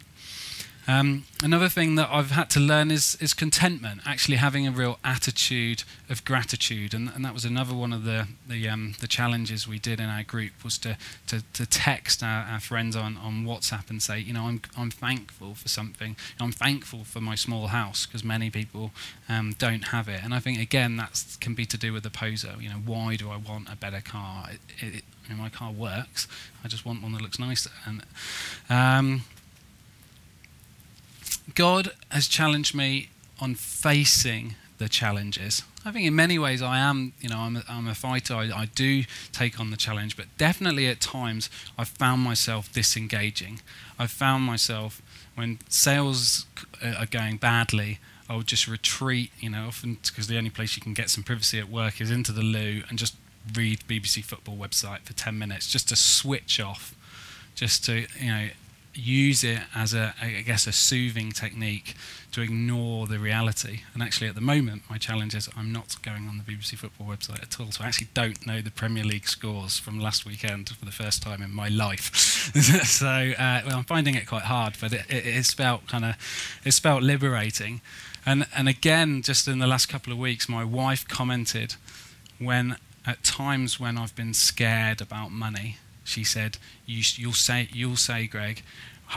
Um, 0.89 1.25
another 1.43 1.69
thing 1.69 1.95
that 1.95 2.09
I've 2.11 2.31
had 2.31 2.49
to 2.51 2.59
learn 2.59 2.89
is, 2.89 3.15
is 3.21 3.35
contentment, 3.35 4.01
actually 4.07 4.37
having 4.37 4.65
a 4.65 4.71
real 4.71 4.97
attitude 5.03 5.83
of 6.09 6.25
gratitude. 6.25 6.95
And, 6.95 7.11
and 7.13 7.23
that 7.23 7.31
was 7.31 7.45
another 7.45 7.75
one 7.75 7.93
of 7.93 8.05
the, 8.05 8.27
the, 8.47 8.67
um, 8.67 8.95
the 8.99 9.07
challenges 9.07 9.67
we 9.67 9.77
did 9.77 9.99
in 9.99 10.07
our 10.07 10.23
group 10.23 10.63
was 10.63 10.79
to, 10.79 10.97
to, 11.27 11.43
to 11.53 11.67
text 11.67 12.23
our, 12.23 12.43
our, 12.43 12.59
friends 12.59 12.95
on, 12.95 13.17
on 13.17 13.45
WhatsApp 13.45 13.91
and 13.91 14.01
say, 14.01 14.17
you 14.17 14.33
know, 14.33 14.45
I'm, 14.45 14.61
I'm 14.75 14.89
thankful 14.89 15.53
for 15.53 15.67
something. 15.67 16.15
I'm 16.39 16.51
thankful 16.51 17.03
for 17.03 17.21
my 17.21 17.35
small 17.35 17.67
house 17.67 18.07
because 18.07 18.23
many 18.23 18.49
people 18.49 18.89
um, 19.27 19.53
don't 19.59 19.89
have 19.89 20.09
it. 20.09 20.23
And 20.23 20.33
I 20.33 20.39
think, 20.39 20.59
again, 20.59 20.97
that 20.97 21.37
can 21.39 21.53
be 21.53 21.67
to 21.67 21.77
do 21.77 21.93
with 21.93 22.01
the 22.01 22.09
poser. 22.09 22.55
You 22.59 22.69
know, 22.69 22.81
why 22.83 23.15
do 23.15 23.29
I 23.29 23.37
want 23.37 23.71
a 23.71 23.75
better 23.75 24.01
car? 24.01 24.49
It, 24.79 24.95
it, 24.95 25.03
you 25.29 25.35
know, 25.35 25.43
my 25.43 25.49
car 25.49 25.71
works. 25.71 26.27
I 26.63 26.67
just 26.67 26.83
want 26.83 27.03
one 27.03 27.11
that 27.11 27.21
looks 27.21 27.37
nicer. 27.37 27.69
And 27.85 28.01
um, 28.71 29.21
God 31.55 31.91
has 32.11 32.27
challenged 32.27 32.75
me 32.75 33.09
on 33.39 33.55
facing 33.55 34.55
the 34.77 34.89
challenges. 34.89 35.63
I 35.85 35.91
think 35.91 36.05
in 36.05 36.15
many 36.15 36.37
ways 36.37 36.61
I 36.61 36.77
am, 36.77 37.13
you 37.19 37.29
know, 37.29 37.39
I'm 37.39 37.57
a, 37.57 37.63
I'm 37.69 37.87
a 37.87 37.95
fighter. 37.95 38.33
I, 38.33 38.49
I, 38.53 38.65
do 38.75 39.03
take 39.31 39.59
on 39.59 39.71
the 39.71 39.77
challenge, 39.77 40.17
but 40.17 40.25
definitely 40.37 40.87
at 40.87 40.99
times 40.99 41.49
I've 41.77 41.89
found 41.89 42.21
myself 42.21 42.71
disengaging. 42.71 43.61
I've 43.97 44.11
found 44.11 44.43
myself 44.43 45.01
when 45.35 45.59
sales 45.69 46.45
uh, 46.83 46.95
are 46.99 47.05
going 47.05 47.37
badly, 47.37 47.99
I 48.29 48.35
would 48.35 48.47
just 48.47 48.67
retreat, 48.67 49.31
you 49.39 49.49
know, 49.49 49.67
often 49.67 49.97
because 50.05 50.27
the 50.27 50.37
only 50.37 50.49
place 50.49 50.75
you 50.75 50.81
can 50.81 50.93
get 50.93 51.09
some 51.09 51.23
privacy 51.23 51.59
at 51.59 51.69
work 51.69 51.99
is 51.99 52.11
into 52.11 52.31
the 52.31 52.43
loo 52.43 52.83
and 52.89 52.99
just 52.99 53.15
read 53.55 53.79
BBC 53.87 54.23
football 54.23 54.55
website 54.55 54.99
for 54.99 55.13
10 55.13 55.37
minutes 55.37 55.67
just 55.67 55.89
to 55.89 55.95
switch 55.95 56.59
off, 56.59 56.93
just 57.55 57.83
to, 57.85 58.05
you 58.19 58.31
know, 58.31 58.49
use 58.99 59.43
it 59.43 59.59
as 59.73 59.93
a, 59.93 60.13
I 60.21 60.43
guess, 60.45 60.67
a 60.67 60.71
soothing 60.71 61.31
technique 61.31 61.95
to 62.31 62.41
ignore 62.41 63.07
the 63.07 63.17
reality. 63.17 63.81
And 63.93 64.03
actually, 64.03 64.27
at 64.27 64.35
the 64.35 64.41
moment, 64.41 64.83
my 64.89 64.97
challenge 64.97 65.33
is 65.33 65.49
I'm 65.57 65.71
not 65.71 65.95
going 66.03 66.27
on 66.27 66.37
the 66.37 66.43
BBC 66.43 66.77
Football 66.77 67.07
website 67.07 67.41
at 67.41 67.59
all. 67.59 67.71
So 67.71 67.83
I 67.83 67.87
actually 67.87 68.09
don't 68.13 68.45
know 68.45 68.61
the 68.61 68.71
Premier 68.71 69.03
League 69.03 69.27
scores 69.27 69.79
from 69.79 69.99
last 69.99 70.25
weekend 70.25 70.69
for 70.69 70.85
the 70.85 70.91
first 70.91 71.23
time 71.23 71.41
in 71.41 71.53
my 71.53 71.67
life. 71.67 72.15
so 72.85 73.07
uh, 73.07 73.61
well, 73.65 73.77
I'm 73.77 73.83
finding 73.83 74.15
it 74.15 74.27
quite 74.27 74.43
hard, 74.43 74.75
but 74.79 74.93
it, 74.93 75.05
it, 75.09 75.25
it's 75.25 75.53
felt 75.53 75.87
kind 75.87 76.05
of, 76.05 76.15
it's 76.63 76.79
felt 76.79 77.01
liberating. 77.01 77.81
And 78.25 78.45
and 78.55 78.67
again, 78.67 79.21
just 79.21 79.47
in 79.47 79.59
the 79.59 79.67
last 79.67 79.87
couple 79.87 80.13
of 80.13 80.19
weeks, 80.19 80.47
my 80.47 80.63
wife 80.63 81.07
commented 81.07 81.75
when 82.37 82.77
at 83.07 83.23
times 83.23 83.79
when 83.79 83.97
I've 83.97 84.15
been 84.15 84.33
scared 84.33 85.01
about 85.01 85.31
money 85.31 85.77
she 86.09 86.23
said, 86.23 86.57
you, 86.85 87.27
will 87.27 87.33
say, 87.33 87.69
you'll 87.71 87.95
say, 87.95 88.25
Greg, 88.25 88.63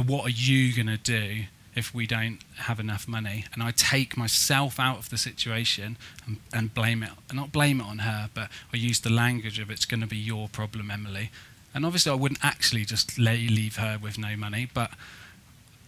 what 0.00 0.26
are 0.26 0.30
you 0.30 0.74
going 0.74 0.86
to 0.86 0.96
do 0.96 1.44
if 1.74 1.94
we 1.94 2.06
don't 2.06 2.38
have 2.60 2.80
enough 2.80 3.06
money? 3.06 3.44
And 3.52 3.62
I 3.62 3.70
take 3.70 4.16
myself 4.16 4.80
out 4.80 4.98
of 4.98 5.10
the 5.10 5.18
situation 5.18 5.96
and, 6.26 6.38
and 6.52 6.74
blame 6.74 7.02
it, 7.02 7.10
not 7.32 7.52
blame 7.52 7.80
it 7.80 7.86
on 7.86 7.98
her, 7.98 8.30
but 8.32 8.48
I 8.72 8.76
use 8.76 9.00
the 9.00 9.12
language 9.12 9.58
of 9.58 9.70
it's 9.70 9.84
going 9.84 10.00
to 10.00 10.06
be 10.06 10.16
your 10.16 10.48
problem, 10.48 10.90
Emily. 10.90 11.30
And 11.74 11.86
obviously, 11.86 12.12
I 12.12 12.14
wouldn't 12.14 12.44
actually 12.44 12.84
just 12.84 13.18
leave 13.18 13.76
her 13.76 13.98
with 14.00 14.18
no 14.18 14.36
money, 14.36 14.68
but 14.72 14.90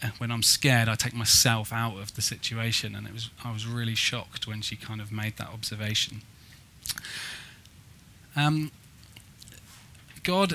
uh, 0.02 0.08
when 0.18 0.30
I'm 0.30 0.42
scared, 0.42 0.88
I 0.88 0.94
take 0.94 1.14
myself 1.14 1.72
out 1.72 1.96
of 1.98 2.14
the 2.14 2.22
situation. 2.22 2.94
And 2.94 3.06
it 3.06 3.12
was, 3.12 3.30
I 3.42 3.52
was 3.52 3.66
really 3.66 3.94
shocked 3.94 4.46
when 4.46 4.60
she 4.60 4.76
kind 4.76 5.00
of 5.00 5.12
made 5.12 5.36
that 5.36 5.48
observation. 5.48 6.22
Um, 8.36 8.70
God 10.22 10.54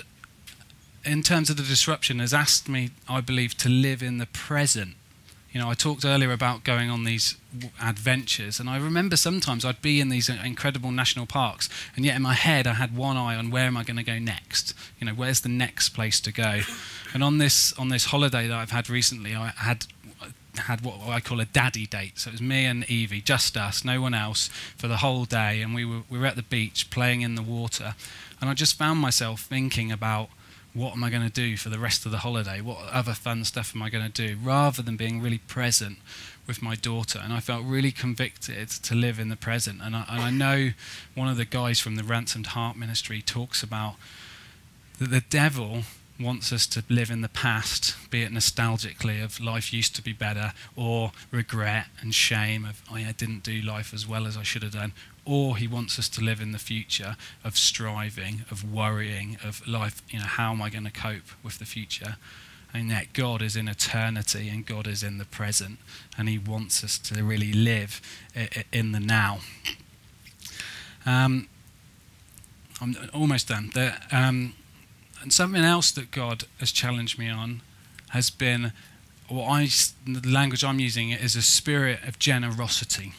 in 1.09 1.23
terms 1.23 1.49
of 1.49 1.57
the 1.57 1.63
disruption, 1.63 2.19
has 2.19 2.33
asked 2.33 2.69
me, 2.69 2.91
I 3.07 3.21
believe, 3.21 3.57
to 3.57 3.69
live 3.69 4.03
in 4.03 4.19
the 4.19 4.27
present. 4.27 4.95
You 5.51 5.59
know, 5.59 5.69
I 5.69 5.73
talked 5.73 6.05
earlier 6.05 6.31
about 6.31 6.63
going 6.63 6.91
on 6.91 7.05
these 7.05 7.35
adventures, 7.81 8.59
and 8.59 8.69
I 8.69 8.77
remember 8.77 9.17
sometimes 9.17 9.65
I'd 9.65 9.81
be 9.81 9.99
in 9.99 10.09
these 10.09 10.29
uh, 10.29 10.37
incredible 10.45 10.91
national 10.91 11.25
parks, 11.25 11.67
and 11.95 12.05
yet 12.05 12.15
in 12.15 12.21
my 12.21 12.35
head 12.35 12.67
I 12.67 12.73
had 12.73 12.95
one 12.95 13.17
eye 13.17 13.35
on 13.35 13.49
where 13.49 13.65
am 13.65 13.75
I 13.75 13.83
going 13.83 13.97
to 13.97 14.03
go 14.03 14.19
next? 14.19 14.75
You 14.99 15.07
know, 15.07 15.13
where's 15.13 15.41
the 15.41 15.49
next 15.49 15.89
place 15.89 16.19
to 16.21 16.31
go? 16.31 16.61
And 17.15 17.23
on 17.23 17.39
this 17.39 17.73
on 17.79 17.89
this 17.89 18.05
holiday 18.05 18.47
that 18.47 18.55
I've 18.55 18.69
had 18.69 18.91
recently, 18.91 19.35
I 19.35 19.47
had 19.57 19.87
had 20.59 20.81
what 20.81 20.99
I 21.07 21.19
call 21.19 21.39
a 21.39 21.45
daddy 21.45 21.87
date. 21.87 22.19
So 22.19 22.29
it 22.29 22.33
was 22.33 22.41
me 22.41 22.65
and 22.65 22.87
Evie, 22.87 23.21
just 23.21 23.57
us, 23.57 23.83
no 23.83 24.01
one 24.01 24.13
else, 24.13 24.49
for 24.77 24.87
the 24.87 24.97
whole 24.97 25.25
day, 25.25 25.63
and 25.63 25.73
we 25.73 25.83
were 25.83 26.01
we 26.11 26.19
were 26.19 26.27
at 26.27 26.35
the 26.35 26.43
beach 26.43 26.91
playing 26.91 27.21
in 27.21 27.33
the 27.33 27.41
water, 27.41 27.95
and 28.39 28.51
I 28.51 28.53
just 28.53 28.77
found 28.77 28.99
myself 28.99 29.41
thinking 29.41 29.91
about 29.91 30.29
what 30.73 30.93
am 30.93 31.03
I 31.03 31.09
going 31.09 31.27
to 31.27 31.33
do 31.33 31.57
for 31.57 31.69
the 31.69 31.79
rest 31.79 32.05
of 32.05 32.11
the 32.11 32.19
holiday? 32.19 32.61
What 32.61 32.77
other 32.91 33.13
fun 33.13 33.43
stuff 33.43 33.75
am 33.75 33.81
I 33.81 33.89
going 33.89 34.09
to 34.09 34.27
do? 34.27 34.37
Rather 34.41 34.81
than 34.81 34.97
being 34.97 35.21
really 35.21 35.39
present 35.39 35.97
with 36.45 36.61
my 36.61 36.75
daughter. 36.75 37.19
And 37.23 37.33
I 37.33 37.39
felt 37.39 37.63
really 37.65 37.91
convicted 37.91 38.69
to 38.69 38.95
live 38.95 39.19
in 39.19 39.29
the 39.29 39.35
present. 39.35 39.81
And 39.81 39.95
I, 39.95 40.05
and 40.09 40.21
I 40.21 40.29
know 40.29 40.71
one 41.15 41.27
of 41.27 41.37
the 41.37 41.45
guys 41.45 41.79
from 41.79 41.95
the 41.95 42.03
Ransomed 42.03 42.47
Heart 42.47 42.77
Ministry 42.77 43.21
talks 43.21 43.63
about 43.63 43.95
that 44.99 45.09
the 45.09 45.21
devil 45.21 45.83
wants 46.19 46.51
us 46.51 46.67
to 46.67 46.83
live 46.89 47.09
in 47.09 47.21
the 47.21 47.29
past, 47.29 47.95
be 48.09 48.23
it 48.23 48.31
nostalgically 48.31 49.23
of 49.23 49.39
life 49.39 49.71
used 49.71 49.95
to 49.95 50.01
be 50.01 50.11
better, 50.11 50.53
or 50.75 51.11
regret 51.31 51.85
and 52.01 52.13
shame 52.13 52.65
of 52.65 52.81
oh, 52.91 52.95
I 52.95 53.13
didn't 53.17 53.43
do 53.43 53.61
life 53.61 53.93
as 53.93 54.05
well 54.05 54.27
as 54.27 54.35
I 54.35 54.43
should 54.43 54.63
have 54.63 54.73
done, 54.73 54.91
or 55.29 55.57
he 55.57 55.67
wants 55.67 55.99
us 55.99 56.09
to 56.09 56.21
live 56.21 56.41
in 56.41 56.53
the 56.53 56.57
future 56.57 57.15
of 57.43 57.55
striving, 57.55 58.45
of 58.49 58.63
worrying, 58.73 59.37
of 59.43 59.65
life, 59.67 60.01
you 60.09 60.17
know, 60.17 60.25
how 60.25 60.51
am 60.51 60.59
I 60.59 60.71
going 60.71 60.85
to 60.85 60.91
cope 60.91 61.29
with 61.43 61.59
the 61.59 61.65
future? 61.65 62.15
And 62.73 62.89
yet 62.89 63.13
God 63.13 63.43
is 63.43 63.55
in 63.55 63.67
eternity 63.67 64.49
and 64.49 64.65
God 64.65 64.87
is 64.87 65.03
in 65.03 65.19
the 65.19 65.25
present, 65.25 65.77
and 66.17 66.27
he 66.27 66.39
wants 66.39 66.83
us 66.83 66.97
to 66.99 67.23
really 67.23 67.53
live 67.53 68.01
in 68.71 68.91
the 68.91 68.99
now. 68.99 69.39
Um, 71.05 71.47
I'm 72.81 72.95
almost 73.13 73.49
done. 73.49 73.69
The, 73.73 73.93
um, 74.11 74.53
and 75.21 75.31
something 75.31 75.63
else 75.63 75.91
that 75.91 76.09
God 76.09 76.45
has 76.59 76.71
challenged 76.71 77.19
me 77.19 77.29
on 77.29 77.61
has 78.09 78.31
been 78.31 78.71
what 79.27 79.45
I, 79.47 79.67
the 80.07 80.27
language 80.27 80.63
I'm 80.63 80.79
using 80.79 81.11
is 81.11 81.35
a 81.35 81.43
spirit 81.43 81.99
of 82.07 82.17
generosity. 82.17 83.13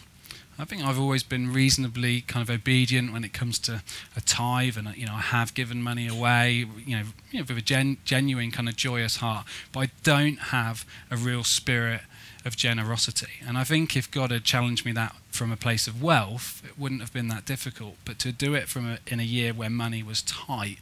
I 0.61 0.65
think 0.65 0.85
I've 0.85 0.99
always 0.99 1.23
been 1.23 1.53
reasonably 1.53 2.21
kind 2.21 2.43
of 2.43 2.55
obedient 2.55 3.13
when 3.13 3.25
it 3.25 3.33
comes 3.33 3.59
to 3.61 3.83
a 4.17 4.21
tithe, 4.21 4.77
and 4.77 4.95
you 4.97 5.07
know 5.07 5.15
I 5.15 5.21
have 5.21 5.55
given 5.55 5.83
money 5.83 6.07
away, 6.07 6.67
you 6.85 6.97
know, 6.97 7.05
you 7.31 7.41
know 7.41 7.47
with 7.49 7.59
a 7.59 7.63
gen, 7.63 7.99
genuine 8.05 8.51
kind 8.51 8.69
of 8.69 8.77
joyous 8.77 9.17
heart. 9.17 9.47
But 9.73 9.81
I 9.81 9.91
don't 10.03 10.39
have 10.39 10.85
a 11.11 11.17
real 11.17 11.45
spirit 11.45 12.03
of 12.45 12.57
generosity. 12.57 13.41
And 13.47 13.59
I 13.59 13.65
think 13.65 13.97
if 13.97 14.11
God 14.11 14.31
had 14.31 14.45
challenged 14.45 14.87
me 14.87 14.93
that 14.93 15.15
from 15.31 15.53
a 15.53 15.57
place 15.57 15.87
of 15.87 16.03
wealth, 16.03 16.63
it 16.65 16.79
wouldn't 16.79 17.01
have 17.01 17.13
been 17.13 17.29
that 17.29 17.45
difficult. 17.45 17.97
But 18.05 18.19
to 18.21 18.33
do 18.33 18.55
it 18.55 18.69
from 18.69 18.87
a, 18.87 18.99
in 19.07 19.21
a 19.21 19.25
year 19.25 19.53
where 19.53 19.71
money 19.71 20.03
was 20.03 20.23
tight 20.23 20.79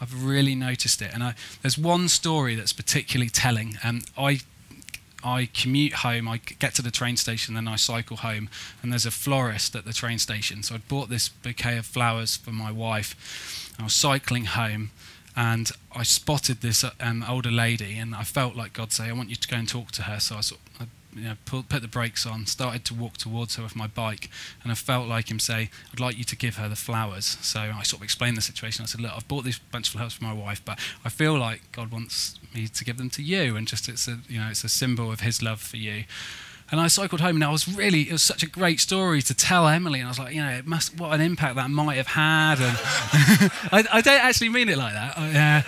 I've 0.00 0.24
really 0.24 0.54
noticed 0.54 1.00
it. 1.02 1.12
And 1.14 1.22
I, 1.22 1.34
there's 1.62 1.78
one 1.78 2.08
story 2.08 2.54
that's 2.54 2.72
particularly 2.72 3.30
telling. 3.30 3.78
And 3.82 4.04
I, 4.18 4.40
I 5.24 5.48
commute 5.54 5.94
home, 5.94 6.28
I 6.28 6.36
get 6.36 6.74
to 6.74 6.82
the 6.82 6.90
train 6.90 7.16
station, 7.16 7.54
then 7.54 7.66
I 7.66 7.76
cycle 7.76 8.18
home, 8.18 8.50
and 8.82 8.92
there's 8.92 9.06
a 9.06 9.10
florist 9.10 9.74
at 9.74 9.84
the 9.84 9.92
train 9.92 10.18
station. 10.18 10.62
So 10.62 10.74
I'd 10.74 10.86
bought 10.86 11.08
this 11.08 11.28
bouquet 11.28 11.78
of 11.78 11.86
flowers 11.86 12.36
for 12.36 12.50
my 12.52 12.70
wife. 12.70 13.74
I 13.78 13.84
was 13.84 13.94
cycling 13.94 14.44
home, 14.44 14.90
and 15.34 15.70
I 15.94 16.02
spotted 16.02 16.60
this 16.60 16.84
um, 17.00 17.24
older 17.28 17.50
lady, 17.50 17.98
and 17.98 18.14
I 18.14 18.22
felt 18.22 18.54
like 18.54 18.74
God 18.74 18.92
say, 18.92 19.08
"I 19.08 19.12
want 19.12 19.30
you 19.30 19.36
to 19.36 19.48
go 19.48 19.56
and 19.56 19.68
talk 19.68 19.90
to 19.92 20.02
her." 20.02 20.20
So 20.20 20.36
I 20.36 20.40
sort, 20.42 20.60
I 20.78 20.84
you 21.14 21.24
know, 21.24 21.36
put, 21.44 21.68
put 21.68 21.82
the 21.82 21.88
brakes 21.88 22.26
on, 22.26 22.46
started 22.46 22.84
to 22.86 22.94
walk 22.94 23.16
towards 23.16 23.56
her 23.56 23.62
with 23.62 23.76
my 23.76 23.86
bike, 23.86 24.30
and 24.62 24.72
I 24.72 24.74
felt 24.74 25.08
like 25.08 25.30
him 25.30 25.38
say, 25.38 25.70
I'd 25.92 26.00
like 26.00 26.18
you 26.18 26.24
to 26.24 26.36
give 26.36 26.56
her 26.56 26.68
the 26.68 26.76
flowers. 26.76 27.38
So 27.42 27.60
I 27.60 27.82
sort 27.82 28.00
of 28.00 28.04
explained 28.04 28.36
the 28.36 28.42
situation. 28.42 28.82
I 28.82 28.86
said, 28.86 29.00
Look, 29.00 29.12
I've 29.14 29.28
bought 29.28 29.44
this 29.44 29.58
bunch 29.58 29.88
of 29.88 29.94
flowers 29.94 30.14
for 30.14 30.24
my 30.24 30.32
wife, 30.32 30.62
but 30.64 30.78
I 31.04 31.08
feel 31.08 31.38
like 31.38 31.60
God 31.72 31.90
wants 31.90 32.38
me 32.54 32.68
to 32.68 32.84
give 32.84 32.98
them 32.98 33.10
to 33.10 33.22
you, 33.22 33.56
and 33.56 33.66
just 33.66 33.88
it's 33.88 34.08
a, 34.08 34.18
you 34.28 34.40
know, 34.40 34.48
it's 34.48 34.64
a 34.64 34.68
symbol 34.68 35.10
of 35.12 35.20
his 35.20 35.42
love 35.42 35.60
for 35.60 35.76
you. 35.76 36.04
And 36.70 36.80
I 36.80 36.88
cycled 36.88 37.20
home, 37.20 37.36
and 37.36 37.44
I 37.44 37.50
was 37.50 37.68
really, 37.68 38.08
it 38.08 38.12
was 38.12 38.22
such 38.22 38.42
a 38.42 38.46
great 38.46 38.80
story 38.80 39.20
to 39.22 39.34
tell 39.34 39.68
Emily. 39.68 40.00
And 40.00 40.08
I 40.08 40.10
was 40.10 40.18
like, 40.18 40.34
you 40.34 40.42
know, 40.42 40.50
it 40.50 40.66
must, 40.66 40.98
what 40.98 41.12
an 41.12 41.20
impact 41.20 41.56
that 41.56 41.70
might 41.70 41.96
have 41.96 42.08
had. 42.08 42.58
And 42.58 42.76
I, 43.70 43.84
I, 43.92 44.00
don't 44.00 44.24
actually 44.24 44.48
mean 44.48 44.70
it 44.70 44.78
like 44.78 44.94
that. 44.94 45.18
I, 45.18 45.58
uh, 45.58 45.62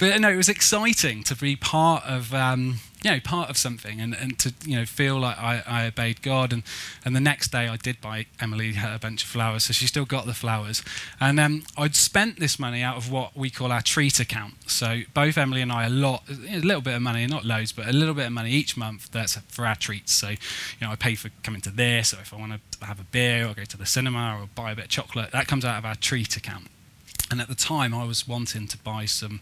but 0.00 0.20
no, 0.20 0.30
it 0.30 0.36
was 0.36 0.48
exciting 0.48 1.22
to 1.24 1.36
be 1.36 1.56
part 1.56 2.04
of, 2.04 2.32
um, 2.34 2.80
you 3.04 3.10
know, 3.10 3.20
part 3.20 3.50
of 3.50 3.58
something 3.58 4.00
and, 4.00 4.14
and 4.14 4.38
to, 4.38 4.54
you 4.64 4.76
know, 4.76 4.86
feel 4.86 5.18
like 5.18 5.38
I, 5.38 5.62
I 5.66 5.86
obeyed 5.86 6.22
God. 6.22 6.54
And, 6.54 6.62
and 7.04 7.14
the 7.14 7.20
next 7.20 7.52
day 7.52 7.68
I 7.68 7.76
did 7.76 8.00
buy 8.00 8.26
Emily 8.40 8.74
a 8.82 8.98
bunch 8.98 9.22
of 9.22 9.28
flowers, 9.28 9.64
so 9.64 9.74
she 9.74 9.86
still 9.86 10.06
got 10.06 10.24
the 10.24 10.32
flowers. 10.32 10.82
And 11.20 11.38
um, 11.38 11.64
I'd 11.76 11.94
spent 11.94 12.40
this 12.40 12.58
money 12.58 12.82
out 12.82 12.96
of 12.96 13.12
what 13.12 13.36
we 13.36 13.50
call 13.50 13.70
our 13.70 13.82
treat 13.82 14.18
account. 14.20 14.54
So 14.70 15.02
both 15.12 15.36
Emily 15.36 15.60
and 15.60 15.70
I, 15.70 15.84
a 15.84 15.90
lot, 15.90 16.24
a 16.30 16.60
little 16.60 16.80
bit 16.80 16.94
of 16.94 17.02
money, 17.02 17.26
not 17.26 17.44
loads, 17.44 17.72
but 17.72 17.86
a 17.86 17.92
little 17.92 18.14
bit 18.14 18.26
of 18.26 18.32
money 18.32 18.50
each 18.50 18.74
month 18.76 19.10
that's 19.12 19.36
for 19.48 19.66
our 19.66 19.76
treats. 19.76 20.12
So, 20.12 20.30
you 20.30 20.36
know, 20.80 20.90
I 20.90 20.96
pay 20.96 21.14
for 21.14 21.30
coming 21.42 21.60
to 21.60 21.70
this, 21.70 22.14
or 22.14 22.20
if 22.20 22.32
I 22.32 22.36
want 22.36 22.52
to 22.52 22.86
have 22.86 22.98
a 22.98 23.04
beer 23.04 23.46
or 23.46 23.52
go 23.52 23.64
to 23.64 23.76
the 23.76 23.86
cinema 23.86 24.38
or 24.40 24.48
buy 24.54 24.72
a 24.72 24.74
bit 24.74 24.86
of 24.86 24.90
chocolate, 24.90 25.30
that 25.32 25.46
comes 25.46 25.64
out 25.66 25.76
of 25.76 25.84
our 25.84 25.94
treat 25.94 26.36
account. 26.38 26.68
And 27.30 27.40
at 27.40 27.48
the 27.48 27.54
time, 27.54 27.94
I 27.94 28.04
was 28.04 28.26
wanting 28.26 28.66
to 28.68 28.78
buy 28.78 29.04
some 29.04 29.40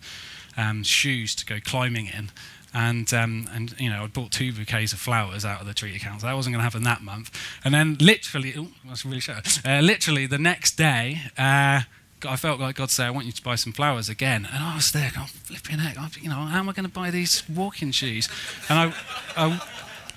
um, 0.56 0.82
shoes 0.82 1.34
to 1.36 1.46
go 1.46 1.58
climbing 1.64 2.06
in. 2.06 2.30
And 2.74 3.12
um, 3.12 3.48
and 3.52 3.78
you 3.78 3.90
know, 3.90 4.04
I 4.04 4.06
bought 4.06 4.30
two 4.30 4.52
bouquets 4.52 4.92
of 4.92 4.98
flowers 4.98 5.44
out 5.44 5.60
of 5.60 5.66
the 5.66 5.74
treat 5.74 5.94
account. 5.94 6.22
So 6.22 6.26
that 6.26 6.34
wasn't 6.34 6.54
going 6.54 6.60
to 6.60 6.64
happen 6.64 6.82
that 6.84 7.02
month. 7.02 7.30
And 7.64 7.74
then 7.74 7.96
literally, 8.00 8.54
oh, 8.56 8.68
that's 8.86 9.04
really 9.04 9.20
shut. 9.20 9.60
Uh, 9.64 9.80
literally 9.80 10.26
the 10.26 10.38
next 10.38 10.76
day, 10.76 11.20
uh, 11.36 11.82
I 12.26 12.36
felt 12.36 12.60
like 12.60 12.76
God 12.76 12.90
said, 12.90 13.06
"I 13.06 13.10
want 13.10 13.26
you 13.26 13.32
to 13.32 13.42
buy 13.42 13.56
some 13.56 13.72
flowers 13.72 14.08
again." 14.08 14.48
And 14.52 14.62
I 14.62 14.76
was 14.76 14.92
there, 14.92 15.10
going, 15.14 15.26
"Flipping 15.26 15.78
heck! 15.78 15.98
I, 15.98 16.08
you 16.20 16.28
know, 16.28 16.36
how 16.36 16.58
am 16.58 16.68
I 16.68 16.72
going 16.72 16.86
to 16.86 16.92
buy 16.92 17.10
these 17.10 17.42
walking 17.48 17.90
shoes?" 17.90 18.28
And 18.68 18.78
I, 18.78 18.94
I, 19.36 19.62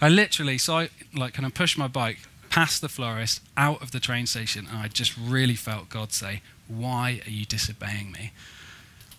I 0.02 0.10
literally, 0.10 0.58
so 0.58 0.78
I 0.78 0.90
like 1.14 1.34
kind 1.34 1.46
of 1.46 1.54
pushed 1.54 1.78
my 1.78 1.88
bike 1.88 2.20
past 2.50 2.82
the 2.82 2.90
florist, 2.90 3.42
out 3.58 3.82
of 3.82 3.92
the 3.92 4.00
train 4.00 4.26
station, 4.28 4.68
and 4.70 4.78
I 4.78 4.88
just 4.88 5.18
really 5.18 5.56
felt 5.56 5.90
God 5.90 6.14
say, 6.14 6.42
"Why 6.68 7.22
are 7.26 7.32
you 7.32 7.46
disobeying 7.46 8.12
me?" 8.12 8.32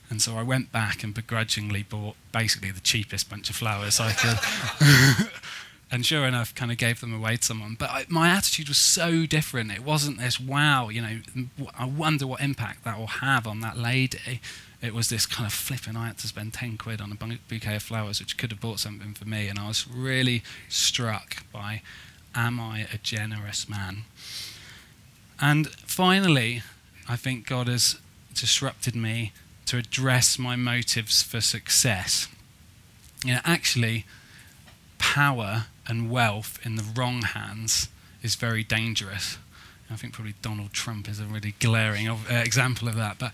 And 0.08 0.22
so 0.22 0.36
I 0.36 0.42
went 0.42 0.70
back 0.72 1.02
and 1.02 1.12
begrudgingly 1.12 1.82
bought 1.82 2.16
basically 2.32 2.70
the 2.70 2.80
cheapest 2.80 3.28
bunch 3.28 3.50
of 3.50 3.56
flowers 3.56 3.98
I 4.00 4.12
could. 4.12 5.28
and 5.90 6.06
sure 6.06 6.26
enough, 6.26 6.54
kind 6.54 6.70
of 6.70 6.78
gave 6.78 7.00
them 7.00 7.14
away 7.14 7.36
to 7.36 7.42
someone. 7.42 7.76
But 7.78 7.90
I, 7.90 8.06
my 8.08 8.28
attitude 8.28 8.68
was 8.68 8.78
so 8.78 9.26
different. 9.26 9.72
It 9.72 9.84
wasn't 9.84 10.18
this, 10.18 10.40
wow, 10.40 10.88
you 10.88 11.02
know, 11.02 11.18
I 11.76 11.86
wonder 11.86 12.26
what 12.26 12.40
impact 12.40 12.84
that 12.84 12.98
will 12.98 13.06
have 13.06 13.46
on 13.46 13.60
that 13.60 13.76
lady. 13.76 14.40
It 14.82 14.94
was 14.94 15.08
this 15.08 15.26
kind 15.26 15.46
of 15.46 15.52
flipping, 15.52 15.96
I 15.96 16.08
had 16.08 16.18
to 16.18 16.28
spend 16.28 16.52
10 16.52 16.76
quid 16.76 17.00
on 17.00 17.10
a 17.10 17.38
bouquet 17.48 17.76
of 17.76 17.82
flowers, 17.82 18.20
which 18.20 18.36
could 18.36 18.50
have 18.50 18.60
bought 18.60 18.78
something 18.78 19.14
for 19.14 19.24
me. 19.24 19.48
And 19.48 19.58
I 19.58 19.68
was 19.68 19.88
really 19.88 20.42
struck 20.68 21.50
by, 21.52 21.82
am 22.34 22.60
I 22.60 22.86
a 22.92 22.98
generous 22.98 23.68
man? 23.68 24.04
And 25.40 25.68
finally, 25.68 26.62
I 27.08 27.16
think 27.16 27.46
God 27.46 27.68
has 27.68 27.98
disrupted 28.34 28.94
me 28.94 29.32
to 29.66 29.78
address 29.78 30.38
my 30.38 30.56
motives 30.56 31.22
for 31.22 31.40
success. 31.40 32.28
You 33.24 33.34
know, 33.34 33.40
actually, 33.44 34.06
power 34.98 35.66
and 35.86 36.10
wealth 36.10 36.58
in 36.64 36.76
the 36.76 36.84
wrong 36.94 37.22
hands 37.22 37.88
is 38.22 38.34
very 38.34 38.64
dangerous. 38.64 39.38
I 39.90 39.94
think 39.96 40.14
probably 40.14 40.34
Donald 40.42 40.72
Trump 40.72 41.08
is 41.08 41.20
a 41.20 41.24
really 41.24 41.54
glaring 41.60 42.08
uh, 42.08 42.16
example 42.30 42.88
of 42.88 42.96
that. 42.96 43.18
But 43.18 43.32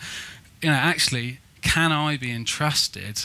you 0.61 0.69
know, 0.69 0.75
actually, 0.75 1.39
can 1.63 1.93
I 1.93 2.17
be 2.17 2.31
entrusted 2.31 3.25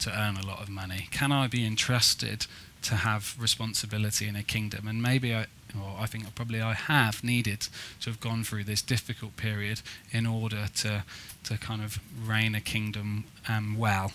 to 0.00 0.10
earn 0.10 0.36
a 0.36 0.46
lot 0.46 0.60
of 0.60 0.68
money? 0.68 1.08
Can 1.10 1.32
I 1.32 1.46
be 1.46 1.64
entrusted 1.66 2.46
to 2.82 2.96
have 2.96 3.34
responsibility 3.40 4.28
in 4.28 4.36
a 4.36 4.42
kingdom? 4.42 4.86
And 4.86 5.02
maybe 5.02 5.34
I, 5.34 5.46
or 5.78 5.96
I 6.00 6.06
think 6.06 6.34
probably 6.34 6.60
I 6.60 6.74
have 6.74 7.22
needed 7.22 7.68
to 8.00 8.10
have 8.10 8.20
gone 8.20 8.44
through 8.44 8.64
this 8.64 8.82
difficult 8.82 9.36
period 9.36 9.82
in 10.10 10.26
order 10.26 10.68
to 10.76 11.04
to 11.44 11.58
kind 11.58 11.82
of 11.82 12.00
reign 12.24 12.54
a 12.54 12.60
kingdom 12.60 13.24
um, 13.48 13.76
well. 13.78 14.12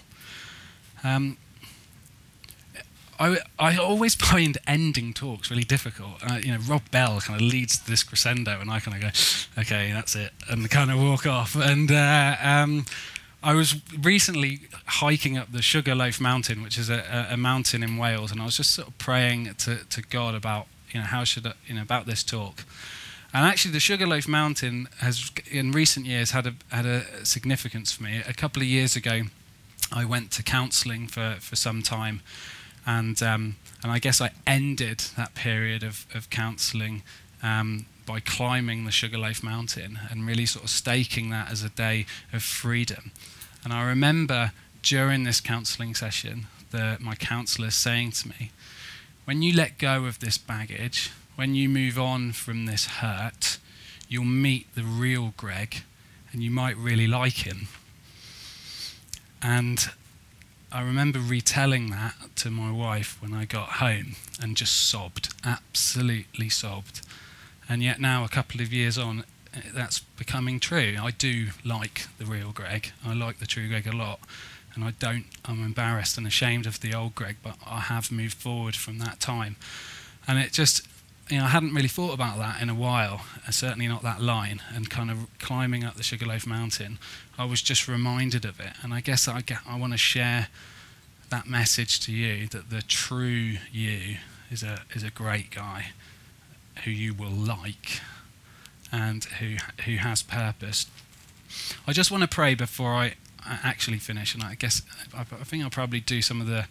Um, 1.03 1.37
I, 3.19 3.37
I 3.59 3.77
always 3.77 4.15
find 4.31 4.57
ending 4.67 5.13
talks 5.13 5.49
really 5.49 5.63
difficult. 5.63 6.15
Uh, 6.23 6.39
you 6.43 6.51
know, 6.51 6.59
Rob 6.67 6.89
Bell 6.91 7.21
kind 7.21 7.39
of 7.39 7.47
leads 7.47 7.79
this 7.79 8.03
crescendo, 8.03 8.59
and 8.59 8.69
I 8.69 8.79
kind 8.79 8.97
of 8.97 9.01
go, 9.01 9.61
"Okay, 9.61 9.91
that's 9.93 10.15
it," 10.15 10.31
and 10.49 10.69
kind 10.69 10.91
of 10.91 10.99
walk 10.99 11.25
off. 11.25 11.55
And 11.55 11.91
uh, 11.91 12.35
um, 12.41 12.85
I 13.43 13.53
was 13.55 13.75
recently 13.99 14.61
hiking 14.85 15.37
up 15.37 15.51
the 15.51 15.61
Sugarloaf 15.61 16.19
Mountain, 16.21 16.61
which 16.61 16.77
is 16.77 16.89
a, 16.89 17.27
a, 17.31 17.37
mountain 17.37 17.81
in 17.81 17.97
Wales, 17.97 18.31
and 18.31 18.39
I 18.39 18.45
was 18.45 18.57
just 18.57 18.71
sort 18.71 18.87
of 18.87 18.97
praying 18.99 19.55
to, 19.59 19.77
to 19.89 20.01
God 20.03 20.35
about, 20.35 20.67
you 20.93 20.99
know, 20.99 21.05
how 21.05 21.23
should 21.23 21.47
I, 21.47 21.53
you 21.67 21.75
know, 21.75 21.81
about 21.81 22.05
this 22.05 22.23
talk. 22.23 22.63
And 23.33 23.45
actually, 23.45 23.71
the 23.71 23.79
Sugarloaf 23.79 24.27
Mountain 24.27 24.89
has, 24.99 25.31
in 25.49 25.71
recent 25.71 26.05
years, 26.05 26.31
had 26.31 26.47
a, 26.47 26.53
had 26.69 26.85
a 26.85 27.25
significance 27.25 27.91
for 27.91 28.03
me. 28.03 28.21
A 28.27 28.33
couple 28.33 28.61
of 28.61 28.67
years 28.67 28.95
ago, 28.97 29.21
I 29.91 30.03
went 30.03 30.31
to 30.31 30.43
counselling 30.43 31.07
for, 31.07 31.37
for 31.39 31.55
some 31.55 31.81
time, 31.81 32.21
and 32.85 33.21
um, 33.23 33.55
and 33.83 33.91
I 33.91 33.99
guess 33.99 34.21
I 34.21 34.31
ended 34.45 34.99
that 35.17 35.33
period 35.33 35.83
of, 35.83 36.05
of 36.13 36.29
counselling 36.29 37.03
um, 37.41 37.85
by 38.05 38.19
climbing 38.19 38.85
the 38.85 38.91
Sugarloaf 38.91 39.43
Mountain 39.43 39.99
and 40.09 40.27
really 40.27 40.45
sort 40.45 40.65
of 40.65 40.69
staking 40.69 41.29
that 41.31 41.49
as 41.49 41.63
a 41.63 41.69
day 41.69 42.05
of 42.31 42.43
freedom. 42.43 43.11
And 43.63 43.73
I 43.73 43.87
remember 43.87 44.51
during 44.83 45.23
this 45.23 45.39
counselling 45.39 45.95
session, 45.95 46.47
the, 46.71 46.97
my 46.99 47.15
counsellor 47.15 47.71
saying 47.71 48.11
to 48.11 48.29
me, 48.29 48.51
when 49.31 49.41
you 49.41 49.55
let 49.55 49.77
go 49.77 50.03
of 50.03 50.19
this 50.19 50.37
baggage, 50.37 51.09
when 51.37 51.55
you 51.55 51.69
move 51.69 51.97
on 51.97 52.33
from 52.33 52.65
this 52.65 52.85
hurt, 52.85 53.59
you'll 54.09 54.25
meet 54.25 54.67
the 54.75 54.83
real 54.83 55.33
Greg 55.37 55.83
and 56.33 56.43
you 56.43 56.51
might 56.51 56.75
really 56.75 57.07
like 57.07 57.47
him. 57.47 57.69
And 59.41 59.87
I 60.69 60.81
remember 60.81 61.19
retelling 61.19 61.91
that 61.91 62.15
to 62.35 62.51
my 62.51 62.73
wife 62.73 63.21
when 63.21 63.33
I 63.33 63.45
got 63.45 63.69
home 63.79 64.17
and 64.41 64.57
just 64.57 64.89
sobbed, 64.89 65.33
absolutely 65.45 66.49
sobbed. 66.49 66.99
And 67.69 67.81
yet 67.81 68.01
now, 68.01 68.25
a 68.25 68.27
couple 68.27 68.59
of 68.59 68.73
years 68.73 68.97
on, 68.97 69.23
that's 69.73 69.99
becoming 69.99 70.59
true. 70.59 70.97
I 71.01 71.11
do 71.11 71.51
like 71.63 72.07
the 72.17 72.25
real 72.25 72.51
Greg. 72.51 72.91
I 73.05 73.13
like 73.13 73.39
the 73.39 73.45
true 73.45 73.69
Greg 73.69 73.87
a 73.87 73.95
lot. 73.95 74.19
And 74.75 74.83
I 74.83 74.91
don't, 74.91 75.25
I'm 75.45 75.63
embarrassed 75.63 76.17
and 76.17 76.25
ashamed 76.25 76.65
of 76.65 76.79
the 76.79 76.93
old 76.93 77.15
Greg, 77.15 77.37
but 77.43 77.57
I 77.65 77.81
have 77.81 78.11
moved 78.11 78.37
forward 78.37 78.75
from 78.75 78.99
that 78.99 79.19
time. 79.19 79.57
And 80.27 80.39
it 80.39 80.53
just, 80.53 80.87
you 81.29 81.37
know, 81.37 81.45
I 81.45 81.49
hadn't 81.49 81.73
really 81.73 81.87
thought 81.87 82.13
about 82.13 82.37
that 82.37 82.61
in 82.61 82.69
a 82.69 82.75
while, 82.75 83.21
certainly 83.49 83.87
not 83.87 84.03
that 84.03 84.21
line. 84.21 84.61
And 84.73 84.89
kind 84.89 85.11
of 85.11 85.27
climbing 85.39 85.83
up 85.83 85.95
the 85.95 86.03
Sugarloaf 86.03 86.47
Mountain, 86.47 86.99
I 87.37 87.45
was 87.45 87.61
just 87.61 87.87
reminded 87.87 88.45
of 88.45 88.59
it. 88.59 88.73
And 88.81 88.93
I 88.93 89.01
guess 89.01 89.27
I, 89.27 89.41
get, 89.41 89.59
I 89.67 89.77
want 89.77 89.93
to 89.93 89.97
share 89.97 90.47
that 91.29 91.47
message 91.47 91.99
to 92.01 92.11
you 92.11 92.47
that 92.47 92.69
the 92.69 92.81
true 92.81 93.55
you 93.71 94.17
is 94.49 94.63
a, 94.63 94.81
is 94.93 95.03
a 95.03 95.09
great 95.09 95.49
guy 95.49 95.87
who 96.83 96.91
you 96.91 97.13
will 97.13 97.29
like 97.31 98.01
and 98.91 99.23
who, 99.23 99.55
who 99.85 99.97
has 99.97 100.21
purpose. 100.21 100.87
I 101.87 101.93
just 101.93 102.11
want 102.11 102.21
to 102.23 102.27
pray 102.27 102.55
before 102.55 102.93
I 102.93 103.15
actually 103.45 103.97
finish, 103.97 104.33
and 104.33 104.43
I 104.43 104.55
guess 104.55 104.81
I, 105.15 105.21
I 105.21 105.43
think 105.43 105.63
I'll 105.63 105.69
probably 105.69 105.99
do 105.99 106.21
some 106.21 106.41
of 106.41 106.47
the 106.47 106.67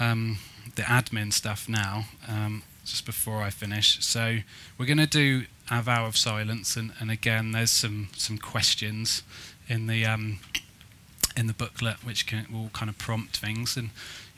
um, 0.00 0.38
the 0.76 0.82
admin 0.82 1.32
stuff 1.32 1.68
now, 1.68 2.04
um, 2.28 2.62
just 2.84 3.06
before 3.06 3.42
I 3.42 3.50
finish. 3.50 4.04
So 4.04 4.38
we're 4.78 4.86
going 4.86 4.98
to 4.98 5.06
do 5.06 5.44
our 5.70 5.82
vow 5.82 6.06
of 6.06 6.16
silence, 6.16 6.76
and, 6.76 6.92
and 7.00 7.10
again, 7.10 7.52
there's 7.52 7.70
some 7.70 8.08
some 8.16 8.38
questions 8.38 9.22
in 9.68 9.86
the 9.86 10.04
um, 10.04 10.38
in 11.36 11.46
the 11.46 11.54
booklet 11.54 12.04
which 12.04 12.26
can, 12.26 12.46
will 12.52 12.70
kind 12.72 12.88
of 12.88 12.98
prompt 12.98 13.36
things, 13.36 13.76
and 13.76 13.90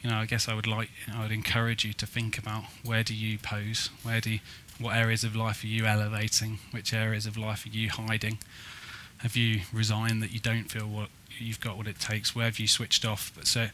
you 0.02 0.10
know, 0.10 0.16
I 0.16 0.26
guess 0.26 0.48
I 0.48 0.54
would 0.54 0.66
like 0.66 0.90
I 1.12 1.22
would 1.22 1.32
encourage 1.32 1.84
you 1.84 1.92
to 1.94 2.06
think 2.06 2.38
about 2.38 2.64
where 2.84 3.02
do 3.02 3.14
you 3.14 3.38
pose, 3.38 3.90
where 4.02 4.20
do 4.20 4.30
you, 4.30 4.40
what 4.78 4.94
areas 4.96 5.24
of 5.24 5.34
life 5.34 5.64
are 5.64 5.68
you 5.68 5.86
elevating? 5.86 6.58
Which 6.70 6.92
areas 6.92 7.26
of 7.26 7.36
life 7.36 7.66
are 7.66 7.70
you 7.70 7.90
hiding? 7.90 8.38
Have 9.18 9.36
you 9.36 9.62
resigned 9.72 10.22
that 10.22 10.32
you 10.32 10.40
don't 10.40 10.70
feel 10.70 10.86
what 10.86 11.08
you've 11.38 11.60
got 11.60 11.76
what 11.76 11.86
it 11.86 11.98
takes? 11.98 12.34
Where 12.34 12.44
have 12.46 12.58
you 12.58 12.68
switched 12.68 13.04
off? 13.04 13.32
But 13.34 13.46
so, 13.46 13.68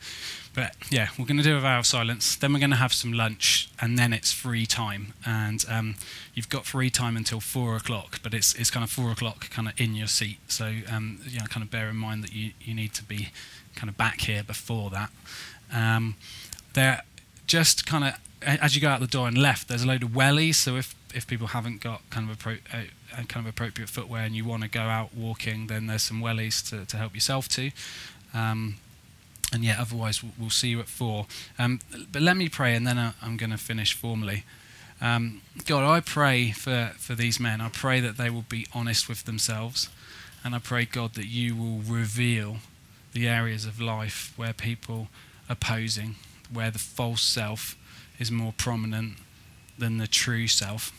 but 0.54 0.74
yeah, 0.90 1.08
we're 1.18 1.24
going 1.26 1.38
to 1.38 1.42
do 1.42 1.56
a 1.56 1.60
vow 1.60 1.78
of 1.78 1.86
silence. 1.86 2.36
Then 2.36 2.52
we're 2.52 2.58
going 2.58 2.70
to 2.70 2.76
have 2.76 2.92
some 2.92 3.12
lunch, 3.12 3.68
and 3.80 3.98
then 3.98 4.12
it's 4.12 4.32
free 4.32 4.66
time. 4.66 5.14
And 5.24 5.64
um, 5.68 5.94
you've 6.34 6.48
got 6.48 6.66
free 6.66 6.90
time 6.90 7.16
until 7.16 7.40
four 7.40 7.76
o'clock, 7.76 8.20
but 8.22 8.34
it's 8.34 8.54
it's 8.54 8.70
kind 8.70 8.84
of 8.84 8.90
four 8.90 9.10
o'clock, 9.10 9.50
kind 9.50 9.68
of 9.68 9.80
in 9.80 9.94
your 9.94 10.08
seat. 10.08 10.38
So 10.48 10.72
um, 10.90 11.20
you 11.26 11.40
know, 11.40 11.46
kind 11.46 11.64
of 11.64 11.70
bear 11.70 11.88
in 11.88 11.96
mind 11.96 12.22
that 12.24 12.32
you 12.32 12.52
you 12.60 12.74
need 12.74 12.94
to 12.94 13.04
be 13.04 13.30
kind 13.74 13.88
of 13.88 13.96
back 13.96 14.22
here 14.22 14.42
before 14.42 14.90
that. 14.90 15.10
Um, 15.72 16.16
there, 16.74 17.02
just 17.46 17.86
kind 17.86 18.04
of 18.04 18.18
as 18.44 18.74
you 18.74 18.80
go 18.80 18.88
out 18.88 19.00
the 19.00 19.06
door 19.06 19.28
and 19.28 19.38
left, 19.38 19.68
there's 19.68 19.82
a 19.82 19.86
load 19.86 20.02
of 20.02 20.10
wellies. 20.10 20.56
So 20.56 20.76
if 20.76 20.94
if 21.14 21.26
people 21.26 21.48
haven't 21.48 21.80
got 21.80 22.08
kind 22.10 22.30
of 22.30 22.38
appro- 22.38 22.60
uh, 22.72 22.78
uh, 23.12 23.22
kind 23.24 23.46
of 23.46 23.46
appropriate 23.46 23.88
footwear 23.88 24.22
and 24.22 24.34
you 24.34 24.44
want 24.44 24.62
to 24.62 24.68
go 24.68 24.82
out 24.82 25.14
walking, 25.14 25.66
then 25.66 25.86
there's 25.86 26.02
some 26.02 26.20
wellies 26.20 26.66
to, 26.70 26.86
to 26.86 26.96
help 26.96 27.14
yourself 27.14 27.48
to. 27.50 27.70
Um, 28.34 28.76
and 29.52 29.64
yeah, 29.64 29.76
otherwise 29.78 30.22
we'll, 30.22 30.32
we'll, 30.38 30.50
see 30.50 30.68
you 30.68 30.80
at 30.80 30.88
four. 30.88 31.26
Um, 31.58 31.80
but 32.10 32.22
let 32.22 32.36
me 32.36 32.48
pray, 32.48 32.74
and 32.74 32.86
then 32.86 32.98
I, 32.98 33.12
am 33.22 33.36
going 33.36 33.50
to 33.50 33.58
finish 33.58 33.94
formally. 33.94 34.44
Um, 35.00 35.42
God, 35.66 35.84
I 35.84 36.00
pray 36.00 36.52
for, 36.52 36.92
for 36.96 37.14
these 37.14 37.38
men. 37.38 37.60
I 37.60 37.68
pray 37.68 38.00
that 38.00 38.16
they 38.16 38.30
will 38.30 38.46
be 38.48 38.66
honest 38.72 39.08
with 39.08 39.24
themselves. 39.24 39.88
And 40.44 40.54
I 40.54 40.58
pray, 40.58 40.84
God, 40.84 41.14
that 41.14 41.26
you 41.26 41.54
will 41.54 41.80
reveal 41.80 42.58
the 43.12 43.28
areas 43.28 43.66
of 43.66 43.80
life 43.80 44.32
where 44.36 44.52
people 44.52 45.08
are 45.48 45.56
posing, 45.56 46.16
where 46.52 46.70
the 46.70 46.78
false 46.78 47.22
self 47.22 47.76
is 48.18 48.30
more 48.30 48.54
prominent 48.56 49.14
than 49.78 49.98
the 49.98 50.06
true 50.06 50.46
self. 50.46 50.92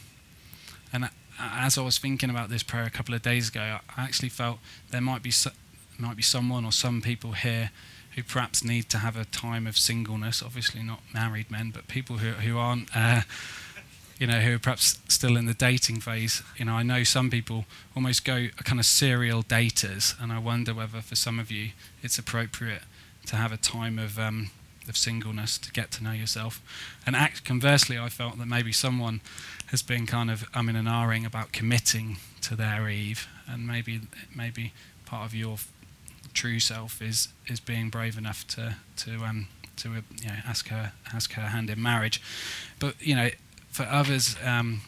And 0.93 1.09
as 1.39 1.77
I 1.77 1.81
was 1.81 1.97
thinking 1.97 2.29
about 2.29 2.49
this 2.49 2.63
prayer 2.63 2.83
a 2.83 2.89
couple 2.89 3.15
of 3.15 3.21
days 3.21 3.49
ago, 3.49 3.79
I 3.97 4.03
actually 4.03 4.29
felt 4.29 4.59
there 4.91 5.01
might 5.01 5.23
be 5.23 5.31
so, 5.31 5.49
might 5.97 6.15
be 6.15 6.23
someone 6.23 6.63
or 6.63 6.71
some 6.71 7.01
people 7.01 7.33
here 7.33 7.71
who 8.15 8.23
perhaps 8.23 8.63
need 8.63 8.89
to 8.89 8.99
have 8.99 9.17
a 9.17 9.25
time 9.25 9.65
of 9.65 9.77
singleness. 9.77 10.43
Obviously, 10.43 10.83
not 10.83 11.01
married 11.13 11.49
men, 11.49 11.71
but 11.73 11.87
people 11.87 12.17
who 12.17 12.31
who 12.33 12.57
aren't. 12.57 12.95
Uh, 12.95 13.21
you 14.19 14.27
know, 14.27 14.39
who 14.39 14.55
are 14.55 14.59
perhaps 14.59 14.99
still 15.09 15.35
in 15.35 15.47
the 15.47 15.55
dating 15.55 15.99
phase. 15.99 16.43
You 16.55 16.65
know, 16.65 16.73
I 16.73 16.83
know 16.83 17.03
some 17.03 17.29
people 17.29 17.65
almost 17.95 18.23
go 18.23 18.47
kind 18.63 18.79
of 18.79 18.85
serial 18.85 19.43
daters, 19.43 20.13
and 20.21 20.31
I 20.31 20.37
wonder 20.37 20.73
whether 20.73 21.01
for 21.01 21.15
some 21.15 21.39
of 21.39 21.51
you 21.51 21.71
it's 22.01 22.17
appropriate 22.17 22.83
to 23.25 23.35
have 23.35 23.51
a 23.51 23.57
time 23.57 23.97
of 23.97 24.19
um, 24.19 24.51
of 24.87 24.97
singleness 24.97 25.57
to 25.57 25.71
get 25.71 25.91
to 25.91 26.03
know 26.03 26.11
yourself. 26.11 26.61
And 27.05 27.15
act, 27.15 27.43
conversely, 27.43 27.97
I 27.97 28.09
felt 28.09 28.37
that 28.37 28.47
maybe 28.47 28.71
someone 28.71 29.21
has 29.67 29.81
been 29.81 30.05
kind 30.05 30.29
of 30.29 30.51
umming 30.51 30.77
and 30.77 30.87
ahhing 30.87 31.25
about 31.25 31.51
committing 31.51 32.17
to 32.41 32.55
their 32.55 32.89
Eve, 32.89 33.27
and 33.47 33.65
maybe 33.67 34.01
maybe 34.35 34.73
part 35.05 35.25
of 35.25 35.33
your 35.33 35.57
true 36.33 36.59
self 36.59 37.01
is 37.01 37.29
is 37.47 37.59
being 37.59 37.89
brave 37.89 38.17
enough 38.17 38.45
to 38.47 38.75
to 38.97 39.23
um 39.23 39.47
to 39.77 39.89
uh, 39.89 40.01
you 40.21 40.27
know 40.29 40.35
ask 40.45 40.67
her 40.69 40.93
ask 41.13 41.33
her 41.33 41.47
hand 41.47 41.69
in 41.69 41.81
marriage. 41.81 42.21
But 42.79 42.95
you 43.01 43.15
know, 43.15 43.29
for 43.69 43.83
others. 43.83 44.35
Um, 44.43 44.81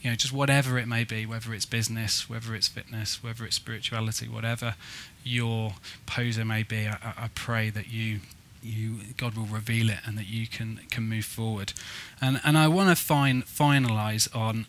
you 0.00 0.10
know, 0.10 0.16
just 0.16 0.32
whatever 0.32 0.78
it 0.78 0.86
may 0.86 1.02
be, 1.02 1.26
whether 1.26 1.52
it's 1.52 1.66
business, 1.66 2.30
whether 2.30 2.54
it's 2.54 2.68
fitness, 2.68 3.20
whether 3.20 3.44
it's 3.44 3.56
spirituality, 3.56 4.28
whatever 4.28 4.76
your 5.24 5.74
poser 6.06 6.44
may 6.44 6.62
be, 6.62 6.86
I, 6.86 6.98
I 7.02 7.28
pray 7.34 7.68
that 7.70 7.88
you 7.88 8.20
you 8.68 9.00
God 9.16 9.34
will 9.34 9.46
reveal 9.46 9.90
it 9.90 9.98
and 10.04 10.16
that 10.18 10.28
you 10.28 10.46
can 10.46 10.80
can 10.90 11.04
move 11.04 11.24
forward. 11.24 11.72
And 12.20 12.40
and 12.44 12.56
I 12.56 12.68
want 12.68 12.88
to 12.90 12.96
find 12.96 13.44
finalize 13.44 14.34
on 14.34 14.66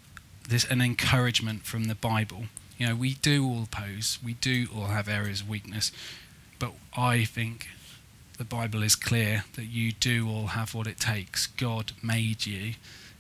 this 0.47 0.65
an 0.65 0.81
encouragement 0.81 1.63
from 1.65 1.85
the 1.85 1.95
Bible. 1.95 2.45
You 2.77 2.87
know, 2.87 2.95
we 2.95 3.15
do 3.15 3.45
all 3.45 3.67
pose, 3.69 4.19
we 4.23 4.33
do 4.33 4.67
all 4.75 4.87
have 4.87 5.09
areas 5.09 5.41
of 5.41 5.49
weakness, 5.49 5.91
but 6.59 6.71
I 6.95 7.25
think 7.25 7.67
the 8.39 8.45
Bible 8.45 8.81
is 8.83 8.95
clear 8.95 9.43
that 9.55 9.65
you 9.65 9.91
do 9.91 10.29
all 10.29 10.47
have 10.47 10.73
what 10.73 10.87
it 10.87 10.97
takes. 10.97 11.47
God 11.47 11.91
made 12.01 12.45
you 12.45 12.75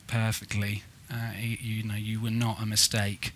perfectly. 0.07 0.83
Uh, 1.11 1.31
you, 1.37 1.83
know, 1.83 1.95
you 1.95 2.21
were 2.21 2.29
not 2.29 2.61
a 2.61 2.65
mistake. 2.65 3.33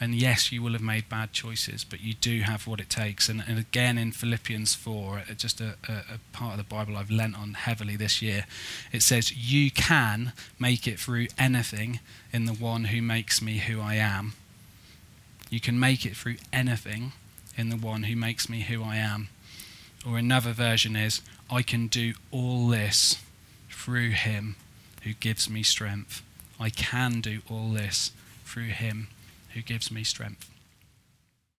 And 0.00 0.14
yes, 0.14 0.50
you 0.50 0.60
will 0.60 0.72
have 0.72 0.82
made 0.82 1.08
bad 1.08 1.32
choices, 1.32 1.84
but 1.84 2.00
you 2.00 2.14
do 2.14 2.40
have 2.40 2.66
what 2.66 2.80
it 2.80 2.90
takes. 2.90 3.28
And, 3.28 3.44
and 3.46 3.58
again, 3.58 3.96
in 3.96 4.10
Philippians 4.10 4.74
4, 4.74 5.18
uh, 5.30 5.34
just 5.34 5.60
a, 5.60 5.76
a, 5.88 5.92
a 6.14 6.18
part 6.32 6.58
of 6.58 6.58
the 6.58 6.74
Bible 6.74 6.96
I've 6.96 7.10
lent 7.10 7.38
on 7.38 7.54
heavily 7.54 7.94
this 7.94 8.20
year, 8.20 8.46
it 8.92 9.02
says, 9.02 9.36
You 9.36 9.70
can 9.70 10.32
make 10.58 10.88
it 10.88 10.98
through 10.98 11.28
anything 11.38 12.00
in 12.32 12.46
the 12.46 12.52
one 12.52 12.84
who 12.84 13.02
makes 13.02 13.40
me 13.40 13.58
who 13.58 13.80
I 13.80 13.94
am. 13.94 14.32
You 15.48 15.60
can 15.60 15.78
make 15.78 16.04
it 16.04 16.16
through 16.16 16.36
anything 16.52 17.12
in 17.56 17.68
the 17.68 17.76
one 17.76 18.04
who 18.04 18.16
makes 18.16 18.48
me 18.48 18.62
who 18.62 18.82
I 18.82 18.96
am. 18.96 19.28
Or 20.04 20.18
another 20.18 20.52
version 20.52 20.96
is, 20.96 21.22
I 21.48 21.62
can 21.62 21.86
do 21.86 22.14
all 22.32 22.66
this 22.66 23.22
through 23.70 24.10
him 24.10 24.56
who 25.02 25.12
gives 25.12 25.48
me 25.48 25.62
strength. 25.62 26.22
I 26.58 26.70
can 26.70 27.20
do 27.20 27.42
all 27.48 27.70
this 27.70 28.10
through 28.44 28.68
him 28.68 29.08
who 29.54 29.62
gives 29.62 29.90
me 29.90 30.04
strength. 30.04 30.53